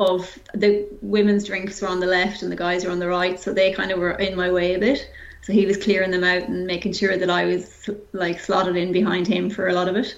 [0.00, 3.38] of the women's drinks were on the left and the guys were on the right,
[3.38, 5.08] so they kind of were in my way a bit.
[5.42, 8.92] So he was clearing them out and making sure that I was like slotted in
[8.92, 10.14] behind him for a lot of it.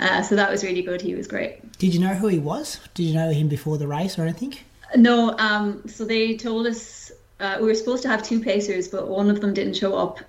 [0.00, 1.00] Uh, so that was really good.
[1.00, 1.78] He was great.
[1.78, 2.80] Did you know who he was?
[2.94, 4.54] Did you know him before the race or anything?
[4.96, 5.36] No.
[5.38, 9.30] Um, so they told us uh, we were supposed to have two pacers, but one
[9.30, 10.20] of them didn't show up.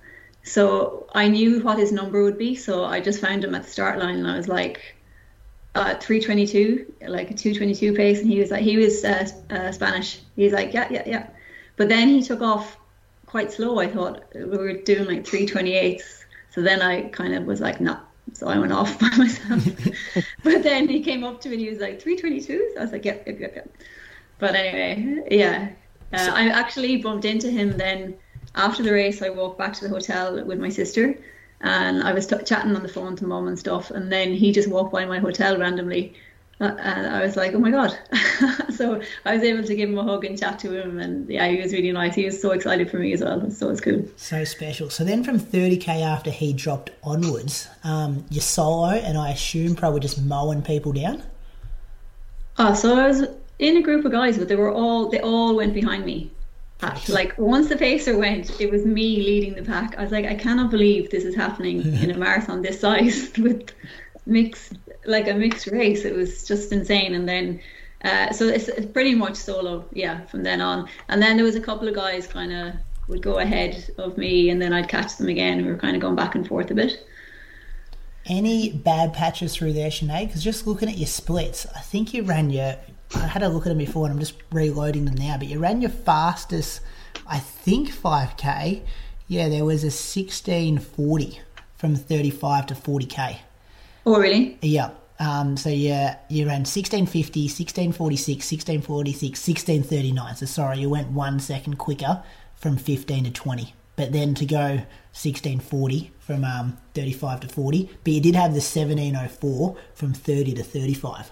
[0.42, 2.54] So I knew what his number would be.
[2.54, 4.96] So I just found him at the start line, and I was like,
[5.74, 10.20] uh, 322, like a 222 pace, and he was like, he was uh, uh, Spanish.
[10.34, 11.26] He was like, yeah, yeah, yeah.
[11.76, 12.76] But then he took off
[13.30, 13.78] quite slow.
[13.78, 16.02] I thought we were doing like 328.
[16.50, 17.92] So then I kind of was like, no.
[17.92, 18.00] Nah.
[18.32, 19.64] So I went off by myself.
[20.42, 22.72] but then he came up to me and he was like, 322?
[22.74, 23.76] So I was like, yep, yep, yep, yep.
[24.38, 25.70] But anyway, yeah.
[26.12, 28.16] Uh, I actually bumped into him then
[28.54, 29.22] after the race.
[29.22, 31.16] I walked back to the hotel with my sister
[31.60, 33.90] and I was t- chatting on the phone to mom and stuff.
[33.90, 36.14] And then he just walked by my hotel randomly
[36.60, 37.98] Uh, and I was like, oh my god!
[38.74, 41.48] so I was able to give him a hug and chat to him, and yeah,
[41.48, 42.14] he was really nice.
[42.14, 44.04] He was so excited for me as well, so it's cool.
[44.16, 44.90] So special.
[44.90, 50.00] So then, from 30k after he dropped onwards, um, you're solo, and I assume probably
[50.00, 51.22] just mowing people down.
[52.58, 53.26] Oh, so I was
[53.58, 56.30] in a group of guys, but they were all they all went behind me.
[56.82, 59.96] Uh, like once the pacer went, it was me leading the pack.
[59.98, 63.72] I was like, I cannot believe this is happening in a marathon this size with
[64.30, 64.74] mixed
[65.04, 66.04] like a mixed race.
[66.04, 67.14] It was just insane.
[67.14, 67.60] And then
[68.04, 70.88] uh, so it's, pretty much solo, yeah, from then on.
[71.08, 72.74] And then there was a couple of guys kind of
[73.08, 75.64] would go ahead of me, and then I'd catch them again.
[75.64, 77.06] We were kind of going back and forth a bit.
[78.26, 80.28] Any bad patches through there, Sinead?
[80.28, 82.76] Because just looking at your splits, I think you ran your.
[83.14, 85.36] I had a look at them before, and I'm just reloading them now.
[85.36, 86.80] But you ran your fastest,
[87.26, 88.82] I think, 5k.
[89.26, 91.40] Yeah, there was a 1640
[91.76, 93.38] from 35 to 40k.
[94.06, 94.58] Oh, really?
[94.62, 94.90] Yeah.
[95.18, 100.36] Um, so yeah, you ran 1650, 1646, 1646, 1639.
[100.36, 102.22] So sorry, you went one second quicker
[102.56, 103.74] from 15 to 20.
[103.96, 104.80] But then to go
[105.12, 107.90] 1640 from um, 35 to 40.
[108.02, 111.30] But you did have the 1704 from 30 to 35.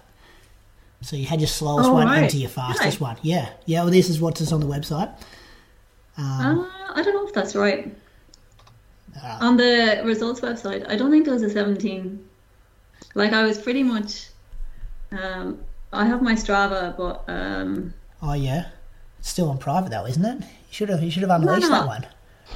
[1.00, 2.24] So you had your slowest oh, one right.
[2.24, 3.16] into your fastest one.
[3.22, 3.48] Yeah.
[3.64, 5.10] Yeah, well, this is what's on the website.
[6.18, 7.94] Um, uh, I don't know if that's right.
[9.16, 12.27] Uh, on the results website, I don't think there was a 17
[13.14, 14.28] like I was pretty much.
[15.10, 15.60] Um,
[15.92, 17.24] I have my Strava, but.
[17.28, 18.68] Um, oh yeah,
[19.18, 20.40] it's still on private though, isn't it?
[20.40, 21.02] You should have.
[21.02, 22.06] You should have unleashed that one.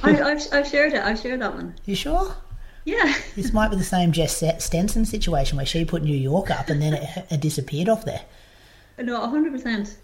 [0.01, 1.03] I, have I've shared it.
[1.03, 1.75] I've shared that one.
[1.85, 2.35] You sure?
[2.85, 3.13] Yeah.
[3.35, 6.81] This might be the same Jess Stenson situation where she put New York up and
[6.81, 8.21] then it, it disappeared off there.
[8.97, 9.97] No, hundred percent.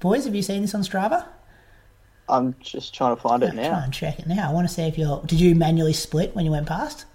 [0.00, 1.26] Boys, have you seen this on Strava?
[2.28, 3.70] I'm just trying to find it now.
[3.70, 4.50] Try and check it now.
[4.50, 5.22] I want to see if you're.
[5.24, 7.06] Did you manually split when you went past?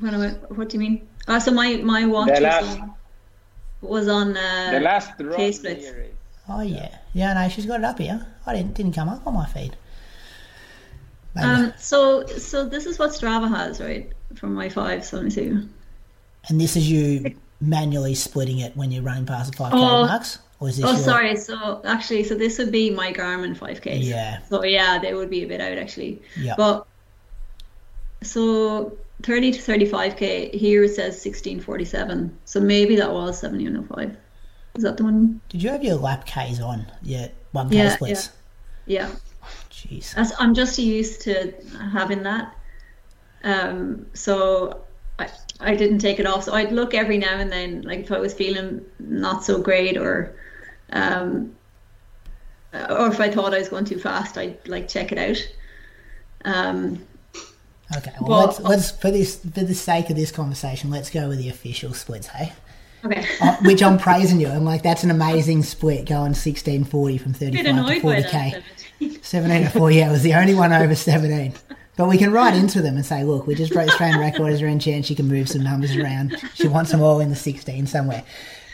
[0.00, 1.06] When I went, what do you mean?
[1.28, 2.94] Oh, so my my watch was on,
[3.82, 5.60] was on uh, the last splits.
[6.48, 7.34] Oh yeah, yeah.
[7.34, 8.26] No, she's got it up here.
[8.46, 9.76] I didn't didn't come up on my feed.
[11.34, 11.46] Maybe.
[11.46, 11.72] Um.
[11.78, 14.10] So so this is what Strava has, right?
[14.34, 15.04] From my five.
[15.04, 15.46] So let me see.
[16.48, 20.06] And this is you manually splitting it when you're running past the 5k Oh.
[20.06, 20.38] marks?
[20.60, 21.36] Or is this Oh, your- sorry.
[21.36, 24.02] So actually, so this would be my Garmin 5K.
[24.02, 24.38] Yeah.
[24.48, 26.22] So yeah, they would be a bit out actually.
[26.38, 26.54] Yeah.
[26.56, 26.86] But
[28.22, 32.38] so 30 to 35k here it says 1647.
[32.44, 34.16] So maybe that was 1705.
[34.76, 35.40] Is that the one?
[35.48, 36.86] Did you have your lap Ks on?
[37.02, 38.30] Yeah, 1k Yeah, splits.
[38.86, 39.10] Yeah.
[39.70, 40.14] Jeez.
[40.14, 41.52] That's, I'm just used to
[41.92, 42.54] having that.
[43.42, 44.84] Um, so
[45.18, 45.28] I,
[45.60, 46.44] I didn't take it off.
[46.44, 49.96] So I'd look every now and then, like if I was feeling not so great
[49.96, 50.36] or,
[50.92, 51.54] um,
[52.72, 55.48] or if I thought I was going too fast, I'd like check it out.
[56.44, 57.04] Um,
[57.96, 61.28] Okay, well, Well- let's, let's for this for the sake of this conversation, let's go
[61.28, 62.52] with the official splits, hey?
[63.04, 63.24] okay.
[63.40, 64.48] Uh, which I'm praising you.
[64.48, 68.22] I'm like, that's an amazing split going 1640 from a bit 35 to annoyed by
[68.22, 68.30] 40k.
[69.00, 69.24] that.
[69.24, 71.54] 17 to 4, yeah, it was the only one over 17.
[71.96, 74.52] But we can write into them and say, look, we just broke Australian record.
[74.52, 76.36] Is there any chance she can move some numbers around?
[76.54, 78.22] She wants them all in the 16 somewhere.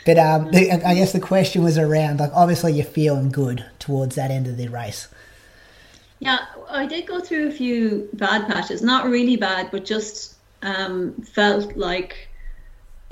[0.05, 4.15] But um, the, I guess the question was around, like, obviously you're feeling good towards
[4.15, 5.07] that end of the race.
[6.19, 8.81] Yeah, I did go through a few bad patches.
[8.81, 12.29] Not really bad, but just um, felt like,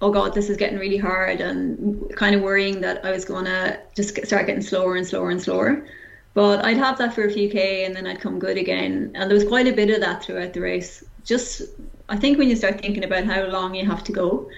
[0.02, 3.46] oh god, this is getting really hard, and kind of worrying that I was going
[3.46, 5.86] to just start getting slower and slower and slower.
[6.34, 9.12] But I'd have that for a few k, and then I'd come good again.
[9.16, 11.04] And there was quite a bit of that throughout the race.
[11.24, 11.62] Just,
[12.10, 14.50] I think when you start thinking about how long you have to go,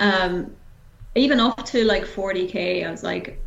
[0.00, 0.54] um,
[1.14, 3.38] even up to like 40k, I was like,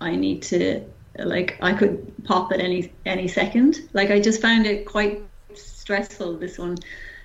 [0.00, 0.84] I need to
[1.18, 3.76] like I could pop at any any second.
[3.92, 5.22] Like I just found it quite
[5.54, 6.38] stressful.
[6.38, 6.78] This one,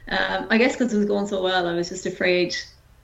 [0.10, 2.56] um, I guess because it was going so well, I was just afraid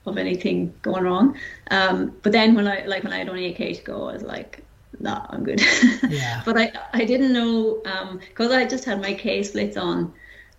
[0.06, 1.36] of anything going wrong.
[1.70, 4.12] Um, but then when I like when I had only a k to go, I
[4.12, 4.62] was like,
[5.00, 5.62] nah, I'm good.
[6.08, 6.42] Yeah.
[6.44, 7.80] but I I didn't know
[8.28, 10.12] because I just had my k splits on.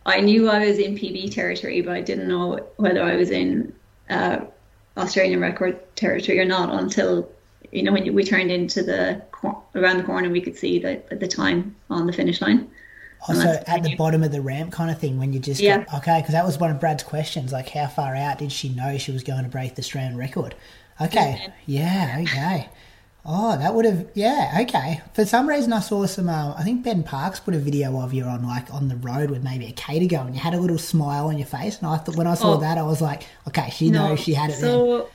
[0.07, 3.73] I knew I was in PB territory, but I didn't know whether I was in
[4.07, 4.41] uh,
[4.97, 7.27] Australian record territory or not until
[7.75, 9.21] you know when we turned into the
[9.75, 12.69] around the corner, we could see the the time on the finish line.
[13.27, 15.79] Also, at the bottom of the ramp kind of thing, when you just Yeah.
[15.85, 18.69] got, okay, because that was one of Brad's questions, like how far out did she
[18.69, 20.53] know she was going to break the Australian record?
[21.01, 22.69] Okay, yeah, okay.
[23.25, 25.01] Oh, that would have, yeah, okay.
[25.15, 26.29] For some reason, I saw some.
[26.29, 29.31] Uh, I think Ben Parks put a video of you on like on the road
[29.31, 31.79] with maybe a K to go, and you had a little smile on your face.
[31.79, 32.57] And I thought when I saw Oh.
[32.57, 34.61] that, I was like, okay, she knows she had it.
[34.61, 35.05] then.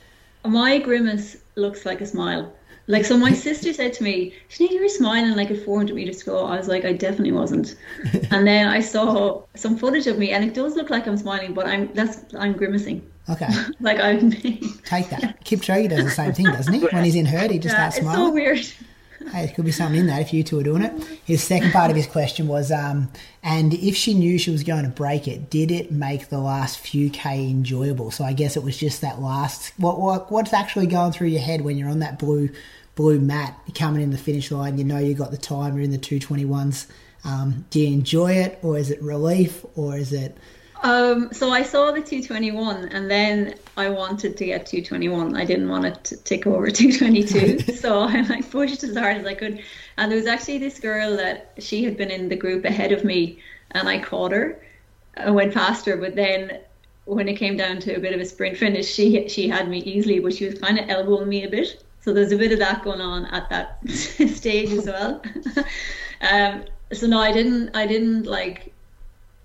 [0.45, 2.53] My grimace looks like a smile.
[2.87, 6.17] Like so, my sister said to me, "Sinead, you were smiling like at 400 meters
[6.19, 7.75] to go." I was like, "I definitely wasn't."
[8.31, 11.53] and then I saw some footage of me, and it does look like I'm smiling,
[11.53, 13.01] but I'm that's I'm grimacing.
[13.29, 13.47] Okay,
[13.79, 14.31] Like I'm.
[14.83, 15.37] take that.
[15.45, 16.81] Keep Kipchoge does the same thing, doesn't he?
[16.87, 18.27] When he's in hurt, he just Yeah, starts it's smiling.
[18.29, 18.65] so weird.
[19.29, 20.93] Hey, there could be something in that if you two are doing it.
[21.23, 23.11] His second part of his question was, um,
[23.43, 26.79] and if she knew she was going to break it, did it make the last
[26.79, 28.11] few k enjoyable?
[28.11, 29.73] So I guess it was just that last.
[29.77, 32.49] What what what's actually going through your head when you're on that blue
[32.95, 35.83] blue mat, you're coming in the finish line, you know you got the time, you're
[35.83, 36.87] in the two twenty ones.
[37.23, 40.37] Um, do you enjoy it, or is it relief, or is it?
[40.83, 45.37] Um, so I saw the 221 and then I wanted to get 221.
[45.37, 47.73] I didn't want it to tick over 222.
[47.75, 49.63] so I like pushed as hard as I could.
[49.97, 53.03] And there was actually this girl that she had been in the group ahead of
[53.03, 53.39] me
[53.71, 54.61] and I caught her.
[55.17, 56.59] I went past her, but then
[57.05, 59.79] when it came down to a bit of a sprint finish, she she had me
[59.79, 61.83] easily, but she was kind of elbowing me a bit.
[62.01, 65.21] So there's a bit of that going on at that stage as well.
[66.21, 66.63] um,
[66.93, 67.75] so no, I didn't.
[67.75, 68.70] I didn't like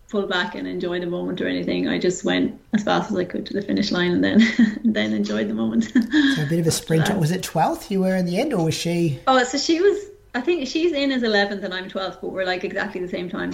[0.09, 1.89] pull back and enjoy the moment or anything.
[1.89, 4.41] I just went as fast as I could to the finish line and then
[4.85, 5.85] then enjoyed the moment.
[5.85, 7.16] So a bit of a sprint.
[7.19, 9.19] Was it twelfth you were in the end, or was she?
[9.27, 9.99] oh, so she was.
[10.35, 13.31] I think she's in as 11th and I'm 12th, but we're like exactly the same
[13.31, 13.53] time.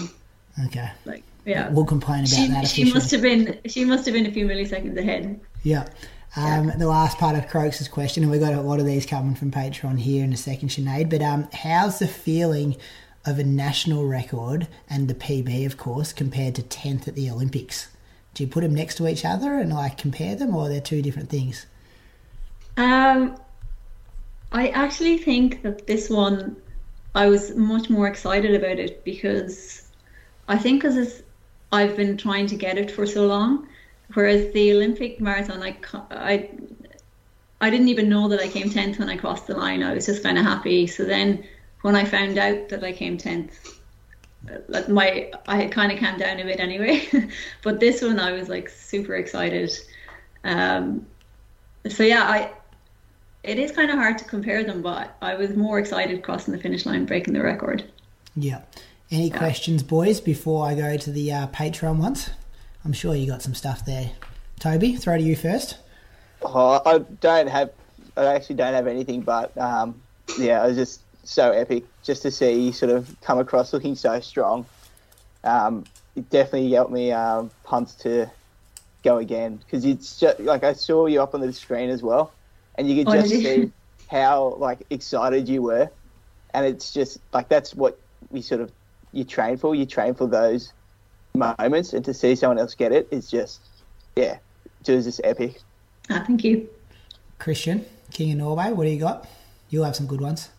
[0.67, 1.69] Okay, Like, yeah.
[1.71, 2.67] we'll complain about She, that.
[2.67, 5.39] she must have been she must have been a few milliseconds ahead.
[5.63, 5.87] Yeah.
[6.35, 9.37] Um, The last part of Croaks' question, and we've got a lot of these coming
[9.37, 12.77] from Patreon here in a second, Sinead, but um, how's the feeling
[13.25, 17.89] of a national record and the PB, of course, compared to 10th at the Olympics?
[18.35, 20.81] Do you put them next to each other and like compare them, or are they're
[20.81, 21.67] two different things?
[22.77, 23.37] Um,
[24.51, 26.57] I actually think that this one,
[27.15, 29.89] I was much more excited about it because
[30.49, 31.23] I think because
[31.73, 33.69] I've been trying to get it for so long,
[34.15, 35.77] whereas the Olympic marathon, I,
[36.11, 36.51] I,
[37.61, 39.83] I didn't even know that I came tenth when I crossed the line.
[39.83, 40.87] I was just kind of happy.
[40.87, 41.45] So then,
[41.83, 43.79] when I found out that I came tenth,
[44.69, 47.07] like my I had kind of calmed down a bit anyway.
[47.63, 49.71] but this one, I was like super excited.
[50.45, 51.07] Um,
[51.89, 52.53] so yeah, I
[53.43, 56.61] it is kind of hard to compare them, but I was more excited crossing the
[56.61, 57.85] finish line, breaking the record.
[58.37, 58.63] Yeah.
[59.11, 62.31] Any questions, boys, before I go to the uh, Patreon ones?
[62.83, 64.13] I'm sure you got some stuff there.
[64.59, 65.77] Toby, throw to you first.
[66.41, 67.73] Oh, I don't have.
[68.17, 70.01] I actually don't have anything, but um,
[70.39, 73.95] yeah, I was just so epic just to see you sort of come across looking
[73.95, 74.67] so strong.
[75.45, 75.87] Um,
[76.17, 78.31] it definitely helped me um, pumped to
[79.05, 82.39] go again because it's just like I saw you up on the screen as well,
[82.77, 83.43] and you could Oh, just did you?
[83.43, 83.73] see
[84.11, 85.91] how like excited you were,
[86.55, 88.01] and it's just like that's what
[88.31, 88.73] we sort of
[89.13, 89.75] you train for.
[89.75, 90.75] You train for those
[91.35, 93.85] moments, and to see someone else get it is just
[94.17, 94.39] yeah,
[94.87, 95.63] it was just epic.
[96.11, 96.69] Ah, thank you.
[97.39, 99.29] Christian, King of Norway, what do you got?
[99.69, 100.51] You'll have some good ones.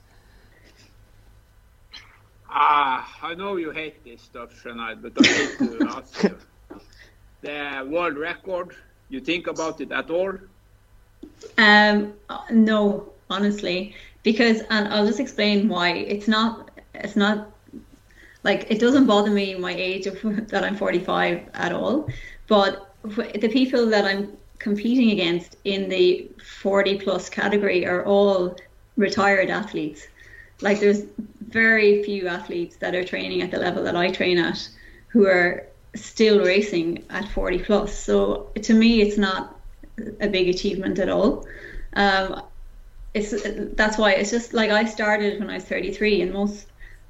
[2.56, 6.38] Ah, I know you hate this stuff, Sinead, but I need to ask you.
[7.42, 8.74] The world record,
[9.10, 10.32] you think about it at all?
[11.58, 12.14] Um,
[12.52, 15.90] no, honestly, because and I'll just explain why.
[15.90, 16.72] It's not.
[16.94, 17.52] It's not
[18.44, 22.08] like it doesn't bother me my age of that I'm 45 at all,
[22.48, 26.30] but the people that I'm competing against in the
[26.62, 28.56] 40 plus category are all
[28.96, 30.08] retired athletes.
[30.64, 31.04] Like there's
[31.40, 34.68] very few athletes that are training at the level that I train at
[35.10, 37.96] who are still racing at 40 plus.
[37.96, 39.60] So to me, it's not
[40.20, 41.46] a big achievement at all.
[41.96, 42.42] Um,
[43.14, 43.32] it's
[43.76, 46.66] that's why it's just like I started when I was 33, and most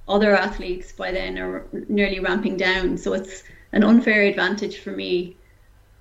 [0.08, 2.98] other athletes by then are nearly ramping down.
[2.98, 5.38] So it's an unfair advantage for me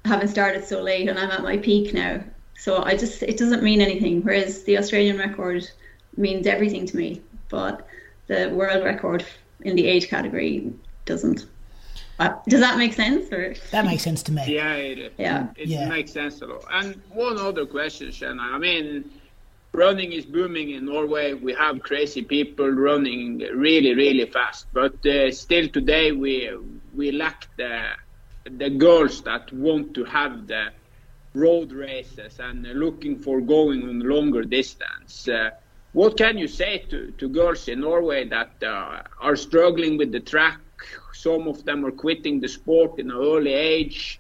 [0.05, 2.24] having started so late, and I'm at my peak now.
[2.59, 4.23] So I just it doesn't mean anything.
[4.23, 5.70] Whereas the Australian record
[6.16, 7.23] means everything to me,
[7.53, 7.87] but
[8.27, 9.24] the world record
[9.69, 10.73] in the age category
[11.05, 11.47] doesn't.
[12.19, 13.31] Uh, does that make sense?
[13.33, 14.43] Or That makes sense to me.
[14.61, 15.49] Yeah, it, Yeah.
[15.62, 15.89] it Yeah.
[15.97, 16.65] makes sense a lot.
[16.79, 16.89] And
[17.27, 18.43] one other question, Shanna.
[18.57, 19.11] I mean,
[19.73, 21.27] running is booming in Norway.
[21.35, 23.27] We have crazy people running
[23.66, 24.66] really, really fast.
[24.81, 26.33] But uh, still today, we
[27.01, 27.74] we lack the
[28.62, 30.65] the girls that want to have the
[31.35, 35.15] road races and looking for going on longer distance.
[35.29, 35.51] Uh,
[35.93, 40.20] what can you say to, to girls in Norway that uh, are struggling with the
[40.20, 40.59] track?
[41.12, 44.19] Some of them are quitting the sport in an early age.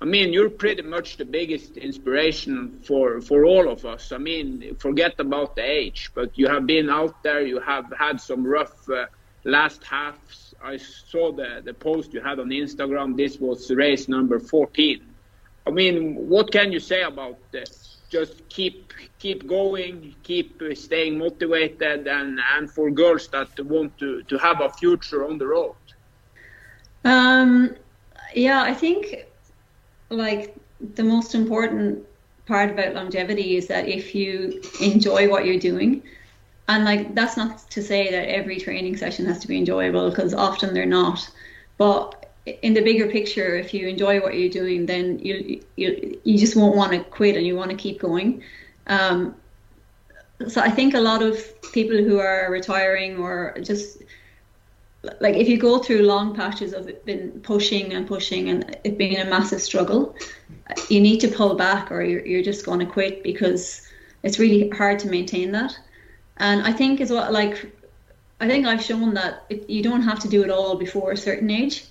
[0.00, 4.12] I mean, you're pretty much the biggest inspiration for, for all of us.
[4.12, 8.20] I mean, forget about the age, but you have been out there, you have had
[8.20, 9.06] some rough uh,
[9.44, 10.54] last halves.
[10.62, 13.16] I saw the, the post you had on Instagram.
[13.16, 15.02] This was race number 14.
[15.66, 17.98] I mean, what can you say about this?
[18.08, 18.87] Just keep
[19.18, 24.70] keep going, keep staying motivated, and, and for girls that want to, to have a
[24.70, 25.74] future on the road.
[27.04, 27.76] Um,
[28.34, 29.26] yeah, I think
[30.10, 30.54] like
[30.94, 32.04] the most important
[32.46, 36.02] part about longevity is that if you enjoy what you're doing,
[36.68, 40.34] and like that's not to say that every training session has to be enjoyable because
[40.34, 41.28] often they're not,
[41.76, 42.18] but
[42.62, 46.56] in the bigger picture, if you enjoy what you're doing, then you you you just
[46.56, 48.42] won't want to quit and you want to keep going.
[48.88, 49.34] Um,
[50.46, 51.36] so I think a lot of
[51.72, 54.02] people who are retiring or just
[55.20, 58.98] like if you go through long patches of it been pushing and pushing and it
[58.98, 60.16] being a massive struggle,
[60.88, 63.82] you need to pull back or you're, you're just going to quit because
[64.22, 65.78] it's really hard to maintain that.
[66.38, 67.72] And I think as well, like
[68.40, 71.16] I think I've shown that it, you don't have to do it all before a
[71.16, 71.84] certain age.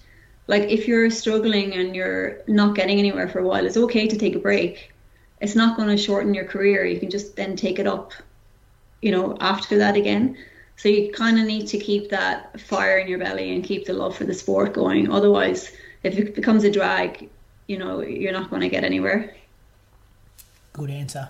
[0.48, 4.18] Like if you're struggling and you're not getting anywhere for a while, it's okay to
[4.18, 4.94] take a break.
[5.41, 6.85] It's not going to shorten your career.
[6.85, 8.14] You can just then take it up,
[9.01, 10.38] you know, after that again.
[10.77, 13.93] So you kind of need to keep that fire in your belly and keep the
[13.93, 15.11] love for the sport going.
[15.11, 15.72] Otherwise,
[16.03, 17.30] if it becomes a drag,
[17.68, 19.35] you know, you're not going to get anywhere.
[20.73, 21.30] Good answer.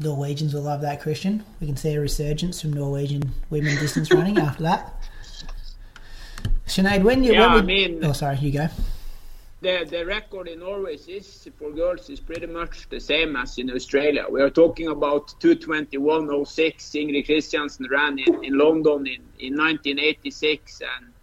[0.00, 1.44] Norwegians will love that, Christian.
[1.60, 4.94] We can see a resurgence from Norwegian women distance running after that.
[6.66, 8.68] Sinead, when you Yeah, when I mean- oh sorry, you go.
[9.60, 13.70] The the record in Norway is for girls is pretty much the same as in
[13.70, 14.26] Australia.
[14.30, 16.94] We are talking about 221.06.
[16.94, 21.14] Ingrid Kristiansen ran in, in London in, in 1986, and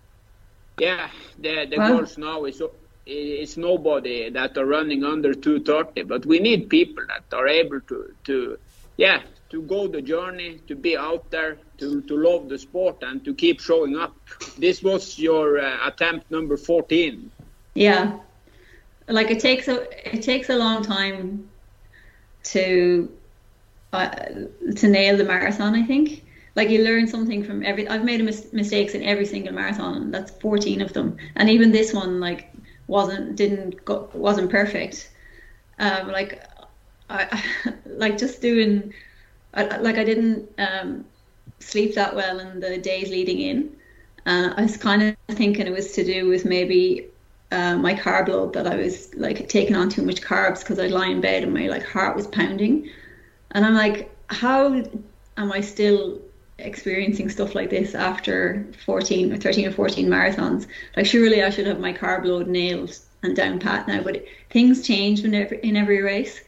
[0.78, 1.88] yeah, the the Wow.
[1.88, 2.62] girls now is
[3.06, 6.04] is nobody that are running under 230.
[6.04, 8.58] But we need people that are able to to
[8.98, 9.22] yeah
[9.52, 13.34] to go the journey, to be out there, to to love the sport, and to
[13.34, 14.16] keep showing up.
[14.58, 17.32] This was your uh, attempt number 14.
[17.76, 18.20] Yeah,
[19.08, 21.50] like it takes a it takes a long time
[22.46, 23.12] to
[23.94, 24.10] uh,
[24.78, 25.76] to nail the marathon.
[25.76, 26.26] I think
[26.56, 27.88] like you learn something from every.
[27.88, 30.12] I've made mis- mistakes in every single marathon.
[30.12, 32.54] That's fourteen of them, and even this one like
[32.88, 35.12] wasn't didn't go, wasn't perfect.
[35.80, 36.44] Um, like
[37.10, 37.44] I
[37.86, 38.94] like just doing
[39.54, 41.06] I, like I didn't um,
[41.60, 43.78] sleep that well in the days leading in.
[44.26, 47.10] Uh, I was kind of thinking it was to do with maybe
[47.52, 50.92] uh, my carb load that I was like taking on too much carbs because I'd
[50.92, 52.90] lie in bed and my like heart was pounding,
[53.52, 54.84] and I'm like, how
[55.38, 56.20] am I still
[56.58, 60.68] experiencing stuff like this after 14 or 13 or 14 marathons?
[60.96, 64.86] Like surely I should have my carb load nailed and down pat now, but things
[64.86, 66.42] change in every, in every race.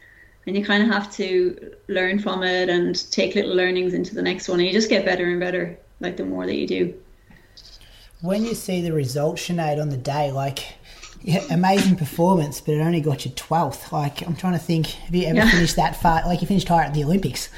[0.46, 4.22] And you kind of have to learn from it and take little learnings into the
[4.22, 4.60] next one.
[4.60, 6.94] And you just get better and better, like the more that you do.
[8.22, 10.78] When you see the results, Sinead, on the day, like
[11.22, 13.92] yeah, amazing performance, but it only got you 12th.
[13.92, 15.50] Like, I'm trying to think, have you ever yeah.
[15.50, 16.24] finished that far?
[16.26, 17.50] Like, you finished higher at the Olympics.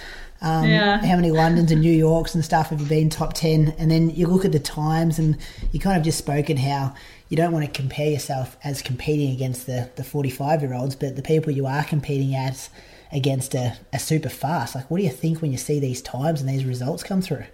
[0.41, 1.06] Um, yeah.
[1.06, 3.76] How many Londons and New Yorks and stuff have you been top 10?
[3.77, 5.38] And then you look at the times and
[5.72, 6.94] you kind of just spoken how
[7.27, 11.15] you don't want to compare yourself as competing against the, the 45 year olds, but
[11.15, 12.69] the people you are competing as
[13.11, 14.76] against a, a super fast.
[14.76, 17.45] Like, what do you think when you see these times and these results come through?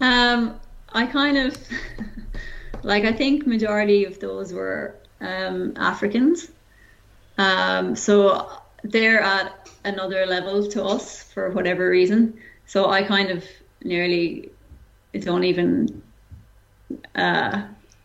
[0.00, 0.60] Um,
[0.92, 1.56] I kind of
[2.82, 6.50] like I think majority of those were um, Africans.
[7.38, 8.50] Um, so
[8.82, 12.38] they're at another level to us for whatever reason.
[12.66, 13.44] So I kind of
[13.82, 14.50] nearly
[15.20, 16.02] don't even
[17.14, 17.62] uh,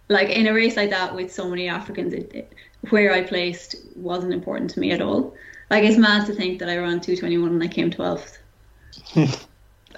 [0.10, 2.54] like in a race like that with so many Africans, it, it,
[2.90, 5.34] where I placed wasn't important to me at all.
[5.70, 8.38] Like it's mad to think that I ran 221 and I came 12th.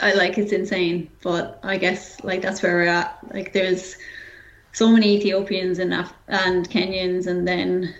[0.01, 3.19] I like it's insane, but I guess like that's where we're at.
[3.33, 3.97] Like there's
[4.71, 7.93] so many Ethiopians and Af- and Kenyans, and then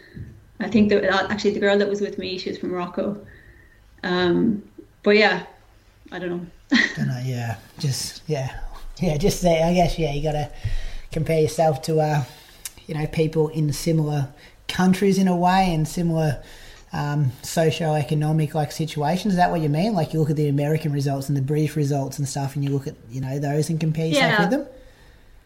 [0.60, 3.26] I think that actually the girl that was with me, she was from Morocco.
[4.04, 4.64] Um,
[5.04, 5.46] but yeah,
[6.12, 6.46] I don't know.
[6.96, 7.22] don't know.
[7.24, 8.60] Yeah, just yeah,
[9.02, 9.18] yeah.
[9.18, 10.14] Just say, I guess yeah.
[10.14, 10.52] You got to
[11.12, 12.24] compare yourself to uh,
[12.88, 14.30] you know people in similar
[14.68, 16.42] countries in a way and similar
[16.94, 19.34] um, socio-economic like situations.
[19.34, 19.94] Is that what you mean?
[19.94, 22.72] Like you look at the American results and the British results and stuff, and you
[22.72, 24.42] look at you know those and compare yourself yeah.
[24.42, 24.68] with them.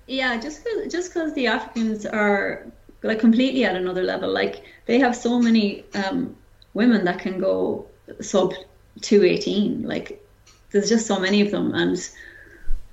[0.08, 2.66] Yeah, just cause, just because the Africans are
[3.04, 4.32] like completely at another level.
[4.32, 6.36] Like they have so many um,
[6.74, 7.88] women that can go
[8.22, 8.54] sub
[9.02, 9.84] two eighteen.
[9.84, 10.24] Like
[10.72, 11.98] there's just so many of them, and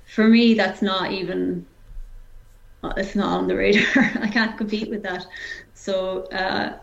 [0.05, 1.65] for me, that's not even.
[2.97, 4.11] It's not on the radar.
[4.21, 5.25] I can't compete with that.
[5.73, 6.23] So.
[6.25, 6.77] Uh,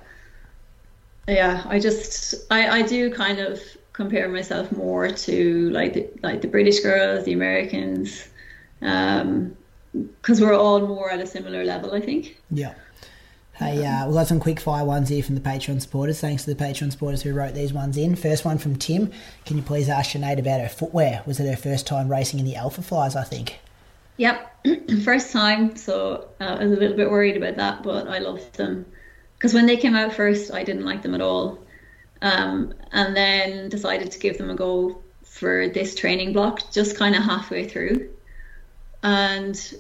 [1.28, 3.60] yeah i just i i do kind of
[3.92, 8.28] compare myself more to like the, like the british girls the americans
[8.80, 9.55] um
[9.93, 12.74] because we're all more at a similar level i think yeah
[13.59, 16.20] Hey, uh, we've got some quick fire ones here from the Patreon supporters.
[16.20, 18.15] Thanks to the Patreon supporters who wrote these ones in.
[18.15, 19.10] First one from Tim.
[19.47, 21.24] Can you please ask Sinead about her footwear?
[21.27, 23.59] Was it her first time racing in the Alpha Flies, I think?
[24.19, 24.66] Yep,
[25.05, 25.74] first time.
[25.74, 28.86] So uh, I was a little bit worried about that, but I loved them
[29.36, 31.59] because when they came out first, I didn't like them at all,
[32.23, 37.16] um, and then decided to give them a go for this training block, just kind
[37.16, 38.09] of halfway through,
[39.02, 39.74] and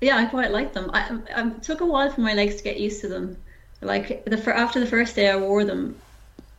[0.00, 0.90] yeah, I quite liked them.
[0.92, 3.36] I, I took a while for my legs to get used to them.
[3.80, 5.96] Like the after the first day I wore them,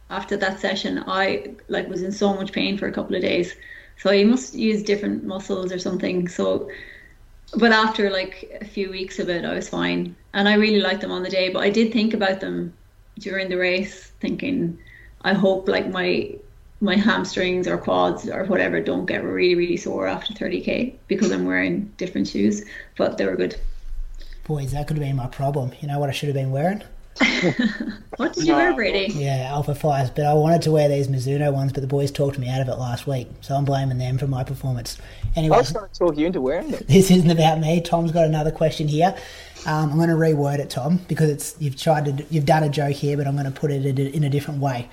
[0.10, 3.56] after that session, I like was in so much pain for a couple of days.
[3.98, 6.28] So you must use different muscles or something.
[6.28, 6.70] So
[7.56, 11.02] but after like a few weeks of it, I was fine, and I really liked
[11.02, 11.50] them on the day.
[11.50, 12.74] But I did think about them
[13.20, 14.78] during the race, thinking,
[15.22, 16.36] I hope like my
[16.80, 21.46] my hamstrings or quads or whatever don't get really really sore after 30k because I'm
[21.46, 22.64] wearing different shoes.
[22.98, 23.60] But they were good.
[24.46, 25.72] Boys, that could have been my problem.
[25.82, 26.84] You know what I should have been wearing?
[28.18, 29.12] what did you wear, Brady?
[29.14, 30.10] Yeah, Alpha Flies.
[30.10, 32.68] But I wanted to wear these Mizuno ones, but the boys talked me out of
[32.68, 34.98] it last week, so I'm blaming them for my performance.
[35.36, 36.88] Anyway, I was trying to talk you into wearing it.
[36.88, 37.82] This isn't about me.
[37.82, 39.16] Tom's got another question here.
[39.66, 42.70] Um, I'm going to reword it, Tom, because it's you've tried to you've done a
[42.70, 44.88] joke here, but I'm going to put it in a different way.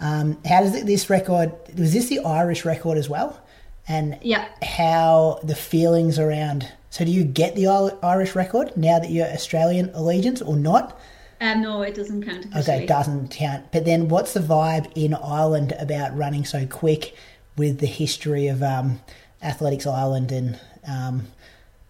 [0.00, 1.52] Um, how does it, this record?
[1.76, 3.40] Was this the Irish record as well?
[3.86, 6.70] And yeah, how the feelings around.
[6.90, 7.66] So, do you get the
[8.02, 10.98] Irish record now that you're Australian allegiance or not?
[11.40, 12.46] Um, no, it doesn't count.
[12.46, 12.60] Officially.
[12.60, 13.72] Okay, it doesn't count.
[13.72, 17.14] But then, what's the vibe in Ireland about running so quick
[17.56, 19.00] with the history of um,
[19.42, 21.26] Athletics Ireland and um,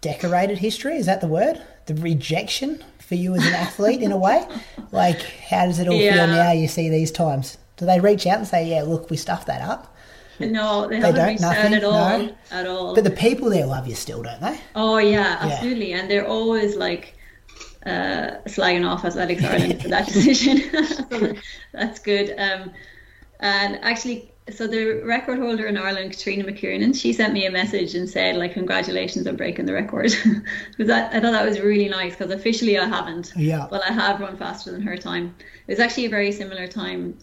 [0.01, 0.97] decorated history?
[0.97, 1.61] Is that the word?
[1.87, 4.47] The rejection for you as an athlete in a way?
[4.93, 6.27] Like, how does it all yeah.
[6.27, 7.59] feel now you see these times?
[7.81, 9.97] Do they reach out and say, yeah, look, we stuffed that up?
[10.39, 12.19] No, they, they haven't don't, nothing, at all.
[12.19, 12.35] No.
[12.51, 12.95] At all.
[12.95, 14.61] But the people there love you still, don't they?
[14.75, 15.91] Oh yeah, absolutely.
[15.91, 16.01] Yeah.
[16.01, 17.15] And they're always like
[17.87, 20.71] uh, slagging off Athletics Ireland for that decision.
[21.11, 21.33] so
[21.73, 22.35] that's good.
[22.39, 22.71] Um,
[23.41, 27.95] and actually, so the record holder in Ireland, Catherina McKiernan, she sent me a message
[27.95, 30.13] and said, like, congratulations on breaking the record.
[30.77, 33.33] because I, I thought that was really nice because officially I haven't.
[33.37, 33.67] Yeah.
[33.71, 35.35] But I have run faster than her time.
[35.67, 37.17] It was actually a very similar time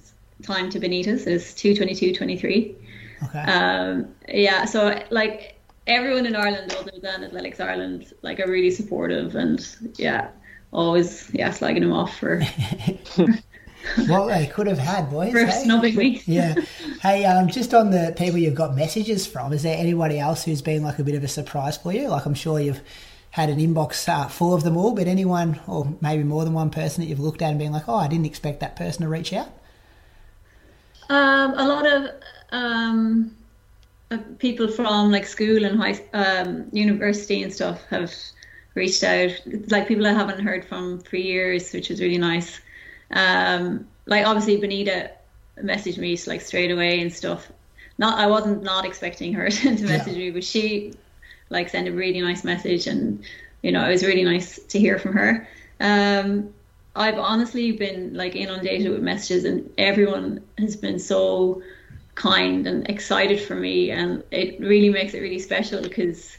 [0.44, 1.26] time to Benita's.
[1.26, 2.76] It was 222.23.
[3.24, 3.40] Okay.
[3.40, 9.36] Um, yeah, so like everyone in Ireland other than Athletics Ireland like are really supportive
[9.36, 9.66] and
[9.96, 10.30] yeah
[10.72, 12.42] always yeah slagging him off for.
[14.08, 15.32] what they could have had, boys.
[15.32, 15.64] For hey?
[15.64, 16.22] snubbing me.
[16.28, 16.56] yeah.
[17.02, 20.62] Hey, um, just on the people you've got messages from, is there anybody else who's
[20.62, 22.10] been like a bit of a surprise for you?
[22.10, 22.82] Like I'm sure you've
[23.32, 26.70] had an inbox uh, full of them all, but anyone or maybe more than one
[26.70, 29.08] person that you've looked at and been like, oh, I didn't expect that person to
[29.08, 29.50] reach out.
[31.10, 32.12] Um, a lot of
[32.52, 33.36] um,
[34.40, 38.14] people from like school and high, um, university and stuff have
[38.76, 39.32] reached out.
[39.68, 42.60] Like people I haven't heard from for years, which is really nice.
[43.12, 45.12] Um, like obviously Benita
[45.62, 47.52] messaged me like straight away and stuff.
[47.98, 50.26] Not I wasn't not expecting her to message yeah.
[50.26, 50.94] me, but she
[51.50, 53.24] like sent a really nice message, and
[53.62, 55.48] you know it was really nice to hear from her.
[55.80, 56.54] Um,
[56.98, 61.62] I've honestly been like inundated with messages, and everyone has been so
[62.16, 66.38] kind and excited for me, and it really makes it really special because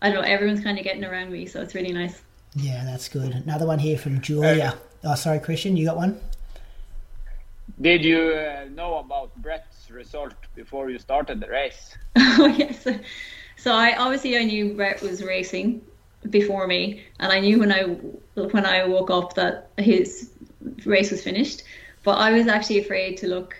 [0.00, 2.22] I don't know everyone's kind of getting around me, so it's really nice.
[2.56, 3.32] Yeah, that's good.
[3.32, 4.76] Another one here from Julia.
[5.04, 6.18] Oh, sorry, Christian, you got one.
[7.80, 11.96] Did you uh, know about Brett's result before you started the race?
[12.16, 12.86] oh yes.
[13.56, 15.82] So I obviously I knew Brett was racing
[16.28, 17.82] before me, and I knew when I
[18.34, 20.30] when I woke up that his
[20.84, 21.62] race was finished.
[22.02, 23.54] But I was actually afraid to look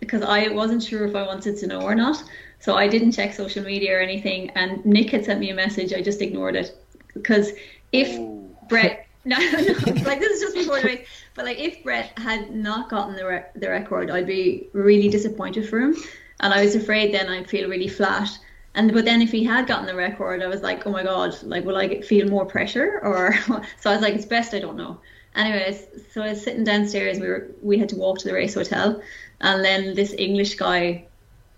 [0.00, 2.22] because I wasn't sure if I wanted to know or not.
[2.60, 4.50] So I didn't check social media or anything.
[4.50, 5.92] And Nick had sent me a message.
[5.92, 6.76] I just ignored it
[7.14, 7.52] because
[7.92, 8.48] if Ooh.
[8.68, 9.58] Brett no, no,
[10.02, 11.08] like this is just before the race.
[11.34, 15.68] But like if Brett had not gotten the re- the record, I'd be really disappointed
[15.68, 15.96] for him,
[16.40, 18.36] and I was afraid then I'd feel really flat.
[18.74, 21.36] And but then if he had gotten the record, I was like, oh my god,
[21.42, 23.34] like will I feel more pressure or?
[23.80, 24.98] so I was like, it's best I don't know.
[25.34, 27.18] Anyways, so I was sitting downstairs.
[27.18, 29.02] We were we had to walk to the race hotel,
[29.40, 31.04] and then this English guy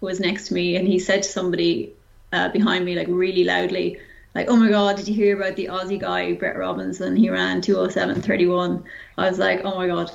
[0.00, 1.92] who was next to me, and he said to somebody
[2.32, 3.98] uh, behind me like really loudly,
[4.34, 7.16] like, oh my god, did you hear about the Aussie guy Brett Robinson?
[7.16, 8.82] He ran 207.31.
[9.18, 10.10] I was like, oh my god.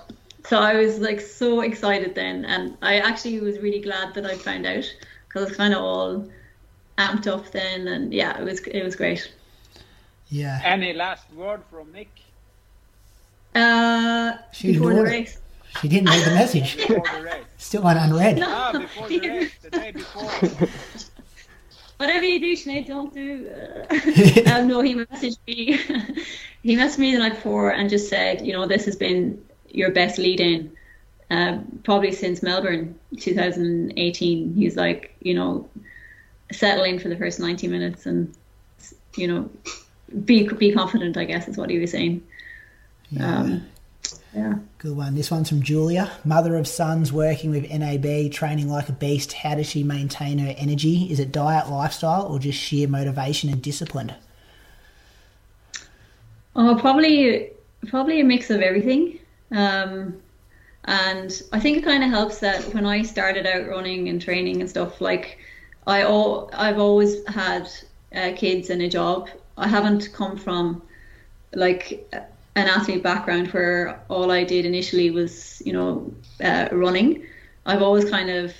[0.45, 4.35] So I was like so excited then, and I actually was really glad that I
[4.35, 4.85] found out
[5.27, 6.29] because it's kind of all
[6.99, 9.31] amped up then, and yeah, it was it was great.
[10.29, 10.61] Yeah.
[10.63, 12.09] Any last word from Nick?
[13.55, 15.35] Uh, she before the race.
[15.35, 15.41] It.
[15.81, 16.77] She didn't read the message.
[16.87, 17.45] before the race.
[17.57, 18.37] Still went unread.
[18.37, 20.69] No, ah, before the race, the day before.
[21.97, 23.49] Whatever you do, Sinead, don't do.
[23.49, 25.77] Uh, um, no, he messaged me.
[26.63, 29.91] he messaged me the night before and just said, you know, this has been your
[29.91, 30.71] best lead in.
[31.31, 34.53] Uh, probably since Melbourne 2018.
[34.55, 35.69] He's like, you know,
[36.51, 38.33] settle in for the first 90 minutes and
[39.15, 39.49] you know
[40.25, 42.23] be be confident i guess is what he was saying.
[43.11, 43.39] Yeah.
[43.39, 43.67] Um,
[44.35, 44.55] yeah.
[44.77, 45.15] Good one.
[45.15, 46.11] This one's from julia.
[46.23, 49.33] Mother of sons working with nab training like a beast.
[49.33, 51.11] How does she maintain her energy?
[51.11, 54.13] Is it diet lifestyle or just sheer motivation and discipline?
[56.55, 57.51] Oh probably
[57.87, 59.19] probably a mix of everything.
[59.51, 60.21] Um,
[60.85, 64.61] and i think it kind of helps that when i started out running and training
[64.61, 65.37] and stuff like
[65.89, 67.67] I all I've always had
[68.15, 69.29] uh, kids and a job.
[69.57, 70.83] I haven't come from
[71.53, 72.07] like
[72.55, 76.13] an athlete background where all I did initially was you know
[76.43, 77.25] uh, running.
[77.65, 78.53] I've always kind of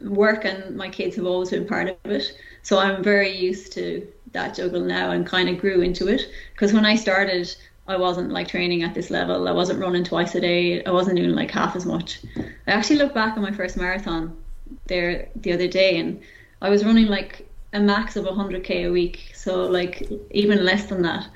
[0.00, 2.32] work and my kids have always been part of it.
[2.62, 6.22] So I'm very used to that juggle now and kind of grew into it.
[6.52, 7.54] Because when I started,
[7.86, 9.48] I wasn't like training at this level.
[9.48, 10.84] I wasn't running twice a day.
[10.84, 12.20] I wasn't doing like half as much.
[12.66, 14.36] I actually look back on my first marathon
[14.86, 16.20] there the other day, and
[16.62, 21.02] I was running like a max of 100k a week, so like even less than
[21.02, 21.28] that.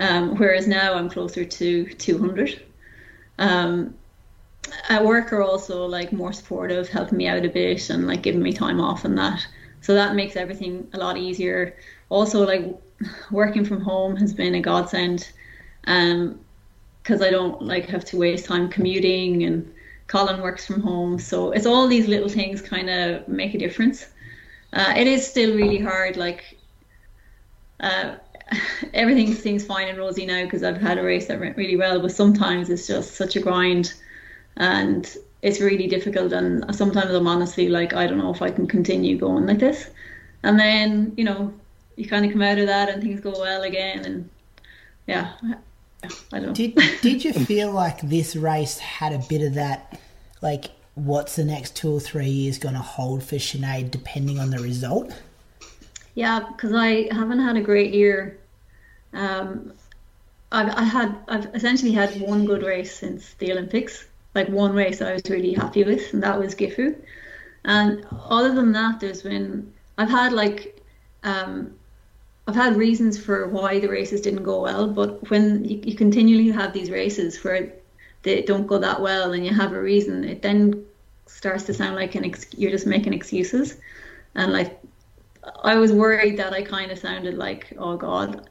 [0.00, 2.62] Um, whereas now I'm closer to 200.
[3.38, 3.94] Um,
[4.88, 8.42] at work are also like more supportive, helping me out a bit and like giving
[8.42, 9.46] me time off and that.
[9.80, 11.76] So that makes everything a lot easier.
[12.08, 12.64] Also, like
[13.30, 15.30] working from home has been a godsend,
[15.86, 16.40] um,
[17.02, 19.72] because I don't like have to waste time commuting and
[20.06, 21.18] Colin works from home.
[21.18, 24.06] So it's all these little things kind of make a difference.
[24.72, 26.16] Uh, it is still really hard.
[26.16, 26.56] Like
[27.80, 28.16] uh,
[28.94, 32.00] everything seems fine and rosy now because I've had a race that went really well,
[32.00, 33.94] but sometimes it's just such a grind
[34.56, 36.32] and it's really difficult.
[36.32, 39.90] And sometimes I'm honestly like, I don't know if I can continue going like this.
[40.42, 41.52] And then, you know,
[41.96, 44.04] you kind of come out of that and things go well again.
[44.04, 44.30] And
[45.06, 45.32] yeah,
[46.32, 46.52] I don't.
[46.52, 50.00] Did Did you feel like this race had a bit of that,
[50.42, 54.50] like what's the next two or three years going to hold for Sinead, depending on
[54.50, 55.14] the result?
[56.14, 58.38] Yeah, because I haven't had a great year.
[59.12, 59.72] Um,
[60.52, 65.02] I've I had I've essentially had one good race since the Olympics, like one race
[65.02, 66.96] I was really happy with, and that was Gifu.
[67.64, 70.80] And other than that, there's been I've had like
[71.24, 71.74] um,
[72.48, 76.50] I've had reasons for why the races didn't go well, but when you, you continually
[76.50, 77.72] have these races where
[78.22, 80.84] they don't go that well and you have a reason, it then
[81.26, 83.78] starts to sound like an ex- you're just making excuses.
[84.36, 84.78] And like,
[85.64, 88.48] I was worried that I kind of sounded like, oh God,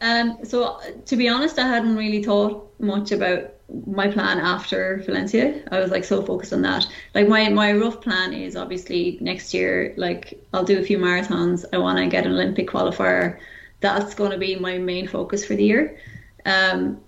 [0.00, 3.52] Um, so, to be honest, I hadn't really thought much about
[3.86, 5.62] my plan after Valencia.
[5.72, 6.86] I was like so focused on that.
[7.14, 9.92] Like my my rough plan is obviously next year.
[9.96, 11.64] Like I'll do a few marathons.
[11.72, 13.38] I want to get an Olympic qualifier.
[13.80, 15.98] That's going to be my main focus for the year.
[16.44, 17.00] Um,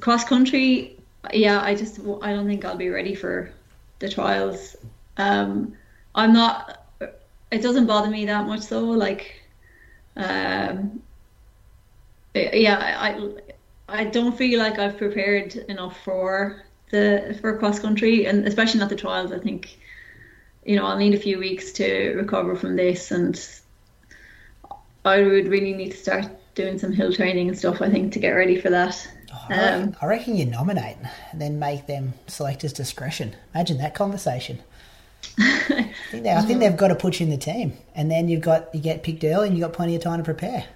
[0.00, 0.96] cross country,
[1.32, 1.60] yeah.
[1.60, 3.50] I just I don't think I'll be ready for
[3.98, 4.76] the trials.
[5.18, 5.76] Um,
[6.14, 6.86] I'm not.
[7.50, 8.84] It doesn't bother me that much though.
[8.84, 9.42] Like,
[10.16, 11.02] um,
[12.34, 13.49] yeah, I
[13.90, 18.88] I don't feel like I've prepared enough for the for cross country, and especially not
[18.88, 19.32] the trials.
[19.32, 19.78] I think
[20.64, 23.38] you know I'll need a few weeks to recover from this, and
[25.04, 27.82] I would really need to start doing some hill training and stuff.
[27.82, 29.08] I think to get ready for that.
[29.32, 30.96] Oh, I, reckon, um, I reckon you nominate
[31.32, 33.34] and then make them selectors' discretion.
[33.54, 34.60] Imagine that conversation.
[35.38, 38.28] I, think they, I think they've got to put you in the team, and then
[38.28, 40.66] you've got you get picked early, and you've got plenty of time to prepare.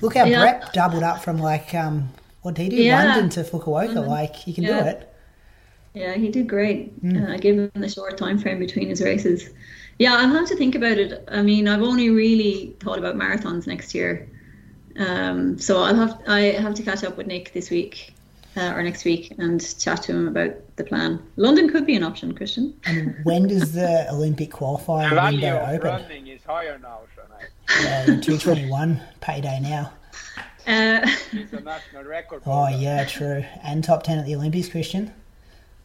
[0.00, 0.40] Look how yeah.
[0.40, 2.10] Brett doubled up from like um,
[2.44, 2.76] what did he do?
[2.76, 3.04] Yeah.
[3.04, 4.06] London to Fukuoka.
[4.06, 4.82] Like he can yeah.
[4.82, 5.14] do it.
[5.94, 7.02] Yeah, he did great.
[7.02, 7.34] Mm.
[7.34, 9.48] Uh, given the short time frame between his races.
[9.98, 11.26] Yeah, I'll have to think about it.
[11.28, 14.28] I mean, I've only really thought about marathons next year,
[14.98, 18.12] um, so I'll have I have to catch up with Nick this week
[18.58, 21.22] uh, or next week and chat to him about the plan.
[21.36, 22.74] London could be an option, Christian.
[22.84, 25.88] And when does the Olympic qualifying window open?
[25.88, 27.00] Running is higher now,
[27.80, 29.92] Yeah, two twenty one payday now.
[30.66, 32.42] Uh, it's a national record.
[32.46, 33.44] Oh yeah, true.
[33.62, 35.12] And top ten at the Olympics, Christian.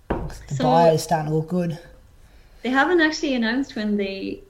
[0.09, 1.77] The so, bio is starting to look good.
[2.63, 4.41] They haven't actually announced when the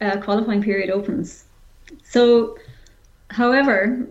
[0.00, 1.44] uh, qualifying period opens.
[2.04, 2.58] So,
[3.30, 4.06] however,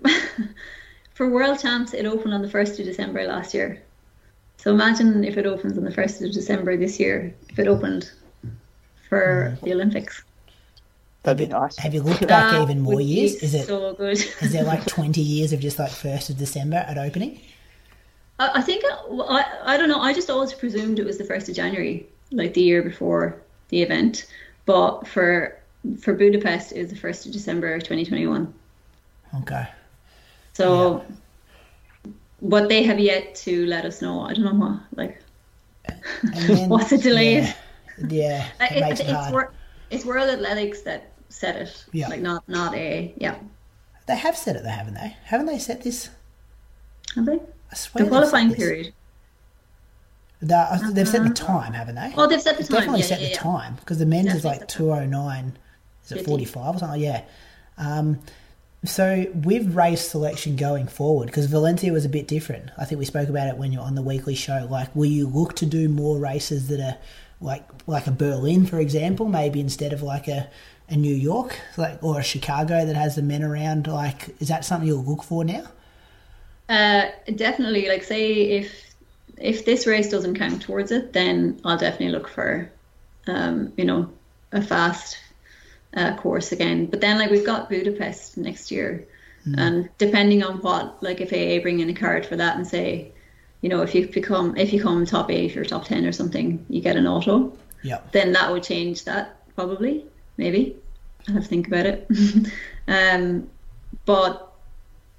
[1.14, 3.82] for World Champs, it opened on the first of December last year.
[4.58, 7.34] So imagine if it opens on the first of December this year.
[7.50, 8.12] If it opened
[9.08, 9.62] for mm.
[9.64, 10.24] the Olympics.
[11.28, 11.76] That'd be nice.
[11.80, 13.36] Have you looked back that even more years?
[13.44, 14.12] Is it so good?
[14.42, 17.42] is there like twenty years of just like first of December at opening?
[18.40, 20.00] I, I think uh, I, I don't know.
[20.00, 23.82] I just always presumed it was the first of January, like the year before the
[23.82, 24.28] event.
[24.66, 25.60] But for
[26.00, 28.54] for Budapest, it was the first of December, twenty twenty one.
[29.42, 29.68] Okay.
[30.54, 31.04] So,
[32.06, 32.12] yeah.
[32.42, 34.22] but they have yet to let us know.
[34.22, 35.22] I don't know what like.
[36.24, 37.42] Then, what's the delay?
[37.42, 37.54] Yeah,
[38.08, 39.52] yeah uh, it, it, it it's,
[39.90, 41.86] it's World Athletics that set it.
[41.92, 42.08] Yeah.
[42.10, 43.36] Like not not a yeah.
[44.08, 45.18] They have set it, though, haven't they?
[45.26, 46.10] Haven't they set this?
[47.16, 47.40] Have they?
[47.72, 48.94] I swear the qualifying period.
[50.40, 51.62] The, uh, they've set the uh-huh.
[51.62, 52.14] time, haven't they?
[52.16, 52.78] Oh, they've set the time.
[52.78, 55.58] Definitely yeah, set yeah, the time because the men's is like two oh nine.
[56.06, 57.02] Is it forty five or something?
[57.02, 57.24] Yeah.
[57.78, 58.20] Um,
[58.86, 62.70] so with race selection going forward, because Valencia was a bit different.
[62.78, 64.68] I think we spoke about it when you're on the weekly show.
[64.70, 66.98] Like, will you look to do more races that are
[67.42, 70.50] like like a Berlin, for example, maybe instead of like a
[70.90, 73.88] a New York, like or Chicago that has the men around.
[73.88, 75.64] Like, is that something you'll look for now?
[76.70, 77.88] Uh, definitely.
[77.88, 78.96] Like, say if
[79.38, 82.72] if this race doesn't count towards it, then I'll definitely look for,
[83.28, 84.10] um, you know,
[84.52, 85.18] a fast
[85.96, 86.88] uh, course again.
[86.88, 89.08] But then, like, we've got Budapest next year,
[89.48, 89.56] Mm.
[89.58, 93.12] And depending on what, like if AA bring in a card for that and say,
[93.62, 96.66] you know, if you become if you come top eight or top ten or something,
[96.70, 97.54] you get an auto.
[97.82, 98.00] Yeah.
[98.12, 100.06] Then that would change that probably,
[100.38, 100.76] maybe.
[101.28, 102.08] I'll have to think about it.
[102.88, 103.50] um,
[104.06, 104.54] but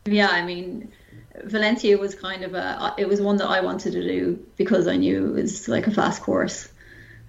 [0.07, 0.91] yeah, I mean,
[1.45, 4.97] Valencia was kind of a it was one that I wanted to do because I
[4.97, 6.69] knew it was like a fast course.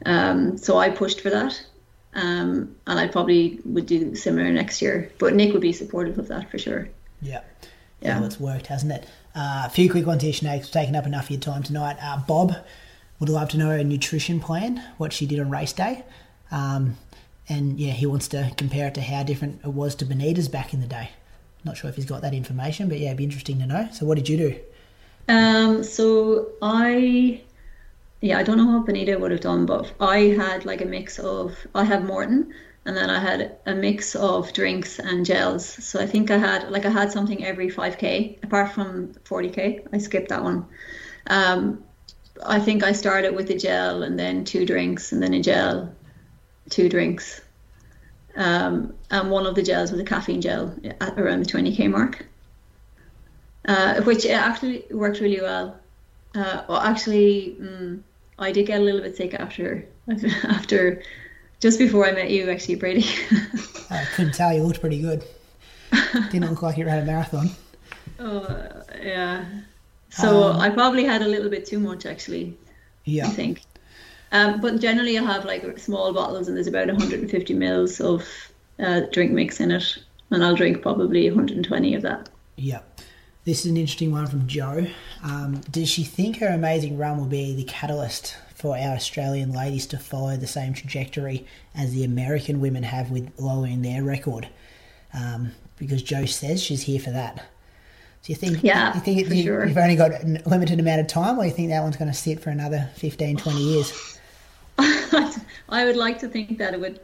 [0.05, 1.61] Um, so I pushed for that.
[2.13, 5.11] Um, and I probably would do similar next year.
[5.19, 6.89] But Nick would be supportive of that for sure.
[7.21, 7.41] Yeah.
[8.01, 9.05] Yeah, well, it's worked, hasn't it?
[9.35, 10.59] Uh, a few quick ones here, Sinead.
[10.59, 11.97] It's taken up enough of your time tonight.
[12.01, 12.55] Uh, Bob
[13.19, 16.03] would love to know her nutrition plan, what she did on race day.
[16.49, 16.95] Um,
[17.49, 20.73] and yeah, he wants to compare it to how different it was to Benita's back
[20.73, 21.09] in the day.
[21.65, 23.89] Not sure if he's got that information, but yeah, it'd be interesting to know.
[23.91, 24.59] So, what did you do?
[25.27, 27.41] Um, so I
[28.21, 31.19] yeah, I don't know what Benita would have done, but I had like a mix
[31.19, 32.51] of I have Maurten
[32.85, 35.65] and then I had a mix of drinks and gels.
[35.65, 39.87] So I think I had like I had something every 5k apart from 40k.
[39.93, 40.65] I skipped that one.
[41.27, 41.83] Um,
[42.45, 45.93] I think I started with a gel and then two drinks and then a gel,
[46.69, 47.41] two drinks.
[48.35, 52.25] Um, and one of the gels was a caffeine gel at around the 20k mark,
[53.67, 55.77] uh, which actually worked really well.
[56.35, 58.01] Uh, well, actually, mm,
[58.37, 59.85] I did get a little bit sick after
[60.43, 61.01] after
[61.59, 63.05] just before I met you, actually, Brady.
[63.89, 64.53] I couldn't tell.
[64.53, 65.25] You looked pretty good.
[66.31, 67.49] Didn't look like you ran a marathon.
[68.21, 69.45] Oh yeah.
[70.09, 72.57] So um, I probably had a little bit too much, actually.
[73.05, 73.27] Yeah.
[73.27, 73.61] I think.
[74.31, 78.25] Um, but generally, I have like small bottles, and there's about 150 mils of
[78.79, 79.97] uh, drink mix in it,
[80.29, 82.29] and I'll drink probably 120 of that.
[82.55, 82.81] Yeah.
[83.45, 84.85] This is an interesting one from Joe.
[85.23, 89.87] Um, does she think her amazing run will be the catalyst for our Australian ladies
[89.87, 94.49] to follow the same trajectory as the American women have with lowering their record?
[95.13, 97.37] Um, because Joe says she's here for that.
[98.21, 98.61] Do you think?
[98.61, 99.65] Yeah, you think you, sure.
[99.65, 102.17] you've only got a limited amount of time, or you think that one's going to
[102.17, 104.18] sit for another 15, 20 years?
[105.69, 106.99] I would like to think that it would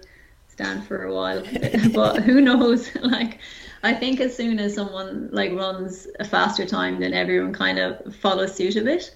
[0.47, 1.43] stand for a while,
[1.93, 2.89] but who knows?
[3.01, 3.39] Like,
[3.83, 8.15] I think as soon as someone like runs a faster time, then everyone kind of
[8.15, 9.13] follows suit a bit.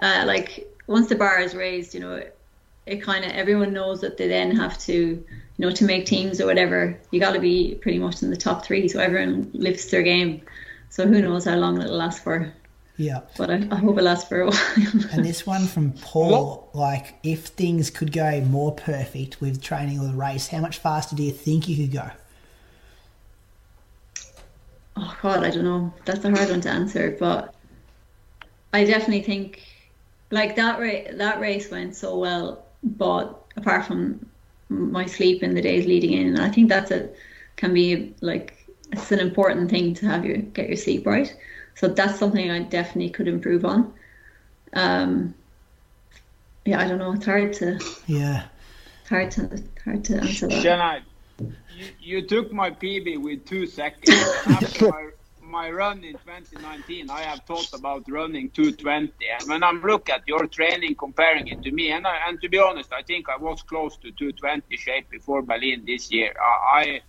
[0.00, 2.38] Uh, like once the bar is raised, you know, it,
[2.86, 5.24] it kind of everyone knows that they then have to, you
[5.58, 6.98] know, to make teams or whatever.
[7.10, 10.42] You got to be pretty much in the top three, so everyone lifts their game.
[10.88, 12.52] So who knows how long it'll last for?
[12.98, 13.20] Yeah.
[13.36, 14.58] But I, I, hope it lasts for a while.
[15.12, 20.06] and this one from Paul, like, if things could go more perfect with training or
[20.06, 22.10] the race, how much faster do you think you could go?
[24.96, 25.92] oh god, I don't know.
[26.04, 27.54] That's a hard one to answer, but
[28.72, 29.62] I definitely think
[30.30, 34.26] like that race that race went so well, but apart from
[34.68, 37.08] my sleep in the days leading in, I think that's a
[37.56, 38.54] can be like
[38.92, 41.34] it's an important thing to have you get your sleep right.
[41.76, 43.94] So that's something I definitely could improve on.
[44.72, 45.34] Um,
[46.64, 47.12] yeah, I don't know.
[47.12, 47.78] It's hard to.
[48.06, 48.44] Yeah.
[49.08, 51.02] Hard to hard to answer that
[51.76, 54.16] you, you took my PB with two seconds.
[54.46, 55.10] After my,
[55.42, 59.12] my run in 2019, I have thought about running 220.
[59.38, 62.48] And when I'm look at your training, comparing it to me, and I, and to
[62.48, 66.34] be honest, I think I was close to 220 shape before Berlin this year.
[66.40, 67.02] I,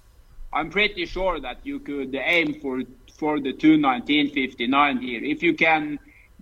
[0.51, 2.81] I am pretty sure that you could aim for
[3.17, 5.99] for the 219.59 here if you can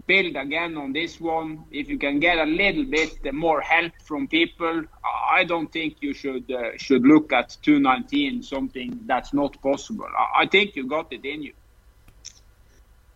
[0.07, 1.65] build again on this one.
[1.71, 4.83] If you can get a little bit more help from people,
[5.31, 10.07] I don't think you should uh, should look at 219 something that's not possible.
[10.35, 11.53] I think you got it in you.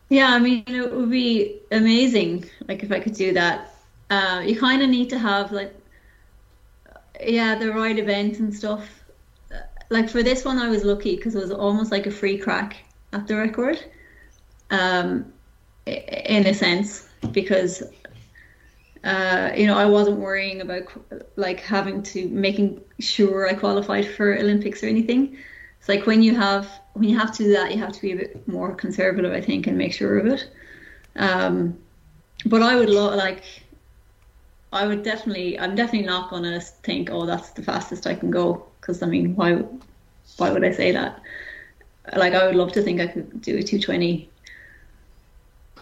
[0.09, 3.73] Yeah, I mean it would be amazing, like if I could do that.
[4.09, 5.75] Uh, you kind of need to have like,
[7.23, 8.87] yeah, the right event and stuff.
[9.91, 12.77] Like for this one, I was lucky because it was almost like a free crack
[13.13, 13.83] at the record.
[14.71, 15.33] Um,
[15.85, 17.83] in a sense because
[19.03, 20.83] uh, you know I wasn't worrying about
[21.35, 25.37] like having to making sure I qualified for Olympics or anything.
[25.79, 28.11] It's like when you have when you have to do that, you have to be
[28.11, 30.49] a bit more conservative, I think, and make sure of it.
[31.15, 31.77] Um,
[32.45, 33.43] but I would lo- like
[34.73, 38.65] I would definitely I'm definitely not gonna think oh that's the fastest I can go
[38.79, 39.63] because I mean why
[40.37, 41.21] why would I say that?
[42.15, 44.29] Like I would love to think I could do a 220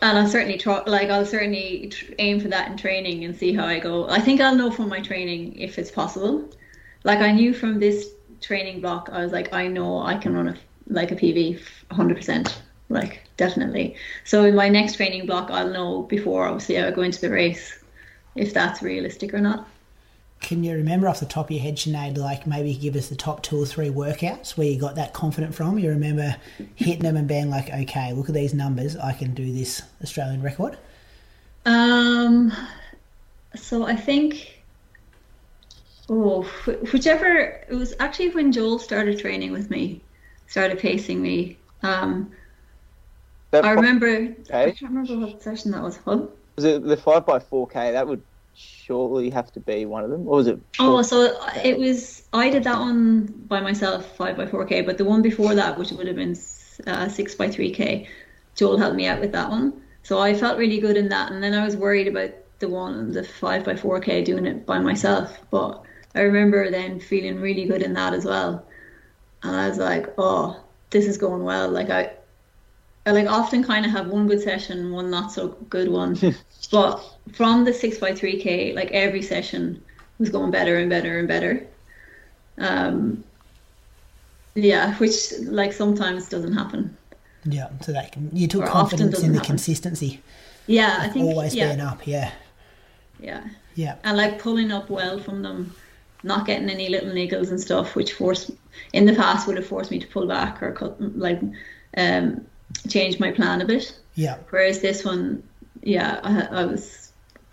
[0.02, 0.84] and I'll certainly try.
[0.86, 4.08] Like I'll certainly aim for that in training and see how I go.
[4.10, 6.50] I think I'll know from my training if it's possible.
[7.04, 8.10] Like I knew from this
[8.42, 10.58] training block, I was like, I know I can run a
[10.90, 11.60] like a
[11.92, 13.96] hundred percent, like definitely.
[14.24, 17.80] So in my next training block, I'll know before obviously I go into the race
[18.36, 19.68] if that's realistic or not.
[20.42, 23.16] Can you remember off the top of your head, Sinead, like maybe give us the
[23.16, 25.80] top two or three workouts where you got that confident from?
[25.80, 26.36] You remember
[26.76, 30.42] hitting them and being like, okay, look at these numbers, I can do this Australian
[30.42, 30.78] record?
[31.66, 32.54] Um,
[33.56, 34.62] so I think,
[36.08, 36.44] oh,
[36.94, 40.02] whichever, it was actually when Joel started training with me,
[40.46, 41.58] started pacing me.
[41.82, 42.32] Um,
[43.52, 44.38] I remember, okay.
[44.52, 45.98] I can't remember what session that was.
[45.98, 46.38] What?
[46.56, 47.92] Was it the 5x4K?
[47.92, 48.22] That would
[48.58, 50.60] surely have to be one of them, or was it?
[50.80, 52.28] Oh, so it was.
[52.34, 54.82] I did that one by myself, five by four k.
[54.82, 56.36] But the one before that, which would have been
[56.88, 58.08] uh, six by three k,
[58.56, 59.82] Joel helped me out with that one.
[60.04, 63.12] So I felt really good in that, and then I was worried about the one,
[63.12, 65.38] the five by four k, doing it by myself.
[65.52, 65.84] But
[66.16, 68.66] I remember then feeling really good in that as well,
[69.44, 71.70] and I was like, oh, this is going well.
[71.70, 72.14] Like I,
[73.06, 76.18] I like often kind of have one good session, one not so good one.
[76.72, 79.82] but from the six by three k, like every session
[80.20, 81.66] was going better and better and better.
[82.58, 83.24] Um,
[84.56, 86.96] yeah, which like sometimes doesn't happen.
[87.46, 89.52] Yeah, so that can, you took or confidence in the happen.
[89.52, 90.22] consistency.
[90.66, 91.68] Yeah, I think always yeah.
[91.68, 92.06] being up.
[92.06, 92.32] Yeah.
[93.20, 93.44] Yeah.
[93.76, 93.96] Yeah.
[94.04, 95.74] And like pulling up well from them,
[96.24, 98.52] not getting any little niggles and stuff, which forced
[98.94, 101.40] in the past would have forced me to pull back or cut like
[101.96, 102.46] um
[102.90, 103.98] changed my plan a bit.
[104.16, 104.38] Yeah.
[104.50, 105.44] Whereas this one,
[105.84, 107.07] yeah, I, I was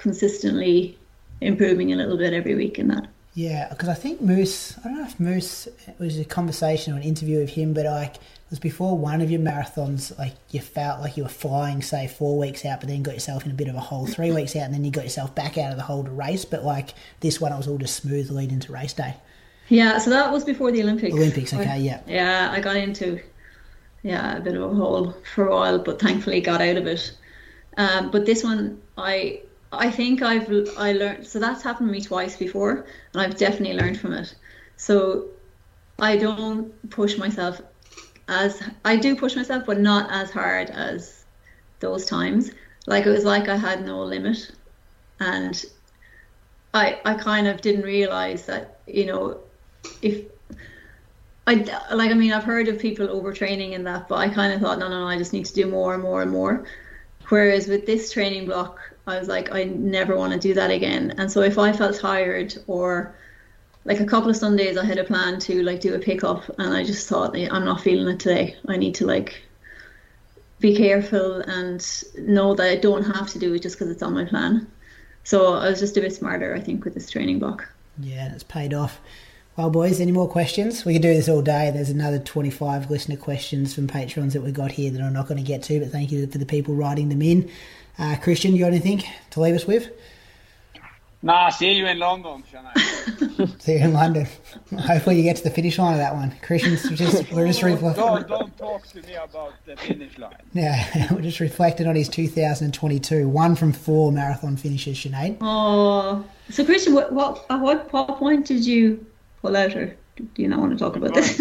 [0.05, 0.99] consistently
[1.41, 3.08] improving a little bit every week in that.
[3.33, 6.97] Yeah, because I think Moose, I don't know if Moose it was a conversation or
[6.97, 10.60] an interview with him, but like it was before one of your marathons, like you
[10.60, 13.55] felt like you were flying, say, four weeks out, but then got yourself in a
[13.55, 15.78] bit of a hole three weeks out, and then you got yourself back out of
[15.78, 16.44] the hole to race.
[16.44, 19.16] But like this one, it was all just smooth lead into race day.
[19.70, 21.15] Yeah, so that was before the Olympics.
[21.15, 22.00] Olympics, okay, I, yeah.
[22.07, 23.18] Yeah, I got into
[24.02, 27.10] yeah, a bit of a hole for a while, but thankfully got out of it.
[27.78, 29.41] Um, but this one, I
[29.78, 31.27] I think I've I learned.
[31.27, 34.35] So that's happened to me twice before, and I've definitely learned from it.
[34.77, 35.27] So
[35.99, 37.61] I don't push myself
[38.28, 41.25] as I do push myself, but not as hard as
[41.81, 42.51] those times.
[42.86, 44.51] Like it was like I had no limit,
[45.20, 45.65] and
[46.73, 49.39] I I kind of didn't realize that you know
[50.03, 50.25] if
[51.47, 51.55] I
[51.93, 52.11] like.
[52.11, 54.89] I mean, I've heard of people overtraining in that, but I kind of thought, no,
[54.89, 56.65] no, no, I just need to do more and more and more.
[57.28, 61.15] Whereas with this training block, I was like, I never want to do that again.
[61.18, 63.15] And so if I felt tired or
[63.84, 66.73] like a couple of Sundays, I had a plan to like do a pickup, and
[66.73, 68.57] I just thought, I'm not feeling it today.
[68.66, 69.42] I need to like
[70.58, 74.15] be careful and know that I don't have to do it just because it's on
[74.15, 74.66] my plan.
[75.24, 77.68] So I was just a bit smarter, I think, with this training block.
[77.99, 79.00] Yeah, it's paid off.
[79.57, 80.84] Well, boys, any more questions?
[80.84, 81.70] We could do this all day.
[81.70, 85.39] There's another 25 listener questions from patrons that we got here that I'm not going
[85.39, 87.50] to get to, but thank you for the people writing them in.
[87.99, 89.91] Uh, Christian, you got anything to leave us with?
[91.25, 92.45] Nah, see you in London,
[93.59, 94.27] See you in London.
[94.79, 96.35] Hopefully, you get to the finish line of that one.
[96.43, 98.05] Christian's just we're just reflecting.
[98.05, 100.37] Don't, don't talk to me about the finish line.
[100.53, 105.39] Yeah, we're just reflecting on his 2022 one from four marathon finishes, Sinead.
[105.41, 109.07] Oh, so Christian, what what at what, what point did you
[109.41, 111.39] pull out, or do you not want to talk about this?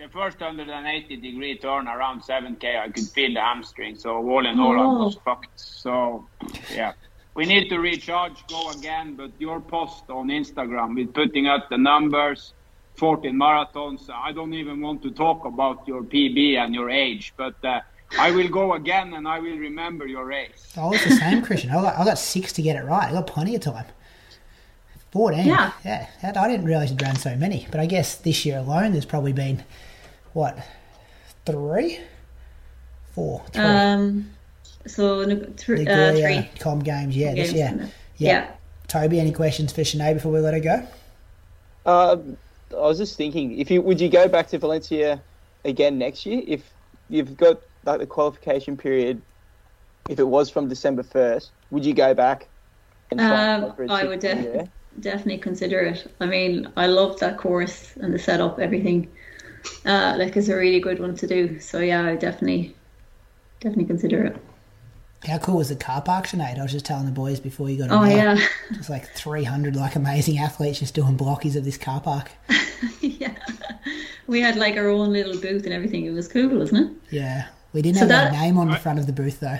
[0.00, 3.96] The first 180 degree turn around 7k, I could feel the hamstring.
[3.96, 5.02] So all in all, oh.
[5.02, 5.60] I was fucked.
[5.60, 6.26] So
[6.72, 6.92] yeah,
[7.34, 9.14] we need to recharge, go again.
[9.14, 12.54] But your post on Instagram with putting out the numbers,
[12.96, 14.08] 14 marathons.
[14.08, 17.62] I don't even want to talk about your PB and your age, but.
[17.62, 17.80] Uh,
[18.18, 20.72] I will go again and I will remember your race.
[20.76, 21.70] I was the same, Christian.
[21.70, 23.08] I got, I got six to get it right.
[23.08, 23.84] I got plenty of time.
[25.12, 25.46] 14.
[25.46, 25.72] Yeah.
[25.84, 26.08] Yeah.
[26.22, 27.68] I didn't realise you'd ran so many.
[27.70, 29.62] But I guess this year alone, there's probably been,
[30.32, 30.58] what,
[31.46, 32.00] three?
[33.12, 33.42] Four.
[33.54, 34.30] Um,
[34.86, 35.84] so th- uh, three.
[36.58, 37.34] Com games, yeah.
[37.34, 37.74] Games, this, yeah.
[37.76, 37.86] yeah.
[38.16, 38.50] yeah.
[38.88, 40.86] Toby, any questions for Sinead before we let her go?
[41.86, 42.16] Uh,
[42.72, 45.20] I was just thinking, if you would you go back to Valencia
[45.64, 46.62] again next year if
[47.08, 49.20] you've got like the qualification period?
[50.08, 52.48] If it was from December first, would you go back?
[53.16, 54.68] um, I would definitely
[54.98, 56.12] definitely consider it.
[56.20, 59.08] I mean, I love that course and the setup, everything.
[59.84, 61.60] Uh, like it's a really good one to do.
[61.60, 62.74] So yeah, I definitely,
[63.60, 64.36] definitely consider it.
[65.26, 66.58] How cool was the car park tonight?
[66.58, 68.04] I was just telling the boys before you got on.
[68.04, 68.38] Oh yeah,
[68.70, 72.30] it's like three hundred like amazing athletes just doing blockies of this car park.
[73.02, 73.34] yeah,
[74.26, 76.06] we had like our own little booth and everything.
[76.06, 77.14] It was cool, wasn't it?
[77.14, 79.58] Yeah, we didn't so have that, our name on the front of the booth though.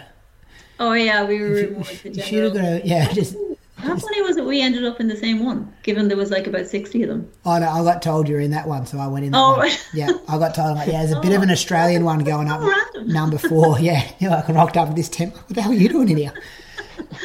[0.78, 1.60] Oh yeah, we were.
[1.60, 3.36] You, you should have got a, yeah, just
[3.80, 6.46] how funny was it we ended up in the same one, given there was like
[6.46, 7.30] about 60 of them?
[7.44, 9.50] Oh, no, I got told you're in that one, so I went in that oh,
[9.50, 9.60] one.
[9.60, 9.88] Right.
[9.92, 11.52] Yeah, I got told, like, yeah, there's a oh, bit of an oh.
[11.52, 12.62] Australian one going up.
[13.04, 14.10] Number four, yeah.
[14.18, 15.34] You know, I rocked up with this tent.
[15.34, 16.32] What the hell are you doing in here?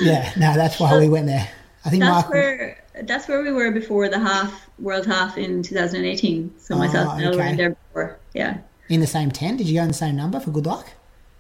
[0.02, 1.48] yeah, no, that's why we went there.
[1.86, 2.32] I think that's Michael...
[2.32, 6.54] where that's where we were before the half world half in 2018.
[6.58, 7.52] So myself Oh, and Elle were okay.
[7.52, 8.20] in there before.
[8.34, 8.58] Yeah.
[8.90, 9.58] In the same tent?
[9.58, 10.88] Did you go in the same number for good luck?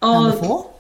[0.02, 0.74] Oh Number four?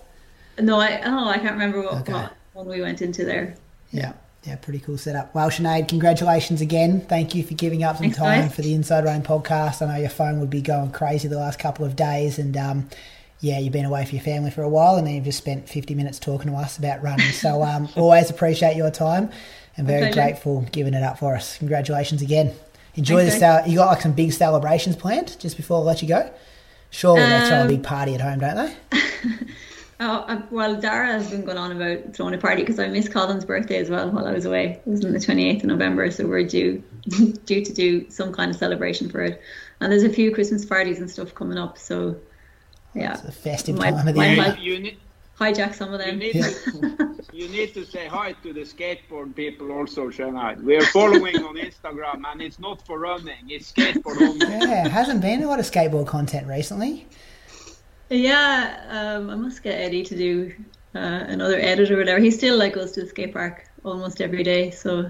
[0.59, 2.13] no, I oh I can't remember what, Okay.
[2.13, 3.55] what one we went into there.
[3.91, 4.13] Yeah.
[4.45, 5.33] Yeah, pretty cool setup.
[5.33, 7.01] Well, Sinead, congratulations again.
[7.01, 8.55] Thank you for giving up some Thanks, time guys.
[8.55, 9.81] for the Inside Running podcast.
[9.81, 12.89] I know your phone would be going crazy the last couple of days, and um,
[13.39, 15.67] yeah, you've been away for your family for a while, and then you've just spent
[15.67, 17.31] 50 minutes talking to us about running.
[17.31, 19.31] So um, always appreciate your time,
[19.77, 21.57] and very grateful giving it up for us.
[21.57, 22.53] Congratulations again.
[22.93, 26.01] Enjoy Thanks, the cel- You got like some big celebrations planned just before I let
[26.03, 26.31] you go.
[26.91, 28.55] Surely they throw a Um, big party at home, don't
[28.91, 28.97] they?
[29.99, 33.11] Oh, uh, well, Dara has been going on about throwing a party because I missed
[33.13, 34.81] Colin's birthday as well while I was away.
[34.85, 36.83] It was on the 28th of November, so we're due
[37.45, 39.41] due to do some kind of celebration for it.
[39.79, 42.17] And there's a few Christmas parties and stuff coming up, so
[42.93, 44.43] yeah, It's a festive Might- time of the year.
[44.43, 44.97] have- You need,
[45.39, 46.17] hijack some of you them.
[46.19, 50.61] need, to, you need to say hi to the skateboard people also, Sinead.
[50.61, 54.45] We are following on Instagram, and it's not for running; it's skateboard only.
[54.47, 57.07] Yeah, hasn't been a lot of skateboard content recently.
[58.09, 60.53] Yeah, um, I must get Eddie to do
[60.93, 62.19] uh, another edit or whatever.
[62.19, 65.09] He still like goes to the skate park almost every day, so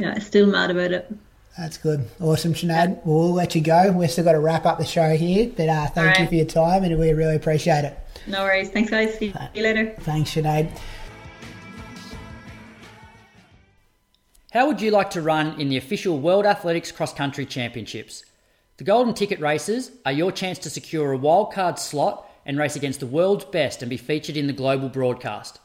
[0.00, 1.12] yeah, I still mad about it.
[1.56, 2.08] That's good.
[2.20, 3.00] Awesome, Sinead.
[3.04, 3.92] We'll let you go.
[3.92, 6.34] We've still got to wrap up the show here, but uh, thank All you for
[6.34, 7.96] your time and we really appreciate it.
[8.26, 8.70] No worries.
[8.70, 9.16] Thanks, guys.
[9.18, 9.94] See you later.
[10.00, 10.76] Thanks, Sinead.
[14.52, 18.24] How would you like to run in the official World Athletics Cross Country Championships?
[18.76, 22.98] The Golden Ticket races are your chance to secure a wildcard slot and race against
[22.98, 25.60] the world's best and be featured in the global broadcast.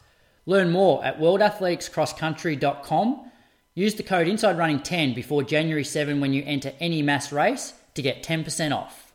[0.45, 3.31] Learn more at worldathleticscrosscountry.com.
[3.73, 8.21] Use the code INSIDERUNNING10 before January 7 when you enter any mass race to get
[8.21, 9.08] 10% off.